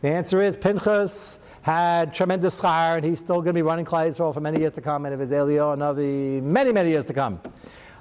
The 0.00 0.08
answer 0.08 0.40
is 0.40 0.56
Pinchas 0.56 1.40
had 1.62 2.14
tremendous 2.14 2.60
schar, 2.60 2.96
and 2.96 3.04
he's 3.04 3.18
still 3.18 3.36
going 3.36 3.46
to 3.46 3.52
be 3.52 3.62
running 3.62 3.84
Klal 3.84 4.08
Yisrael 4.08 4.32
for 4.32 4.40
many 4.40 4.60
years 4.60 4.72
to 4.74 4.80
come, 4.80 5.04
and 5.04 5.12
if 5.12 5.20
his 5.20 5.32
Elio 5.32 5.74
Navi, 5.74 6.40
many, 6.40 6.72
many 6.72 6.90
years 6.90 7.04
to 7.06 7.12
come. 7.12 7.40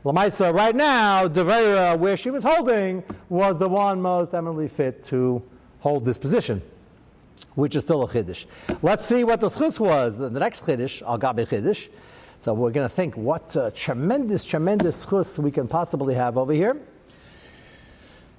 Lamaisa, 0.04 0.54
right 0.54 0.76
now, 0.76 1.28
Devera, 1.28 1.98
where 1.98 2.16
she 2.16 2.30
was 2.30 2.44
holding, 2.44 3.04
was 3.30 3.58
the 3.58 3.68
one 3.68 4.02
most 4.02 4.34
eminently 4.34 4.68
fit 4.68 5.04
to 5.06 5.42
hold 5.80 6.06
this 6.06 6.18
position, 6.18 6.62
which 7.56 7.76
is 7.76 7.84
still 7.84 8.04
a 8.04 8.08
chiddush. 8.08 8.46
Let's 8.82 9.06
see 9.06 9.24
what 9.24 9.42
the 9.42 9.50
schus 9.50 9.80
was. 9.80 10.18
The 10.18 10.30
next 10.30 10.66
chiddush, 10.66 11.02
al 11.02 11.20
gabi 11.20 11.48
chiddush. 11.48 11.90
So 12.40 12.54
we're 12.54 12.72
going 12.72 12.88
to 12.88 12.94
think 12.94 13.18
what 13.18 13.56
uh, 13.56 13.72
tremendous, 13.74 14.44
tremendous 14.46 15.06
schus 15.06 15.40
we 15.40 15.52
can 15.52 15.68
possibly 15.68 16.14
have 16.14 16.38
over 16.38 16.54
here. 16.54 16.80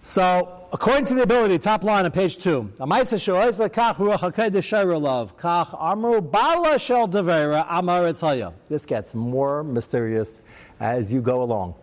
So, 0.02 0.68
according 0.72 1.06
to 1.06 1.14
the 1.14 1.22
ability, 1.22 1.58
top 1.58 1.82
line 1.82 2.04
on 2.04 2.12
page 2.12 2.38
two, 2.38 2.72
Amaisa 2.78 3.18
shoyz 3.18 3.58
lekach 3.58 3.96
ruach 3.96 4.32
hakedesh 4.32 5.02
love 5.02 5.36
kach 5.36 5.76
amru 5.78 6.20
bala 6.20 6.78
shel 6.78 7.08
devera 7.08 7.66
amar 7.68 8.10
this 8.68 8.86
gets 8.86 9.14
more 9.14 9.64
mysterious 9.64 10.40
as 10.80 11.12
you 11.12 11.20
go 11.20 11.42
along. 11.42 11.74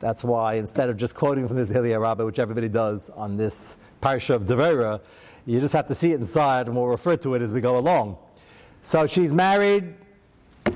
That's 0.00 0.22
why 0.22 0.54
instead 0.54 0.90
of 0.90 0.96
just 0.96 1.14
quoting 1.14 1.48
from 1.48 1.56
this 1.56 1.70
Hilya 1.70 2.00
Rabbah, 2.00 2.24
which 2.24 2.38
everybody 2.38 2.68
does 2.68 3.10
on 3.10 3.36
this 3.36 3.78
parsha 4.02 4.34
of 4.34 4.44
Devera, 4.44 5.00
you 5.46 5.60
just 5.60 5.74
have 5.74 5.86
to 5.88 5.94
see 5.94 6.12
it 6.12 6.16
inside, 6.16 6.66
and 6.66 6.76
we'll 6.76 6.86
refer 6.86 7.16
to 7.18 7.34
it 7.34 7.42
as 7.42 7.52
we 7.52 7.60
go 7.60 7.78
along. 7.78 8.16
So 8.82 9.06
she's 9.06 9.32
married. 9.32 9.94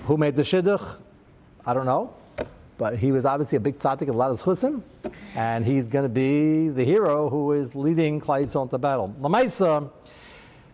Who 0.04 0.16
made 0.16 0.36
the 0.36 0.42
shidduch? 0.42 0.96
I 1.66 1.74
don't 1.74 1.86
know. 1.86 2.14
But 2.78 2.96
he 2.96 3.12
was 3.12 3.24
obviously 3.24 3.56
a 3.56 3.60
big 3.60 3.74
tzaddik 3.74 4.02
of 4.02 4.14
a 4.14 4.18
lot 4.18 4.30
of 4.30 4.40
chusim, 4.40 4.82
and 5.34 5.64
he's 5.64 5.88
going 5.88 6.04
to 6.04 6.08
be 6.08 6.68
the 6.68 6.84
hero 6.84 7.28
who 7.28 7.52
is 7.52 7.74
leading 7.74 8.20
Yisrael 8.20 8.62
into 8.62 8.78
battle. 8.78 9.14
Lamaisa, 9.20 9.90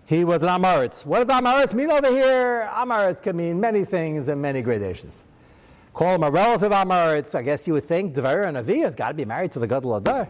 he 0.07 0.23
was 0.23 0.43
an 0.43 0.51
Amaritz. 0.51 1.07
What 1.07 1.27
does 1.27 1.35
Amaritz 1.35 1.73
mean 1.73 1.91
over 1.91 2.11
here? 2.11 2.69
Amaritz 2.73 3.23
can 3.23 3.37
mean 3.37 3.59
many 3.59 3.85
things 3.85 4.29
and 4.29 4.43
many 4.43 4.61
gradations. 4.61 5.25
Call 5.95 6.17
him 6.17 6.25
a 6.25 6.31
relative 6.31 6.73
Amaritz. 6.73 7.37
I 7.37 7.43
guess 7.43 7.69
you 7.69 7.75
would 7.75 7.85
think 7.85 8.15
Devar 8.15 8.43
and 8.43 8.57
Avi 8.57 8.81
has 8.81 8.97
got 8.97 9.09
to 9.09 9.15
be 9.15 9.25
married 9.25 9.53
to 9.53 9.61
the 9.61 9.67
Gadol 9.69 9.97
Adar. 9.97 10.29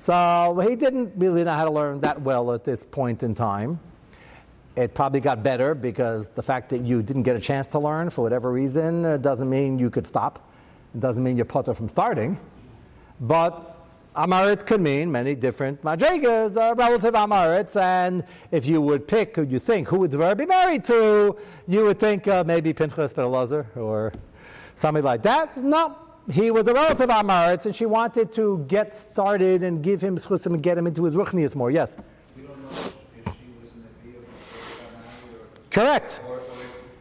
So 0.00 0.60
he 0.68 0.74
didn't 0.74 1.12
really 1.16 1.44
know 1.44 1.52
how 1.52 1.64
to 1.64 1.70
learn 1.70 2.00
that 2.00 2.20
well 2.20 2.52
at 2.52 2.64
this 2.64 2.82
point 2.82 3.22
in 3.22 3.34
time. 3.34 3.78
It 4.74 4.92
probably 4.92 5.20
got 5.20 5.42
better 5.42 5.74
because 5.74 6.30
the 6.30 6.42
fact 6.42 6.68
that 6.70 6.82
you 6.82 7.00
didn't 7.00 7.22
get 7.22 7.36
a 7.36 7.40
chance 7.40 7.68
to 7.68 7.78
learn 7.78 8.10
for 8.10 8.22
whatever 8.22 8.50
reason 8.50 9.04
uh, 9.04 9.16
doesn't 9.16 9.48
mean 9.48 9.78
you 9.78 9.88
could 9.88 10.06
stop. 10.06 10.50
It 10.94 11.00
doesn't 11.00 11.22
mean 11.22 11.36
you're 11.36 11.46
potter 11.46 11.72
from 11.72 11.88
starting, 11.88 12.38
but 13.20 13.76
Amaritz 14.16 14.66
could 14.66 14.80
mean 14.80 15.12
many 15.12 15.34
different 15.34 15.82
madrigas, 15.82 16.56
uh, 16.56 16.74
relative 16.74 17.14
Amaritz, 17.14 17.80
and 17.80 18.24
if 18.50 18.66
you 18.66 18.80
would 18.80 19.06
pick, 19.06 19.36
who 19.36 19.42
you 19.42 19.58
think, 19.58 19.88
who 19.88 20.00
would 20.00 20.10
Dvar 20.10 20.36
be 20.36 20.46
married 20.46 20.84
to, 20.84 21.36
you 21.68 21.84
would 21.84 21.98
think 21.98 22.26
uh, 22.26 22.42
maybe 22.44 22.72
Pinchas 22.72 23.12
Ben 23.12 23.26
or 23.26 24.12
somebody 24.76 25.02
like 25.04 25.22
that. 25.24 25.56
No, 25.56 25.96
he 26.30 26.52
was 26.52 26.68
a 26.68 26.74
relative 26.74 27.10
of 27.10 27.16
Amaretz, 27.26 27.66
and 27.66 27.74
she 27.74 27.86
wanted 27.86 28.32
to 28.34 28.64
get 28.68 28.96
started 28.96 29.64
and 29.64 29.82
give 29.82 30.00
him 30.00 30.16
schusim 30.16 30.54
and 30.54 30.62
get 30.62 30.78
him 30.78 30.86
into 30.86 31.02
his 31.02 31.14
ruchnias 31.16 31.56
more. 31.56 31.70
Yes, 31.72 31.96
We 32.36 32.42
don't 32.42 32.62
know 32.62 32.68
if 32.68 32.76
she 32.76 33.48
was 33.60 33.72
in 33.74 33.82
the 33.82 34.12
deal 34.12 34.20
before 34.20 35.40
correct. 35.70 36.20
or, 36.28 36.34
or 36.34 36.40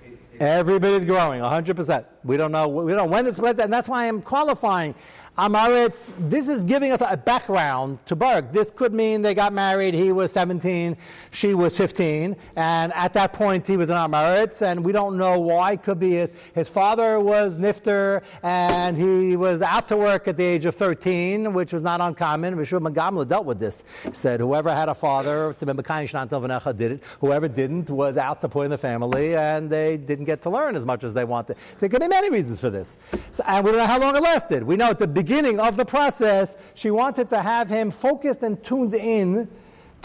it, 0.05 0.19
it, 0.33 0.41
Everybody's 0.41 1.05
growing, 1.05 1.41
100%. 1.41 2.05
We 2.23 2.37
don't 2.37 2.51
know, 2.51 2.67
we 2.67 2.91
don't 2.91 2.97
know 2.97 3.11
when 3.11 3.25
this 3.25 3.37
was, 3.37 3.59
and 3.59 3.71
that's 3.71 3.87
why 3.89 4.07
I'm 4.07 4.21
qualifying. 4.21 4.95
Amaretz, 5.37 6.13
this 6.29 6.47
is 6.47 6.63
giving 6.63 6.93
us 6.93 7.01
a 7.05 7.17
background 7.17 7.99
to 8.05 8.15
Baruch. 8.15 8.53
This 8.53 8.71
could 8.71 8.93
mean 8.93 9.21
they 9.21 9.33
got 9.33 9.51
married, 9.51 9.93
he 9.93 10.13
was 10.13 10.31
17, 10.31 10.95
she 11.31 11.53
was 11.53 11.77
15, 11.77 12.37
and 12.55 12.93
at 12.93 13.11
that 13.13 13.33
point 13.33 13.67
he 13.67 13.75
was 13.75 13.89
an 13.89 13.97
Amaretz, 13.97 14.61
and 14.61 14.85
we 14.85 14.93
don't 14.93 15.17
know 15.17 15.37
why. 15.37 15.75
Could 15.75 15.99
be 15.99 16.11
his, 16.11 16.31
his 16.53 16.69
father 16.69 17.19
was 17.19 17.57
Nifter, 17.57 18.23
and 18.43 18.95
he 18.95 19.35
was 19.35 19.61
out 19.61 19.89
to 19.89 19.97
work 19.97 20.29
at 20.29 20.37
the 20.37 20.43
age 20.45 20.63
of 20.63 20.73
13, 20.75 21.51
which 21.51 21.73
was 21.73 21.83
not 21.83 21.99
uncommon. 21.99 22.55
Rishon 22.55 22.87
Magamla 22.87 23.27
dealt 23.27 23.45
with 23.45 23.59
this. 23.59 23.83
He 24.05 24.13
said, 24.13 24.39
whoever 24.39 24.73
had 24.73 24.87
a 24.87 24.95
father, 24.95 25.53
did 25.59 26.91
it. 26.91 27.03
Whoever 27.19 27.47
didn't 27.49 27.89
was 27.89 28.15
out 28.15 28.39
supporting 28.39 28.71
the 28.71 28.77
family, 28.77 29.35
and 29.35 29.69
they 29.69 29.97
didn't 29.97 30.25
get 30.25 30.43
to 30.43 30.49
learn 30.49 30.77
as 30.77 30.85
much 30.85 31.03
as 31.03 31.13
they 31.13 31.25
wanted. 31.25 31.57
There 31.81 31.89
could 31.89 31.99
be 31.99 32.07
many 32.07 32.29
reasons 32.29 32.61
for 32.61 32.69
this. 32.69 32.97
So, 33.33 33.43
and 33.45 33.65
we 33.65 33.71
don't 33.71 33.79
know 33.79 33.85
how 33.85 33.99
long 33.99 34.15
it 34.15 34.23
lasted. 34.23 34.63
We 34.63 34.77
know 34.77 34.91
at 34.91 34.97
the 34.97 35.07
beginning 35.07 35.24
of 35.59 35.75
the 35.75 35.85
process, 35.85 36.55
she 36.73 36.91
wanted 36.91 37.29
to 37.29 37.41
have 37.41 37.69
him 37.69 37.91
focused 37.91 38.43
and 38.43 38.63
tuned 38.63 38.93
in 38.93 39.49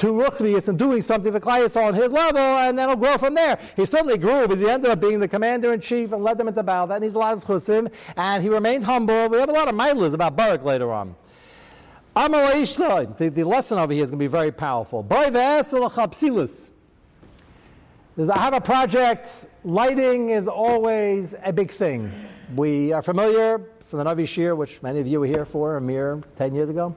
to 0.00 0.06
Ruchnius 0.06 0.68
and 0.68 0.78
doing 0.78 1.02
something 1.02 1.30
for 1.30 1.40
Klai 1.40 1.86
on 1.86 1.92
his 1.92 2.10
level, 2.10 2.40
and 2.40 2.78
then 2.78 2.84
it'll 2.84 2.96
grow 2.96 3.18
from 3.18 3.34
there. 3.34 3.58
He 3.76 3.84
certainly 3.84 4.16
grew, 4.16 4.48
but 4.48 4.56
he 4.56 4.66
ended 4.66 4.90
up 4.90 4.98
being 4.98 5.20
the 5.20 5.28
commander 5.28 5.74
in 5.74 5.80
chief 5.82 6.12
and 6.12 6.24
led 6.24 6.38
them 6.38 6.48
into 6.48 6.62
battle. 6.62 6.86
That 6.86 7.02
needs 7.02 7.14
a 7.14 7.18
lot 7.18 7.34
of 7.34 7.44
chusim, 7.44 7.92
and 8.16 8.42
he 8.42 8.48
remained 8.48 8.84
humble. 8.84 9.28
We 9.28 9.38
have 9.38 9.50
a 9.50 9.52
lot 9.52 9.68
of 9.68 9.74
milas 9.74 10.14
about 10.14 10.36
Barak 10.36 10.64
later 10.64 10.90
on. 10.90 11.14
The, 12.16 13.30
the 13.34 13.44
lesson 13.44 13.78
over 13.78 13.92
here 13.92 14.02
is 14.02 14.10
going 14.10 14.18
to 14.18 14.24
be 14.24 14.26
very 14.26 14.52
powerful. 14.52 15.06
I 15.10 15.24
have 18.38 18.54
a 18.54 18.60
project. 18.60 19.46
Lighting 19.64 20.30
is 20.30 20.48
always 20.48 21.34
a 21.44 21.52
big 21.52 21.70
thing. 21.70 22.10
We 22.56 22.92
are 22.92 23.02
familiar 23.02 23.68
from 23.90 23.98
the 23.98 24.04
Navi 24.04 24.26
Shir, 24.26 24.54
which 24.54 24.80
many 24.82 25.00
of 25.00 25.08
you 25.08 25.18
were 25.18 25.26
here 25.26 25.44
for 25.44 25.76
a 25.76 25.80
mere 25.80 26.22
10 26.36 26.54
years 26.54 26.70
ago. 26.70 26.94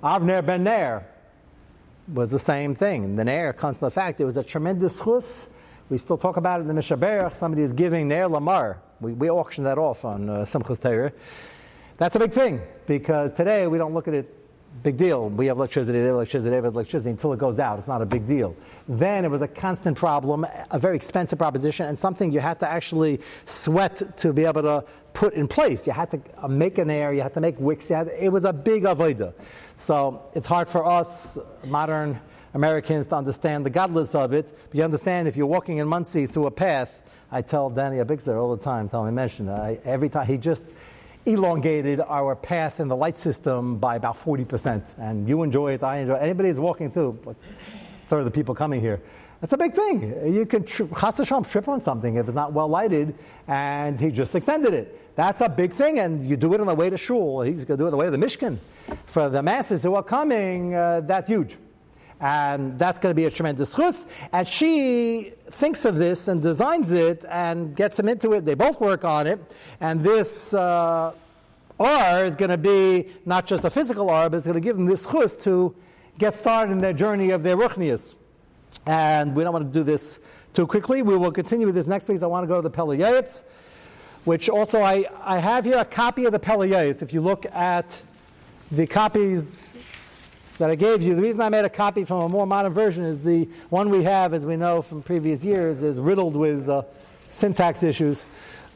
Avner 0.00 0.46
ben 0.46 0.62
Ner 0.62 1.04
was 2.06 2.30
the 2.30 2.38
same 2.38 2.72
thing. 2.72 3.16
The 3.16 3.24
Ner 3.24 3.52
comes 3.52 3.78
to 3.78 3.86
the 3.86 3.90
fact 3.90 4.20
it 4.20 4.24
was 4.24 4.36
a 4.36 4.44
tremendous 4.44 5.00
chus. 5.02 5.48
We 5.88 5.98
still 5.98 6.16
talk 6.16 6.36
about 6.36 6.60
it 6.60 6.68
in 6.68 6.68
the 6.68 6.74
Mishaber. 6.74 7.34
Somebody 7.34 7.62
is 7.62 7.72
giving 7.72 8.06
Ner 8.06 8.28
Lamar. 8.28 8.80
We, 9.00 9.12
we 9.12 9.28
auction 9.28 9.64
that 9.64 9.76
off 9.76 10.04
on 10.04 10.30
uh, 10.30 10.34
Simchas 10.42 10.80
Torah. 10.80 11.12
That's 11.96 12.14
a 12.14 12.20
big 12.20 12.32
thing 12.32 12.60
because 12.86 13.32
today 13.32 13.66
we 13.66 13.78
don't 13.78 13.92
look 13.92 14.06
at 14.06 14.14
it 14.14 14.39
big 14.82 14.96
deal. 14.96 15.28
We 15.28 15.46
have 15.46 15.56
electricity, 15.56 15.98
they 15.98 16.06
have 16.06 16.14
electricity, 16.14 16.50
they 16.50 16.56
have 16.56 16.64
electricity 16.64 17.10
until 17.10 17.32
it 17.32 17.38
goes 17.38 17.58
out. 17.58 17.78
It's 17.78 17.88
not 17.88 18.02
a 18.02 18.06
big 18.06 18.26
deal. 18.26 18.56
Then 18.88 19.24
it 19.24 19.30
was 19.30 19.42
a 19.42 19.48
constant 19.48 19.96
problem, 19.96 20.46
a 20.70 20.78
very 20.78 20.96
expensive 20.96 21.38
proposition, 21.38 21.86
and 21.86 21.98
something 21.98 22.32
you 22.32 22.40
had 22.40 22.58
to 22.60 22.68
actually 22.68 23.20
sweat 23.44 24.16
to 24.18 24.32
be 24.32 24.44
able 24.44 24.62
to 24.62 24.84
put 25.12 25.34
in 25.34 25.48
place. 25.48 25.86
You 25.86 25.92
had 25.92 26.10
to 26.12 26.20
uh, 26.38 26.48
make 26.48 26.78
an 26.78 26.90
air, 26.90 27.12
you 27.12 27.20
had 27.20 27.34
to 27.34 27.40
make 27.40 27.58
wicks. 27.60 27.88
Had, 27.88 28.08
it 28.08 28.32
was 28.32 28.44
a 28.44 28.52
big 28.52 28.84
avodah. 28.84 29.34
So 29.76 30.30
it's 30.34 30.46
hard 30.46 30.68
for 30.68 30.86
us, 30.86 31.38
modern 31.64 32.18
Americans, 32.54 33.06
to 33.08 33.16
understand 33.16 33.66
the 33.66 33.70
godless 33.70 34.14
of 34.14 34.32
it. 34.32 34.56
But 34.68 34.78
you 34.78 34.84
understand 34.84 35.28
if 35.28 35.36
you're 35.36 35.46
walking 35.46 35.78
in 35.78 35.88
Monsey 35.88 36.26
through 36.26 36.46
a 36.46 36.50
path, 36.50 37.02
I 37.32 37.42
tell 37.42 37.70
Danny 37.70 37.98
Abixer 37.98 38.40
all 38.40 38.56
the 38.56 38.62
time, 38.62 38.88
tell 38.88 39.04
me 39.04 39.12
mention 39.12 39.48
it. 39.48 39.82
every 39.84 40.08
time 40.08 40.26
he 40.26 40.36
just 40.36 40.64
elongated 41.32 42.00
our 42.00 42.34
path 42.34 42.80
in 42.80 42.88
the 42.88 42.96
light 42.96 43.18
system 43.18 43.78
by 43.78 43.96
about 43.96 44.16
40%. 44.16 44.98
And 44.98 45.28
you 45.28 45.42
enjoy 45.42 45.74
it, 45.74 45.82
I 45.82 45.98
enjoy 45.98 46.14
it. 46.14 46.22
Anybody 46.22 46.48
who's 46.48 46.60
walking 46.60 46.90
through, 46.90 47.18
like 47.24 47.36
third 48.06 48.20
of 48.20 48.24
the 48.24 48.30
people 48.30 48.54
coming 48.54 48.80
here, 48.80 49.00
that's 49.40 49.54
a 49.54 49.56
big 49.56 49.72
thing. 49.72 50.34
You 50.34 50.44
can 50.44 50.64
tri- 50.64 51.10
trip 51.42 51.68
on 51.68 51.80
something 51.80 52.16
if 52.16 52.26
it's 52.26 52.34
not 52.34 52.52
well 52.52 52.68
lighted, 52.68 53.14
and 53.48 53.98
he 53.98 54.10
just 54.10 54.34
extended 54.34 54.74
it. 54.74 55.16
That's 55.16 55.40
a 55.40 55.48
big 55.48 55.72
thing, 55.72 55.98
and 55.98 56.24
you 56.24 56.36
do 56.36 56.52
it 56.52 56.60
on 56.60 56.66
the 56.66 56.74
way 56.74 56.90
to 56.90 56.98
shul. 56.98 57.40
He's 57.42 57.64
going 57.64 57.78
to 57.78 57.82
do 57.82 57.86
it 57.86 57.88
on 57.88 57.92
the 57.92 57.96
way 57.96 58.06
to 58.06 58.10
the 58.10 58.18
Mishkan. 58.18 58.58
For 59.06 59.28
the 59.28 59.42
masses 59.42 59.82
who 59.82 59.94
are 59.94 60.02
coming, 60.02 60.74
uh, 60.74 61.00
that's 61.00 61.28
huge. 61.28 61.56
And 62.20 62.78
that's 62.78 62.98
going 62.98 63.10
to 63.10 63.14
be 63.14 63.24
a 63.24 63.30
tremendous 63.30 63.74
chus. 63.74 64.06
And 64.32 64.46
she 64.46 65.32
thinks 65.46 65.84
of 65.84 65.96
this 65.96 66.28
and 66.28 66.42
designs 66.42 66.92
it 66.92 67.24
and 67.28 67.74
gets 67.74 67.98
him 67.98 68.08
into 68.08 68.32
it. 68.32 68.44
They 68.44 68.54
both 68.54 68.80
work 68.80 69.04
on 69.04 69.26
it. 69.26 69.40
And 69.80 70.02
this 70.02 70.52
uh, 70.52 71.12
R 71.78 72.24
is 72.26 72.36
going 72.36 72.50
to 72.50 72.58
be 72.58 73.08
not 73.24 73.46
just 73.46 73.64
a 73.64 73.70
physical 73.70 74.10
R, 74.10 74.28
but 74.28 74.36
it's 74.36 74.46
going 74.46 74.54
to 74.54 74.60
give 74.60 74.76
them 74.76 74.84
this 74.84 75.06
chus 75.06 75.34
to 75.44 75.74
get 76.18 76.34
started 76.34 76.72
in 76.72 76.78
their 76.78 76.92
journey 76.92 77.30
of 77.30 77.42
their 77.42 77.56
ruchnias. 77.56 78.14
And 78.84 79.34
we 79.34 79.42
don't 79.42 79.54
want 79.54 79.72
to 79.72 79.78
do 79.78 79.82
this 79.82 80.20
too 80.52 80.66
quickly. 80.66 81.00
We 81.00 81.16
will 81.16 81.32
continue 81.32 81.66
with 81.66 81.74
this 81.74 81.86
next 81.86 82.08
week. 82.08 82.22
I 82.22 82.26
want 82.26 82.44
to 82.44 82.48
go 82.48 82.56
to 82.56 82.62
the 82.62 82.70
Pele 82.70 82.98
Yoetz, 82.98 83.44
which 84.24 84.50
also 84.50 84.82
I, 84.82 85.06
I 85.22 85.38
have 85.38 85.64
here 85.64 85.78
a 85.78 85.84
copy 85.86 86.26
of 86.26 86.32
the 86.32 86.38
Pele 86.38 86.68
Yoetz. 86.68 87.00
If 87.00 87.14
you 87.14 87.22
look 87.22 87.46
at 87.46 88.02
the 88.70 88.86
copies 88.86 89.66
that 90.60 90.68
I 90.68 90.74
gave 90.74 91.02
you, 91.02 91.14
the 91.14 91.22
reason 91.22 91.40
I 91.40 91.48
made 91.48 91.64
a 91.64 91.70
copy 91.70 92.04
from 92.04 92.20
a 92.20 92.28
more 92.28 92.46
modern 92.46 92.72
version 92.72 93.02
is 93.02 93.22
the 93.22 93.48
one 93.70 93.88
we 93.88 94.02
have, 94.02 94.34
as 94.34 94.44
we 94.44 94.58
know 94.58 94.82
from 94.82 95.02
previous 95.02 95.42
years, 95.42 95.82
is 95.82 95.98
riddled 95.98 96.36
with 96.36 96.68
uh, 96.68 96.82
syntax 97.30 97.82
issues. 97.82 98.26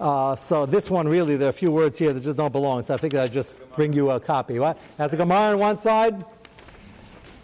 Uh, 0.01 0.35
so 0.35 0.65
this 0.65 0.91
one 0.91 1.07
really, 1.07 1.37
there 1.37 1.47
are 1.47 1.51
a 1.51 1.53
few 1.53 1.71
words 1.71 1.99
here 1.99 2.15
that 2.15 2.23
just 2.23 2.39
don't 2.39 2.53
belong. 2.53 2.81
So 2.81 2.95
I 2.95 2.97
figured 2.97 3.21
I'd 3.21 3.35
just 3.35 3.59
bring 3.73 3.93
you 3.93 4.11
a 4.11 4.19
copy. 4.19 4.59
What? 4.59 4.79
Has 4.97 5.13
a 5.13 5.19
Gemara 5.19 5.53
on 5.53 5.59
one 5.59 5.77
side, 5.77 6.25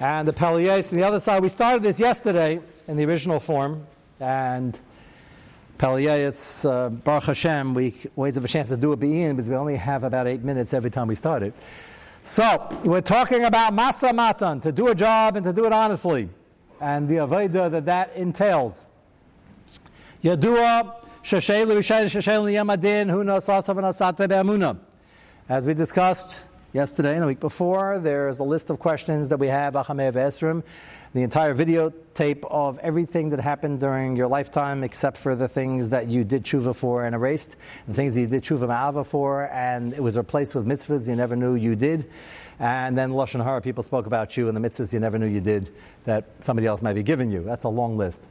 and 0.01 0.27
the 0.27 0.33
Pele 0.33 0.65
Yoetz 0.65 0.91
on 0.91 0.97
the 0.97 1.05
other 1.05 1.21
side. 1.21 1.43
We 1.43 1.51
started 1.51 1.83
this 1.83 2.01
yesterday 2.01 2.61
in 2.89 2.97
the 2.97 3.05
original 3.05 3.41
form, 3.41 3.87
and 4.21 4.81
Pele 5.77 6.03
Yoetz, 6.03 6.65
uh, 6.65 6.89
Baruch 6.89 7.25
Hashem, 7.25 7.75
we 7.75 7.95
always 8.17 8.37
have 8.37 8.45
a 8.47 8.49
chance 8.49 8.69
to 8.69 8.79
do 8.79 8.95
it 8.95 9.03
in 9.03 9.37
because 9.37 9.51
we 9.51 9.57
only 9.57 9.77
have 9.77 10.03
about 10.03 10.27
eight 10.27 10.43
minutes 10.43 10.73
every 10.73 10.91
time 10.91 11.09
we 11.09 11.15
start 11.15 11.43
it. 11.43 11.53
So, 12.23 12.81
we're 12.85 13.01
talking 13.01 13.45
about 13.45 13.73
Masa 13.73 14.15
Matan, 14.15 14.61
to 14.61 14.73
do 14.73 14.89
a 14.89 14.95
job 14.95 15.37
and 15.37 15.45
to 15.45 15.53
do 15.53 15.65
it 15.65 15.73
honestly, 15.73 16.29
and 16.81 17.09
the 17.09 17.17
Aveda 17.17 17.71
that 17.71 17.87
that 17.87 18.15
entails. 18.15 18.87
Yadua, 20.23 21.03
Shashelu, 21.25 21.79
Shashelu, 21.79 22.53
Yamadin, 22.53 23.07
Huna, 23.07 23.41
Sasav, 23.41 24.19
and 24.21 24.29
Be'amuna. 24.29 24.79
As 25.49 25.67
we 25.67 25.75
discussed, 25.75 26.45
yesterday 26.73 27.15
and 27.15 27.23
the 27.23 27.27
week 27.27 27.41
before. 27.41 27.99
There's 27.99 28.39
a 28.39 28.45
list 28.45 28.71
of 28.71 28.79
questions 28.79 29.29
that 29.29 29.39
we 29.39 29.49
have, 29.49 29.75
Achamev 29.75 30.15
Esrim, 30.15 30.63
the 31.13 31.23
entire 31.23 31.55
videotape 31.55 32.45
of 32.51 32.79
everything 32.79 33.31
that 33.31 33.41
happened 33.41 33.81
during 33.81 34.17
your 34.17 34.29
lifetime, 34.29 34.85
except 34.85 35.17
for 35.17 35.35
the 35.35 35.49
things 35.49 35.89
that 35.89 36.07
you 36.07 36.23
did 36.23 36.45
tshuva 36.45 36.75
for 36.75 37.05
and 37.05 37.15
erased, 37.15 37.57
the 37.89 37.95
things 37.95 38.15
that 38.15 38.21
you 38.21 38.27
did 38.29 38.43
tshuva 38.45 38.69
ma'ava 38.69 39.05
for, 39.05 39.49
and 39.53 39.93
it 39.93 40.03
was 40.03 40.17
replaced 40.17 40.55
with 40.55 40.67
mitzvahs 40.67 41.09
you 41.09 41.17
never 41.17 41.35
knew 41.35 41.55
you 41.55 41.75
did. 41.75 42.09
And 42.61 42.97
then 42.97 43.11
Lashon 43.11 43.43
Hara, 43.43 43.61
people 43.61 43.83
spoke 43.83 44.07
about 44.07 44.37
you 44.37 44.49
and 44.49 44.57
the 44.57 44.61
mitzvahs 44.61 44.93
you 44.93 45.01
never 45.01 45.19
knew 45.19 45.27
you 45.27 45.41
did 45.41 45.73
that 46.05 46.27
somebody 46.41 46.67
else 46.67 46.83
might 46.83 46.93
be 46.93 47.03
giving 47.03 47.31
you. 47.31 47.43
That's 47.43 47.65
a 47.65 47.69
long 47.69 47.97
list. 47.97 48.25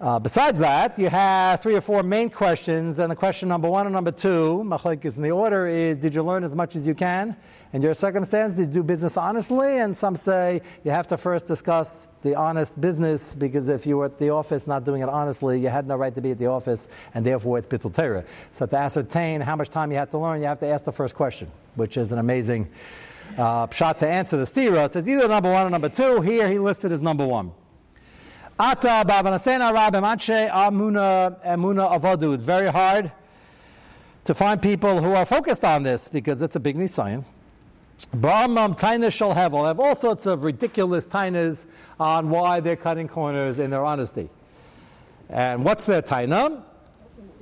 Uh, 0.00 0.18
besides 0.18 0.58
that, 0.58 0.98
you 0.98 1.10
have 1.10 1.60
three 1.60 1.74
or 1.74 1.80
four 1.82 2.02
main 2.02 2.30
questions, 2.30 2.98
and 2.98 3.12
the 3.12 3.16
question 3.16 3.50
number 3.50 3.68
one 3.68 3.84
and 3.84 3.92
number 3.92 4.10
two, 4.10 4.62
machlekes 4.64 5.16
in 5.16 5.22
the 5.22 5.30
order, 5.30 5.66
is 5.66 5.98
did 5.98 6.14
you 6.14 6.22
learn 6.22 6.42
as 6.42 6.54
much 6.54 6.74
as 6.74 6.86
you 6.86 6.94
can 6.94 7.36
in 7.74 7.82
your 7.82 7.92
circumstance? 7.92 8.54
Did 8.54 8.68
you 8.68 8.80
do 8.80 8.82
business 8.82 9.18
honestly? 9.18 9.76
And 9.76 9.94
some 9.94 10.16
say 10.16 10.62
you 10.84 10.90
have 10.90 11.06
to 11.08 11.18
first 11.18 11.44
discuss 11.44 12.08
the 12.22 12.34
honest 12.34 12.80
business 12.80 13.34
because 13.34 13.68
if 13.68 13.86
you 13.86 13.98
were 13.98 14.06
at 14.06 14.16
the 14.16 14.30
office 14.30 14.66
not 14.66 14.84
doing 14.84 15.02
it 15.02 15.08
honestly, 15.10 15.60
you 15.60 15.68
had 15.68 15.86
no 15.86 15.96
right 15.96 16.14
to 16.14 16.22
be 16.22 16.30
at 16.30 16.38
the 16.38 16.46
office, 16.46 16.88
and 17.12 17.26
therefore 17.26 17.58
it's 17.58 17.68
bittul 17.68 17.94
Torah. 17.94 18.24
So 18.52 18.64
to 18.64 18.76
ascertain 18.78 19.42
how 19.42 19.54
much 19.54 19.68
time 19.68 19.90
you 19.90 19.98
had 19.98 20.10
to 20.12 20.18
learn, 20.18 20.40
you 20.40 20.46
have 20.46 20.60
to 20.60 20.66
ask 20.66 20.86
the 20.86 20.92
first 20.92 21.14
question, 21.14 21.50
which 21.74 21.98
is 21.98 22.10
an 22.10 22.18
amazing 22.18 22.70
uh, 23.36 23.68
shot 23.68 23.98
to 23.98 24.08
answer 24.08 24.38
the 24.38 24.44
stira. 24.44 24.86
It 24.86 24.92
says 24.92 25.06
either 25.06 25.28
number 25.28 25.52
one 25.52 25.66
or 25.66 25.70
number 25.70 25.90
two. 25.90 26.22
Here 26.22 26.48
he 26.48 26.58
listed 26.58 26.90
as 26.90 27.02
number 27.02 27.26
one. 27.26 27.52
Ata 28.62 29.02
b'avanasena 29.08 29.72
rabim 29.72 30.02
anshe 30.02 30.50
amuna 30.50 31.34
emuna 31.42 31.98
avadu. 31.98 32.34
It's 32.34 32.42
very 32.42 32.66
hard 32.66 33.10
to 34.24 34.34
find 34.34 34.60
people 34.60 35.00
who 35.00 35.14
are 35.14 35.24
focused 35.24 35.64
on 35.64 35.82
this 35.82 36.10
because 36.10 36.42
it's 36.42 36.56
a 36.56 36.60
big 36.60 36.76
nisayan. 36.76 37.24
Brahmam 38.12 38.74
taina 38.74 39.10
shall 39.10 39.32
have 39.32 39.54
all 39.54 39.64
have 39.64 39.80
all 39.80 39.94
sorts 39.94 40.26
of 40.26 40.44
ridiculous 40.44 41.06
tainas 41.06 41.64
on 41.98 42.28
why 42.28 42.60
they're 42.60 42.76
cutting 42.76 43.08
corners 43.08 43.58
in 43.58 43.70
their 43.70 43.82
honesty. 43.82 44.28
And 45.30 45.64
what's 45.64 45.86
their 45.86 46.02
taina? 46.02 46.62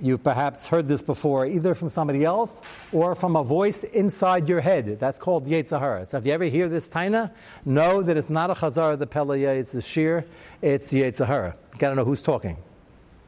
You've 0.01 0.23
perhaps 0.23 0.69
heard 0.69 0.87
this 0.87 1.03
before, 1.03 1.47
either 1.47 1.75
from 1.75 1.89
somebody 1.89 2.25
else 2.25 2.61
or 2.93 3.15
from 3.15 3.35
a 3.35 3.43
voice 3.43 3.83
inside 3.83 4.49
your 4.49 4.61
head. 4.61 5.01
That's 5.01 5.19
called 5.19 5.47
Yetzirah. 5.47 6.07
So 6.07 6.19
if 6.19 6.27
you 6.27 6.33
ever 6.33 6.45
hear 6.45 6.69
this 6.69 6.89
taina, 6.89 7.33
know 7.65 8.03
that 8.03 8.17
it's 8.17 8.31
not 8.31 8.51
a 8.51 8.55
chazar 8.55 8.97
the 8.99 9.09
Pelaya, 9.09 9.59
it's 9.59 9.73
the 9.73 9.83
shir, 9.83 10.25
it's 10.63 10.93
Yetzirah. 10.93 11.55
You 11.73 11.79
gotta 11.79 11.97
know 11.97 12.05
who's 12.05 12.23
talking. 12.23 12.57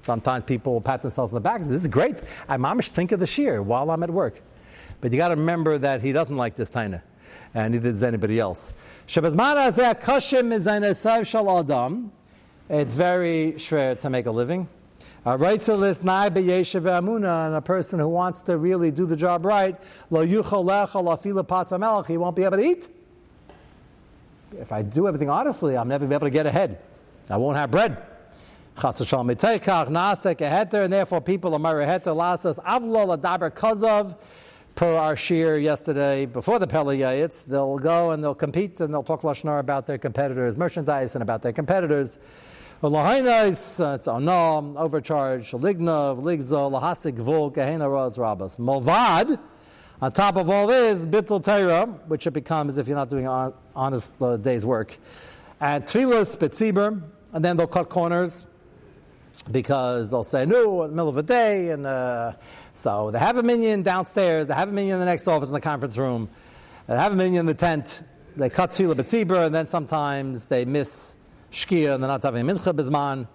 Sometimes 0.01 0.45
people 0.45 0.81
pat 0.81 1.03
themselves 1.03 1.33
on 1.33 1.35
the 1.35 1.41
back. 1.41 1.61
And 1.61 1.69
say, 1.69 1.73
This 1.73 1.83
is 1.83 1.89
great. 1.89 2.23
I 2.49 2.57
mamish 2.57 2.89
think 2.89 3.13
of 3.13 3.21
the 3.21 3.27
shir 3.27 3.63
while 3.63 3.91
I'm 3.91 4.03
at 4.03 4.11
work. 4.11 4.41
But 5.01 5.13
you 5.13 5.19
got 5.19 5.29
to 5.29 5.37
remember 5.37 5.79
that 5.79 6.03
he 6.03 6.13
doesn't 6.13 6.37
like 6.37 6.57
this 6.57 6.71
taina, 6.71 7.03
and 7.55 7.73
neither 7.73 7.91
does 7.91 8.03
anybody 8.03 8.39
else. 8.39 8.73
It's 12.73 12.95
very 12.95 13.55
schwer 13.57 13.99
to 14.01 14.11
make 14.11 14.27
a 14.27 14.31
living. 14.31 14.69
Uh, 15.27 15.31
a 15.33 15.37
righteousness 15.37 16.03
nai 16.03 16.31
b'yeshev 16.31 16.83
amuna, 16.83 17.47
and 17.47 17.55
a 17.55 17.61
person 17.61 17.99
who 17.99 18.09
wants 18.09 18.41
to 18.41 18.57
really 18.57 18.91
do 18.91 19.05
the 19.05 19.17
job 19.17 19.45
right, 19.45 19.77
lo 20.09 20.27
yuchal 20.27 20.65
lechal 20.65 21.05
afila 21.05 21.47
pas 21.47 22.07
he 22.07 22.17
won't 22.17 22.35
be 22.35 22.45
able 22.45 22.57
to 22.57 22.65
eat. 22.65 22.89
If 24.59 24.73
I 24.73 24.81
do 24.81 25.07
everything 25.07 25.29
honestly, 25.29 25.77
I'm 25.77 25.89
never 25.89 26.07
be 26.07 26.15
able 26.15 26.27
to 26.27 26.31
get 26.31 26.47
ahead. 26.47 26.79
I 27.29 27.37
won't 27.37 27.59
have 27.59 27.71
bread. 27.71 28.03
And 28.83 28.93
therefore 30.93 31.21
people 31.21 31.55
are 31.55 31.59
mariheter 31.59 32.15
lasas 32.17 32.59
avlo 32.65 33.17
ladaber 33.17 33.51
kozov. 33.51 34.17
Per 34.77 34.97
our 34.97 35.17
shir 35.17 35.59
yesterday, 35.59 36.25
before 36.25 36.59
the 36.59 36.67
Pele 36.67 36.97
Yoetz, 36.97 37.45
they'll 37.45 37.77
go 37.77 38.13
and 38.13 38.25
they'll 38.25 38.35
compete 38.35 38.81
and 38.81 38.95
they'll 38.95 39.03
talk 39.03 39.23
lashnar 39.23 39.59
about 39.59 39.87
their 39.87 39.99
competitors' 39.99 40.57
merchandise 40.57 41.15
and 41.15 41.23
about 41.23 41.43
their 41.43 41.53
competitors. 41.53 42.19
Lahainis, 42.89 43.79
uh, 43.85 43.97
it's 43.97 44.09
Anam, 44.09 44.75
overcharge, 44.79 45.51
Lignov, 45.51 46.23
Ligzo, 46.23 46.71
Lahasik, 46.71 47.17
Vul, 47.17 47.51
Gehena, 47.51 47.93
Raz, 47.93 48.17
Rabas. 48.17 48.57
Mulvad, 48.59 49.39
on 50.01 50.13
top 50.13 50.37
of 50.37 50.49
all 50.49 50.67
this, 50.67 51.05
Bittul 51.05 51.45
Torah, 51.45 51.85
which 52.07 52.27
it 52.27 52.31
becomes 52.31 52.79
if 52.79 52.89
you're 52.89 52.97
not 52.97 53.11
doing 53.11 53.27
honest 53.77 54.15
uh, 54.23 54.39
day's 54.39 54.65
work. 54.65 54.97
And 55.61 55.85
Tfilas, 55.85 56.39
Betziber, 56.39 57.03
and 57.35 57.45
then 57.45 57.59
they'll 57.59 57.67
cut 57.67 57.91
corners 57.91 58.47
because 59.53 60.09
they'll 60.09 60.25
say, 60.25 60.47
no, 60.47 60.85
in 60.85 60.91
the 60.93 60.97
middle 60.97 61.11
of 61.11 61.17
the 61.17 61.23
day, 61.23 61.73
and 61.73 61.85
uh, 61.85 62.33
so 62.73 63.11
they 63.11 63.19
have 63.19 63.37
a 63.37 63.43
minion 63.43 63.83
downstairs, 63.83 64.47
they 64.47 64.55
have 64.55 64.71
a 64.71 64.73
minion 64.73 64.95
in 64.95 65.01
the 65.01 65.05
next 65.05 65.29
office 65.29 65.51
in 65.51 65.53
the 65.53 65.61
conference 65.61 65.99
room, 65.99 66.31
they 66.87 66.97
have 66.97 67.13
a 67.13 67.17
minion 67.17 67.41
in 67.41 67.47
the 67.47 67.53
tent, 67.53 68.05
they 68.37 68.49
cut 68.49 68.73
Tfilah 68.73 68.95
Betziber, 68.95 69.45
and 69.45 69.55
then 69.55 69.69
sometimes 69.69 70.47
they 70.47 70.65
miss 70.65 71.17
Shkia, 71.51 71.95
and 71.95 72.03
they're 72.03 72.09
not 72.09 72.23
having 72.23 72.47
Mincha 72.47 72.73
Bizman. 72.73 73.27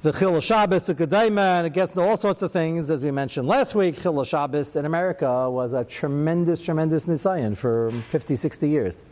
The 0.00 0.12
Chil 0.12 0.40
Shabbos, 0.40 0.86
the 0.86 0.94
Gedaima, 0.94 1.58
and 1.58 1.66
it 1.66 1.72
gets 1.72 1.90
into 1.90 2.02
all 2.02 2.16
sorts 2.16 2.40
of 2.42 2.52
things, 2.52 2.88
as 2.88 3.02
we 3.02 3.10
mentioned 3.10 3.48
last 3.48 3.74
week. 3.74 4.00
Chil 4.00 4.22
Shabbos 4.22 4.76
in 4.76 4.84
America 4.84 5.50
was 5.50 5.72
a 5.72 5.84
tremendous, 5.84 6.64
tremendous 6.64 7.06
Nisayan 7.06 7.56
for 7.56 7.90
50, 8.08 8.36
60 8.36 8.68
years. 8.68 9.02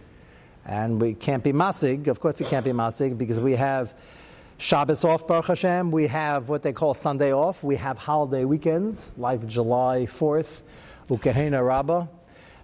And 0.64 1.00
we 1.00 1.14
can't 1.14 1.42
be 1.42 1.52
Masig, 1.52 2.06
of 2.06 2.20
course, 2.20 2.38
we 2.38 2.46
can't 2.46 2.64
be 2.64 2.70
Masig, 2.70 3.18
because 3.18 3.40
we 3.40 3.56
have 3.56 3.94
Shabbos 4.58 5.04
off, 5.04 5.26
Baruch 5.26 5.46
Hashem. 5.46 5.90
We 5.90 6.06
have 6.06 6.48
what 6.48 6.62
they 6.62 6.72
call 6.72 6.94
Sunday 6.94 7.32
off. 7.32 7.64
We 7.64 7.76
have 7.76 7.98
holiday 7.98 8.44
weekends, 8.44 9.10
like 9.16 9.44
July 9.46 10.06
4th, 10.06 10.62
Ukehena 11.08 11.66
Rabbah. 11.66 12.06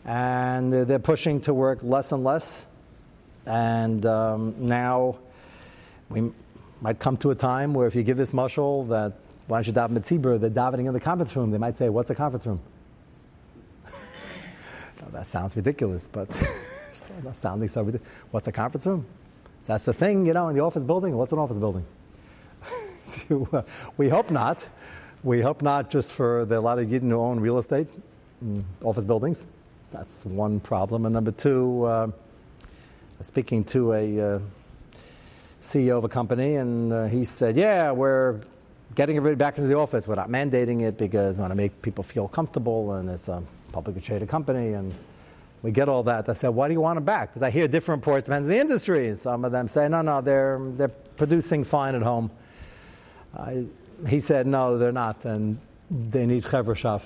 And 0.04 0.72
they're 0.72 0.98
pushing 1.00 1.40
to 1.40 1.52
work 1.52 1.82
less 1.82 2.12
and 2.12 2.22
less. 2.22 2.68
And 3.46 4.06
um, 4.06 4.54
now 4.58 5.18
we 6.12 6.30
might 6.80 6.98
come 6.98 7.16
to 7.18 7.30
a 7.30 7.34
time 7.34 7.74
where 7.74 7.86
if 7.86 7.94
you 7.94 8.02
give 8.02 8.16
this 8.16 8.32
mushal 8.32 8.86
that 8.88 9.14
why 9.46 9.60
don't 9.60 9.66
you 9.66 9.72
daven 9.72 9.98
mitzibur, 9.98 10.38
they're 10.38 10.50
davening 10.50 10.86
in 10.86 10.92
the 10.92 11.00
conference 11.00 11.34
room. 11.34 11.50
They 11.50 11.58
might 11.58 11.76
say, 11.76 11.88
"What's 11.88 12.10
a 12.10 12.14
conference 12.14 12.46
room?" 12.46 12.60
no, 13.86 15.08
that 15.12 15.26
sounds 15.26 15.56
ridiculous, 15.56 16.08
but 16.10 16.28
sounding 17.32 17.68
so 17.68 17.82
ridiculous. 17.82 18.12
What's 18.30 18.46
a 18.46 18.52
conference 18.52 18.86
room? 18.86 19.06
That's 19.64 19.84
the 19.84 19.92
thing, 19.92 20.26
you 20.26 20.32
know, 20.32 20.48
in 20.48 20.54
the 20.54 20.62
office 20.62 20.84
building. 20.84 21.16
What's 21.16 21.32
an 21.32 21.38
office 21.38 21.58
building? 21.58 21.84
so, 23.04 23.48
uh, 23.52 23.62
we 23.96 24.08
hope 24.08 24.30
not. 24.30 24.66
We 25.22 25.40
hope 25.40 25.62
not 25.62 25.88
just 25.88 26.12
for 26.12 26.44
the, 26.44 26.58
a 26.58 26.60
lot 26.60 26.78
of 26.78 26.88
Yidden 26.88 27.10
who 27.10 27.20
own 27.20 27.38
real 27.38 27.58
estate, 27.58 27.86
office 28.82 29.04
buildings. 29.04 29.46
That's 29.92 30.26
one 30.26 30.58
problem. 30.58 31.06
And 31.06 31.12
number 31.12 31.30
two, 31.30 31.84
uh, 31.84 32.08
speaking 33.20 33.62
to 33.64 33.92
a 33.92 34.20
uh, 34.20 34.38
CEO 35.62 35.96
of 35.96 36.04
a 36.04 36.08
company, 36.08 36.56
and 36.56 36.92
uh, 36.92 37.06
he 37.06 37.24
said, 37.24 37.56
"Yeah, 37.56 37.92
we're 37.92 38.40
getting 38.94 39.16
everybody 39.16 39.38
back 39.38 39.58
into 39.58 39.68
the 39.68 39.78
office. 39.78 40.06
We're 40.08 40.16
not 40.16 40.28
mandating 40.28 40.82
it 40.82 40.98
because 40.98 41.38
we 41.38 41.42
want 41.42 41.52
to 41.52 41.56
make 41.56 41.80
people 41.82 42.04
feel 42.04 42.28
comfortable, 42.28 42.94
and 42.94 43.08
it's 43.08 43.28
a 43.28 43.42
publicly 43.72 44.02
traded 44.02 44.28
company, 44.28 44.72
and 44.72 44.92
we 45.62 45.70
get 45.70 45.88
all 45.88 46.02
that." 46.02 46.28
I 46.28 46.32
said, 46.32 46.48
"Why 46.48 46.66
do 46.66 46.74
you 46.74 46.80
want 46.80 46.96
them 46.96 47.04
back?" 47.04 47.30
Because 47.30 47.42
I 47.42 47.50
hear 47.50 47.68
different 47.68 48.02
reports. 48.02 48.24
Depends 48.24 48.46
on 48.46 48.50
the 48.50 48.58
industry. 48.58 49.14
Some 49.14 49.44
of 49.44 49.52
them 49.52 49.68
say, 49.68 49.88
"No, 49.88 50.02
no, 50.02 50.20
they're 50.20 50.60
they're 50.76 50.88
producing 51.16 51.62
fine 51.64 51.94
at 51.94 52.02
home." 52.02 52.30
I, 53.36 53.64
he 54.08 54.18
said, 54.18 54.46
"No, 54.48 54.78
they're 54.78 54.92
not, 54.92 55.24
and 55.24 55.58
they 55.90 56.26
need 56.26 56.42
chevrashaf." 56.42 57.02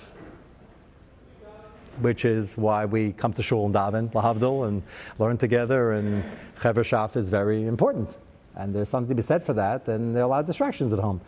which 2.01 2.25
is 2.25 2.57
why 2.57 2.85
we 2.85 3.13
come 3.13 3.33
to 3.33 3.43
shul 3.43 3.65
and 3.67 3.75
daven, 3.75 4.13
lahavdil, 4.13 4.69
and 4.69 4.83
learn 5.19 5.39
together. 5.39 5.93
And 5.93 6.23
chever 6.61 6.83
is 7.17 7.29
very 7.29 7.67
important, 7.67 8.15
and 8.57 8.75
there's 8.75 8.89
something 8.89 9.09
to 9.09 9.15
be 9.15 9.23
said 9.23 9.43
for 9.43 9.53
that. 9.55 9.89
And 9.89 10.15
there 10.15 10.23
are 10.23 10.27
a 10.27 10.29
lot 10.29 10.41
of 10.41 10.47
distractions 10.47 10.93
at 10.93 10.99
home. 10.99 11.21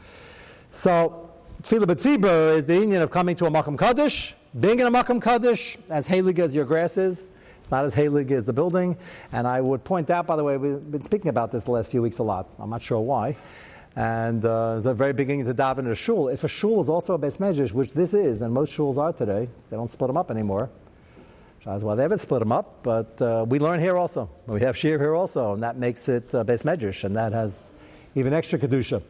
So 0.70 1.30
tefillah 1.62 1.84
b'tzibur 1.84 2.56
is 2.56 2.66
the 2.66 2.74
union 2.74 3.02
of 3.02 3.10
coming 3.10 3.36
to 3.36 3.46
a 3.46 3.50
makam 3.50 3.78
kaddish, 3.78 4.34
being 4.58 4.80
in 4.80 4.86
a 4.86 4.90
makam 4.90 5.22
kaddish, 5.22 5.76
as 5.88 6.06
halig 6.08 6.38
as 6.38 6.54
your 6.54 6.64
grass 6.64 6.98
is. 6.98 7.26
It's 7.60 7.70
not 7.70 7.84
as 7.84 7.94
halig 7.94 8.30
as 8.30 8.44
the 8.44 8.52
building. 8.52 8.96
And 9.32 9.46
I 9.46 9.60
would 9.60 9.84
point 9.84 10.10
out, 10.10 10.26
by 10.26 10.36
the 10.36 10.44
way, 10.44 10.56
we've 10.56 10.90
been 10.90 11.02
speaking 11.02 11.28
about 11.28 11.52
this 11.52 11.64
the 11.64 11.72
last 11.72 11.90
few 11.90 12.02
weeks 12.02 12.18
a 12.18 12.22
lot. 12.22 12.48
I'm 12.58 12.70
not 12.70 12.82
sure 12.82 13.00
why. 13.00 13.36
And 13.96 14.44
uh, 14.44 14.74
it's 14.76 14.86
a 14.86 14.94
very 14.94 15.12
beginning 15.12 15.44
to 15.46 15.54
daven 15.54 15.80
in 15.80 15.88
a 15.88 15.94
shul. 15.94 16.28
If 16.28 16.44
a 16.44 16.48
shul 16.48 16.80
is 16.80 16.88
also 16.88 17.14
a 17.14 17.18
base 17.18 17.40
measures, 17.40 17.72
which 17.72 17.92
this 17.92 18.14
is, 18.14 18.42
and 18.42 18.54
most 18.54 18.76
shuls 18.76 18.96
are 18.96 19.12
today, 19.12 19.48
they 19.70 19.76
don't 19.76 19.88
split 19.88 20.08
them 20.08 20.16
up 20.16 20.30
anymore. 20.30 20.70
That's 21.64 21.84
why 21.84 21.96
they 21.96 22.02
haven't 22.02 22.20
split 22.20 22.40
them 22.40 22.52
up, 22.52 22.82
but 22.82 23.20
uh, 23.20 23.44
we 23.48 23.58
learn 23.58 23.80
here 23.80 23.96
also. 23.96 24.30
We 24.46 24.60
have 24.60 24.76
shir 24.76 24.98
here 24.98 25.14
also, 25.14 25.54
and 25.54 25.62
that 25.62 25.76
makes 25.76 26.08
it 26.08 26.34
uh, 26.34 26.44
base 26.44 26.62
medrash, 26.62 27.04
and 27.04 27.16
that 27.16 27.32
has 27.32 27.72
even 28.14 28.32
extra 28.32 28.58
kedusha. 28.58 29.02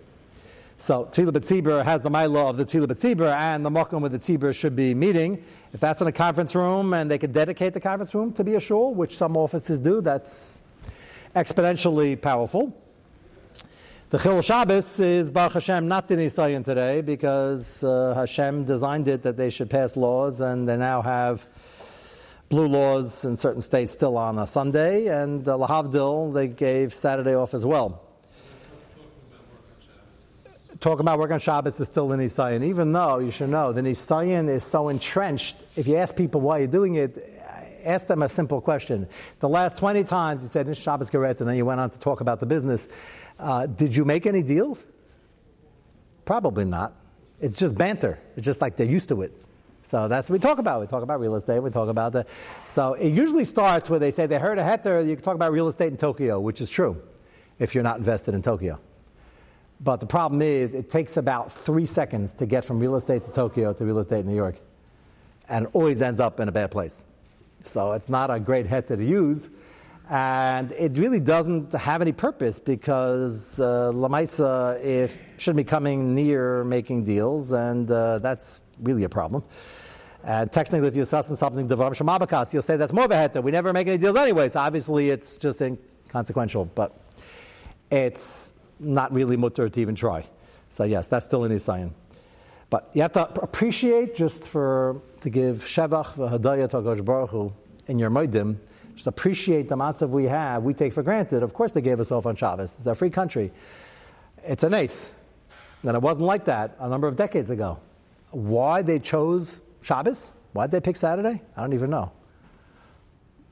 So 0.81 1.07
Tzilah 1.07 1.33
B'tzibur 1.33 1.85
has 1.85 2.03
the 2.03 2.09
law 2.09 2.49
of 2.49 2.57
the 2.57 2.65
Tzilah 2.65 2.87
B'tzibur, 2.87 3.37
and 3.37 3.65
the 3.65 3.71
Mokum 3.71 4.01
with 4.01 4.13
the 4.13 4.19
Tzibur 4.19 4.55
should 4.55 4.77
be 4.77 4.95
meeting. 4.95 5.43
If 5.73 5.81
that's 5.81 6.01
in 6.01 6.07
a 6.07 6.13
conference 6.13 6.55
room, 6.55 6.95
and 6.95 7.11
they 7.11 7.19
could 7.19 7.33
dedicate 7.33 7.75
the 7.75 7.81
conference 7.81 8.15
room 8.15 8.33
to 8.35 8.45
be 8.45 8.55
a 8.55 8.61
shul, 8.61 8.95
which 8.95 9.17
some 9.17 9.37
offices 9.37 9.81
do, 9.81 10.01
that's 10.01 10.57
exponentially 11.35 12.21
powerful. 12.21 12.73
The 14.11 14.19
Chil 14.19 14.41
Shabbos 14.41 15.01
is 15.01 15.31
Baruch 15.31 15.53
Hashem 15.55 15.87
not 15.87 16.11
in 16.11 16.19
Isayan 16.21 16.65
today 16.65 17.03
because 17.03 17.85
uh, 17.85 18.15
Hashem 18.15 18.65
designed 18.65 19.07
it 19.07 19.23
that 19.23 19.37
they 19.37 19.51
should 19.51 19.69
pass 19.69 19.97
laws, 19.97 20.41
and 20.41 20.67
they 20.69 20.77
now 20.77 21.03
have 21.03 21.47
blue 22.49 22.67
laws 22.67 23.25
in 23.25 23.37
certain 23.37 23.61
states 23.61 23.93
still 23.93 24.17
on 24.17 24.39
a 24.39 24.47
Sunday, 24.47 25.07
and 25.07 25.47
uh, 25.49 25.53
Lahavdil 25.53 26.33
they 26.33 26.49
gave 26.49 26.95
Saturday 26.95 27.35
off 27.35 27.55
as 27.55 27.65
well. 27.65 28.03
Talking 30.81 31.01
about 31.01 31.19
work 31.19 31.33
on 31.33 31.41
Shabbos 31.41 31.81
is 31.81 31.89
still 31.89 32.13
in 32.13 32.21
Isayan, 32.21 32.65
even 32.65 32.93
though 32.93 33.19
you 33.19 33.31
should 33.31 33.51
know 33.51 33.73
the 33.73 33.83
Isayan 33.83 34.49
is 34.49 34.65
so 34.65 34.89
entrenched. 34.89 35.57
If 35.77 35.89
you 35.89 35.97
ask 35.97 36.17
people 36.17 36.41
why 36.41 36.59
you're 36.59 36.69
doing 36.69 36.95
it, 36.95 37.19
ask 37.85 38.07
them 38.07 38.23
a 38.23 38.29
simple 38.29 38.61
question. 38.61 39.09
The 39.41 39.49
last 39.49 39.77
20 39.77 40.05
times 40.05 40.43
you 40.43 40.49
said, 40.49 40.75
Shabbos 40.77 41.11
Geret, 41.11 41.41
and 41.41 41.49
then 41.49 41.57
you 41.57 41.65
went 41.65 41.81
on 41.81 41.91
to 41.91 41.99
talk 41.99 42.21
about 42.21 42.39
the 42.39 42.47
business. 42.47 42.89
Uh, 43.39 43.67
did 43.67 43.95
you 43.95 44.05
make 44.05 44.25
any 44.27 44.43
deals? 44.43 44.87
Probably 46.25 46.65
not. 46.65 46.93
It's 47.41 47.59
just 47.59 47.75
banter. 47.75 48.19
It's 48.37 48.45
just 48.45 48.61
like 48.61 48.77
they're 48.77 48.87
used 48.87 49.09
to 49.09 49.23
it. 49.23 49.33
So 49.89 50.07
that's 50.07 50.29
what 50.29 50.35
we 50.35 50.39
talk 50.39 50.59
about. 50.59 50.83
We 50.83 50.87
talk 50.87 51.03
about 51.03 51.19
real 51.19 51.35
estate. 51.35 51.61
We 51.61 51.71
talk 51.71 51.89
about 51.89 52.13
the. 52.13 52.27
So 52.67 52.93
it 52.93 53.09
usually 53.09 53.47
starts 53.47 53.89
where 53.89 53.99
they 53.99 54.11
say 54.11 54.27
they 54.27 54.39
heard 54.39 54.59
a 54.59 54.63
heter. 54.63 55.09
You 55.09 55.17
can 55.17 55.25
talk 55.25 55.35
about 55.35 55.51
real 55.51 55.67
estate 55.67 55.91
in 55.91 55.97
Tokyo, 55.97 56.39
which 56.39 56.61
is 56.61 56.69
true, 56.69 57.01
if 57.59 57.75
you're 57.75 57.85
not 57.85 57.97
invested 57.97 58.35
in 58.35 58.43
Tokyo. 58.43 58.79
But 59.81 60.01
the 60.01 60.07
problem 60.07 60.43
is, 60.43 60.75
it 60.75 60.91
takes 60.91 61.17
about 61.17 61.53
three 61.53 61.87
seconds 61.87 62.35
to 62.35 62.45
get 62.45 62.67
from 62.67 62.81
real 62.81 62.97
estate 62.97 63.25
to 63.25 63.33
Tokyo 63.33 63.73
to 63.73 63.85
real 63.87 63.99
estate 63.99 64.21
in 64.21 64.27
New 64.27 64.37
York, 64.37 64.61
and 65.49 65.67
always 65.73 66.03
ends 66.03 66.21
up 66.21 66.39
in 66.39 66.49
a 66.49 66.53
bad 66.53 66.71
place. 66.71 67.07
So 67.65 67.93
it's 67.93 68.11
not 68.11 68.31
a 68.31 68.39
great 68.39 68.67
heter 68.67 68.99
to 68.99 69.03
use. 69.03 69.49
And 70.11 70.71
it 70.73 70.99
really 70.99 71.21
doesn't 71.21 71.73
have 71.73 72.03
any 72.03 72.13
purpose 72.13 72.61
because 72.61 73.59
uh, 73.59 73.91
Lamaisa 73.95 74.83
if 74.85 75.19
shouldn't 75.39 75.57
be 75.57 75.65
coming 75.65 76.15
near 76.15 76.63
making 76.65 77.05
deals, 77.05 77.53
and 77.53 77.91
uh, 77.91 78.19
that's 78.19 78.61
really 78.83 79.05
a 79.05 79.09
problem. 79.09 79.45
And 80.25 80.51
technically, 80.51 80.89
if 80.89 80.97
you're 80.97 81.05
discussing 81.05 81.37
something 81.37 81.69
devarim 81.69 81.95
shemabakas, 81.95 82.53
you'll 82.53 82.63
say 82.63 82.77
that's 82.77 82.93
more 82.93 83.05
of 83.05 83.11
a 83.11 83.15
heta. 83.15 83.43
We 83.43 83.53
never 83.53 83.73
make 83.73 83.87
any 83.87 83.99
deals 83.99 84.17
anyway, 84.17 84.49
so 84.49 84.61
obviously 84.61 85.11
it's 85.11 85.39
just 85.39 85.61
inconsequential. 85.61 86.67
But 86.75 86.99
it's 87.91 88.53
not 88.81 89.13
really 89.13 89.37
mutter 89.37 89.69
to 89.69 89.81
even 89.81 89.95
try. 89.95 90.25
So 90.71 90.85
yes, 90.85 91.07
that's 91.07 91.27
still 91.27 91.45
in 91.45 91.53
Isayan. 91.53 91.93
But 92.71 92.91
you 92.93 93.03
have 93.03 93.13
to 93.13 93.27
appreciate 93.41 94.15
just 94.17 94.45
for 94.45 95.01
to 95.23 95.31
give 95.31 95.59
shevach 95.59 96.15
v'hadayah 96.15 96.69
to 96.71 97.03
Baruch 97.03 97.31
Hu 97.31 97.53
in 97.87 97.99
your 97.99 98.11
moedim 98.11 98.59
just 98.99 99.07
appreciate 99.07 99.69
the 99.69 99.77
matzav 99.77 100.09
we 100.09 100.25
have, 100.25 100.65
we 100.65 100.75
take 100.75 100.93
for 100.93 101.05
granted. 101.05 101.45
Of 101.45 101.55
course, 101.55 101.71
they 101.71 101.81
gave 101.81 102.01
us 102.01 102.11
off 102.11 102.27
on 102.27 102.35
Shabbos. 102.35 102.79
It's 102.79 102.87
a 102.89 102.97
free 102.97 103.11
country. 103.11 103.53
It's 104.43 104.65
an 104.65 104.75
ace. 104.75 105.15
And 105.85 105.95
it 105.95 106.03
wasn't 106.03 106.27
like 106.27 106.47
that 106.47 106.75
a 106.81 106.89
number 106.89 107.07
of 107.07 107.15
decades 107.15 107.51
ago. 107.51 107.79
Why 108.31 108.83
they 108.83 108.99
chose 108.99 109.61
Shabbos? 109.81 110.35
Why'd 110.53 110.71
they 110.71 110.81
pick 110.81 110.97
Saturday? 110.97 111.43
I 111.57 111.61
don't 111.61 111.73
even 111.73 111.91
know. 111.91 112.13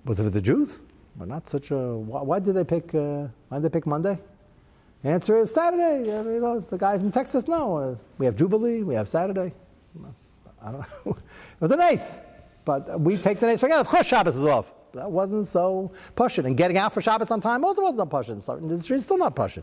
Was 0.05 0.20
it 0.20 0.24
for 0.24 0.31
the 0.31 0.41
Jews? 0.41 0.79
But 1.16 1.29
not 1.29 1.49
such 1.49 1.70
a. 1.70 1.97
Why, 1.97 2.22
why 2.22 2.39
did 2.39 2.55
they 2.55 2.64
pick? 2.64 2.95
Uh, 2.95 3.29
why 3.49 3.59
did 3.59 3.62
they 3.62 3.70
pick 3.70 3.87
Monday? 3.87 4.18
Answer 5.03 5.39
is 5.39 5.53
Saturday. 5.53 6.16
I 6.16 6.22
mean, 6.22 6.35
you 6.35 6.41
know, 6.41 6.59
the 6.59 6.79
guys 6.79 7.05
in 7.05 7.12
Texas 7.12 7.49
know. 7.49 7.77
Uh, 7.77 7.95
we 8.18 8.27
have 8.27 8.37
Jubilee. 8.37 8.83
We 8.83 8.95
have 8.95 9.09
Saturday. 9.09 9.53
I 10.62 10.72
don't 10.72 10.81
know. 10.81 11.12
it 11.16 11.61
was 11.61 11.70
a 11.70 11.77
nice, 11.77 12.18
but 12.64 13.01
we 13.01 13.16
take 13.16 13.39
the 13.39 13.47
nice 13.47 13.61
for 13.61 13.70
Of 13.70 13.89
course, 13.89 14.07
Shabbos 14.07 14.37
is 14.37 14.45
off. 14.45 14.72
That 14.95 15.11
wasn't 15.11 15.47
so 15.47 15.93
pushing, 16.14 16.47
and 16.47 16.57
getting 16.57 16.79
out 16.79 16.93
for 16.93 17.01
Shabbos 17.01 17.31
on 17.31 17.41
time 17.41 17.64
also 17.64 17.83
wasn't 17.83 18.11
the 18.11 18.59
industry 18.62 18.97
is 18.97 19.05
still 19.05 19.18
not 19.18 19.37
pushing. 19.37 19.62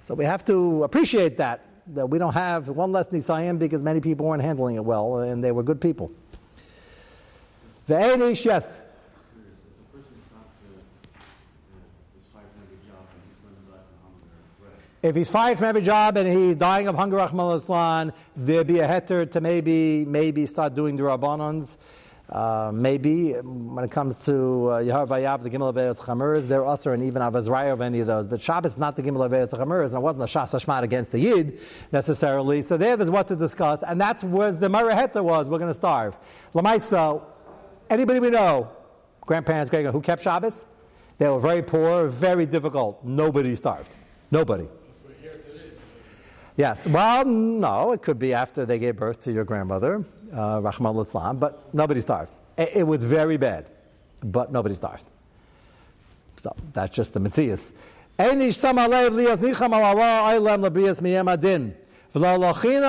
So 0.00 0.14
we 0.14 0.24
have 0.24 0.44
to 0.46 0.82
appreciate 0.82 1.36
that 1.36 1.64
that 1.88 2.06
we 2.06 2.18
don't 2.18 2.34
have 2.34 2.68
one 2.68 2.92
less 2.92 3.08
Nisayim 3.08 3.58
because 3.58 3.82
many 3.82 4.00
people 4.00 4.26
weren't 4.26 4.42
handling 4.42 4.76
it 4.76 4.84
well, 4.84 5.18
and 5.18 5.42
they 5.42 5.52
were 5.52 5.62
good 5.62 5.80
people. 5.80 6.10
The 7.86 7.94
Eidish, 7.94 8.44
yes. 8.44 8.80
If 8.80 8.84
a 8.84 9.96
person's 9.96 10.16
not 10.32 10.46
uh, 10.64 10.78
is 12.18 12.26
five 12.32 12.44
from 12.44 12.62
every 12.62 12.78
job 12.86 13.06
and 13.12 13.22
he's 13.28 13.38
going 13.40 13.56
to 13.56 13.62
die 13.70 13.82
from 13.82 13.98
hunger 14.06 14.30
or 14.38 14.64
bread, 14.64 14.78
If 15.02 15.16
he's 15.16 15.30
fired 15.30 15.58
from 15.58 15.66
every 15.66 15.82
job 15.82 16.16
and 16.16 16.28
he's 16.28 16.56
dying 16.56 16.86
of 16.86 16.94
hunger, 16.94 17.16
Rahman 17.16 18.12
there'd 18.36 18.66
be 18.66 18.78
a 18.78 18.88
heter 18.88 19.30
to 19.32 19.40
maybe 19.40 20.04
maybe 20.04 20.46
start 20.46 20.74
doing 20.74 20.96
the 20.96 21.02
Rabbanans. 21.02 21.76
Uh, 22.32 22.70
maybe 22.72 23.32
when 23.32 23.84
it 23.84 23.90
comes 23.90 24.16
to 24.16 24.32
uh, 24.32 24.78
Yahar 24.78 25.06
Vayav, 25.06 25.42
the 25.42 25.50
Gimel 25.50 25.70
Aveos 25.70 26.00
Chamers, 26.00 26.48
they're 26.48 26.66
usher 26.66 26.94
and 26.94 27.04
even 27.04 27.20
Avazraya 27.20 27.74
of 27.74 27.82
any 27.82 28.00
of 28.00 28.06
those. 28.06 28.26
But 28.26 28.40
Shabbos 28.40 28.72
is 28.72 28.78
not 28.78 28.96
the 28.96 29.02
Gimel 29.02 29.28
Aveos 29.28 29.50
Chamers, 29.50 29.88
and 29.88 29.96
it 29.96 30.00
wasn't 30.00 30.22
a 30.22 30.38
Shas 30.38 30.54
Hashmat 30.54 30.82
against 30.82 31.12
the 31.12 31.18
Yid 31.18 31.60
necessarily. 31.92 32.62
So 32.62 32.78
there, 32.78 32.96
there's 32.96 33.10
what 33.10 33.28
to 33.28 33.36
discuss, 33.36 33.82
and 33.82 34.00
that's 34.00 34.24
where 34.24 34.50
the 34.50 34.70
Mara 34.70 34.94
heter 34.94 35.22
was. 35.22 35.46
We're 35.46 35.58
going 35.58 35.70
to 35.70 35.74
starve. 35.74 36.16
Lamaisa, 36.54 37.22
anybody 37.90 38.18
we 38.18 38.30
know, 38.30 38.70
grandparents, 39.20 39.68
great 39.68 39.84
who 39.84 40.00
kept 40.00 40.22
Shabbos, 40.22 40.64
they 41.18 41.28
were 41.28 41.38
very 41.38 41.62
poor, 41.62 42.08
very 42.08 42.46
difficult. 42.46 43.04
Nobody 43.04 43.54
starved. 43.54 43.94
Nobody. 44.30 44.68
Yes. 46.56 46.86
Well, 46.86 47.24
no, 47.24 47.92
it 47.92 48.02
could 48.02 48.18
be 48.18 48.34
after 48.34 48.64
they 48.66 48.78
gave 48.78 48.96
birth 48.96 49.20
to 49.22 49.32
your 49.32 49.44
grandmother, 49.44 50.04
uh, 50.32 50.60
Rahman 50.62 50.96
al-Islam, 50.96 51.38
but 51.38 51.74
nobody 51.74 52.00
starved. 52.00 52.34
It, 52.56 52.70
it 52.76 52.82
was 52.82 53.04
very 53.04 53.36
bad, 53.36 53.66
but 54.22 54.52
nobody 54.52 54.74
starved. 54.74 55.04
So 56.36 56.54
that's 56.72 56.94
just 56.94 57.14
the 57.14 57.20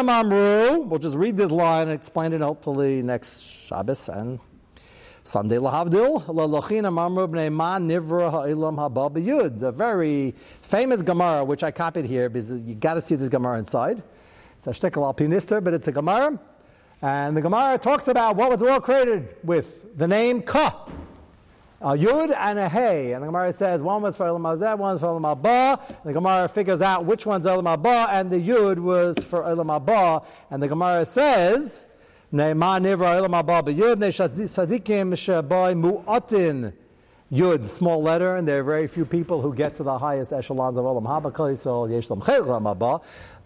amru, 0.10 0.80
we'll 0.80 1.00
just 1.00 1.16
read 1.16 1.38
this 1.38 1.52
line 1.52 1.88
and 1.88 1.96
explain 1.96 2.34
it 2.34 2.42
hopefully 2.42 3.02
next 3.02 3.42
Shabbos 3.42 4.10
and 4.10 4.40
Sunday 5.24 5.56
lahavdil 5.56 6.26
lalachinam 6.26 7.00
amru 7.00 7.28
bnei 7.28 7.54
man 7.54 7.88
nivra 7.88 8.30
ha'ilam 8.30 8.76
haba 8.76 9.10
b'yud. 9.10 9.60
The 9.60 9.72
very 9.72 10.36
famous 10.62 11.02
Gemara, 11.02 11.46
which 11.46 11.64
I 11.64 11.72
copied 11.72 12.06
here 12.06 12.28
because 12.28 12.66
you 12.66 12.76
got 12.76 12.96
to 12.96 13.02
see 13.02 13.16
this 13.16 13.30
Gemara 13.30 13.60
inside. 13.60 14.04
It's 14.58 14.68
a 14.68 14.72
shtickle 14.72 15.04
alpinister, 15.14 15.64
but 15.64 15.74
it's 15.74 15.88
a 15.88 15.94
Gemara. 15.94 16.38
And 17.04 17.36
the 17.36 17.42
Gemara 17.42 17.78
talks 17.78 18.08
about 18.08 18.38
what 18.38 18.50
was 18.50 18.64
all 18.64 18.80
created 18.80 19.36
with 19.44 19.98
the 19.98 20.08
name 20.08 20.42
Ka. 20.42 20.88
A 21.82 21.98
yud 21.98 22.34
and 22.34 22.58
a 22.58 22.70
hey. 22.70 23.12
And 23.12 23.22
the 23.22 23.28
Gemara 23.28 23.52
says 23.52 23.82
one 23.82 24.02
was 24.02 24.16
for 24.16 24.26
Olam 24.28 24.44
Hazeh, 24.44 24.78
one 24.78 24.94
was 24.94 25.02
for 25.02 25.08
Olam 25.08 25.36
Haba. 25.36 25.82
The 26.06 26.14
Gemara 26.14 26.48
figures 26.48 26.82
out 26.82 27.06
which 27.06 27.26
one's 27.26 27.46
Olam 27.46 27.66
Haba, 27.66 28.08
and 28.08 28.32
the 28.32 28.38
yud 28.38 28.80
was 28.80 29.18
for 29.18 29.44
Olam 29.44 29.68
Haba. 29.68 30.24
And 30.50 30.64
the 30.64 30.70
Gemara 30.70 31.06
says, 31.06 31.84
Ne'ma 32.32 32.80
nivra 32.80 33.20
Olam 33.20 33.44
Haba 33.44 33.64
b'yud, 33.64 34.00
ne 34.00 34.08
sadikim 34.08 35.12
shebai 35.12 35.78
mu'atin. 35.78 36.72
Yud, 37.30 37.66
small 37.66 38.02
letter, 38.02 38.38
and 38.38 38.48
there 38.48 38.62
are 38.62 38.64
very 38.64 38.88
few 38.88 39.06
people 39.06 39.42
who 39.42 39.54
get 39.54 39.76
to 39.76 39.84
the 39.84 39.98
highest 39.98 40.32
echelons 40.32 40.78
of 40.78 40.86
Olam 40.86 41.04
Haba, 41.04 41.34
Haba. 41.34 43.02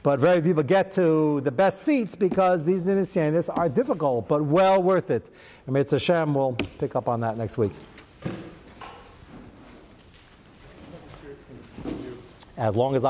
But 0.08 0.22
very 0.22 0.40
few 0.42 0.52
people 0.52 0.64
get 0.64 0.94
to 0.94 1.42
the 1.42 1.52
best 1.52 1.82
seats 1.82 2.16
because 2.16 2.64
these 2.64 2.86
Nisyanis 2.86 3.50
are 3.54 3.68
difficult, 3.68 4.30
but 4.30 4.42
well 4.42 4.82
worth 4.82 5.12
it. 5.12 5.30
And 5.66 5.74
Mitzvah 5.74 6.24
will 6.28 6.54
pick 6.80 6.96
up 6.96 7.10
on 7.10 7.20
that 7.20 7.38
next 7.38 7.58
week. 7.58 7.74
As 12.56 12.74
long 12.74 12.96
as 12.96 13.04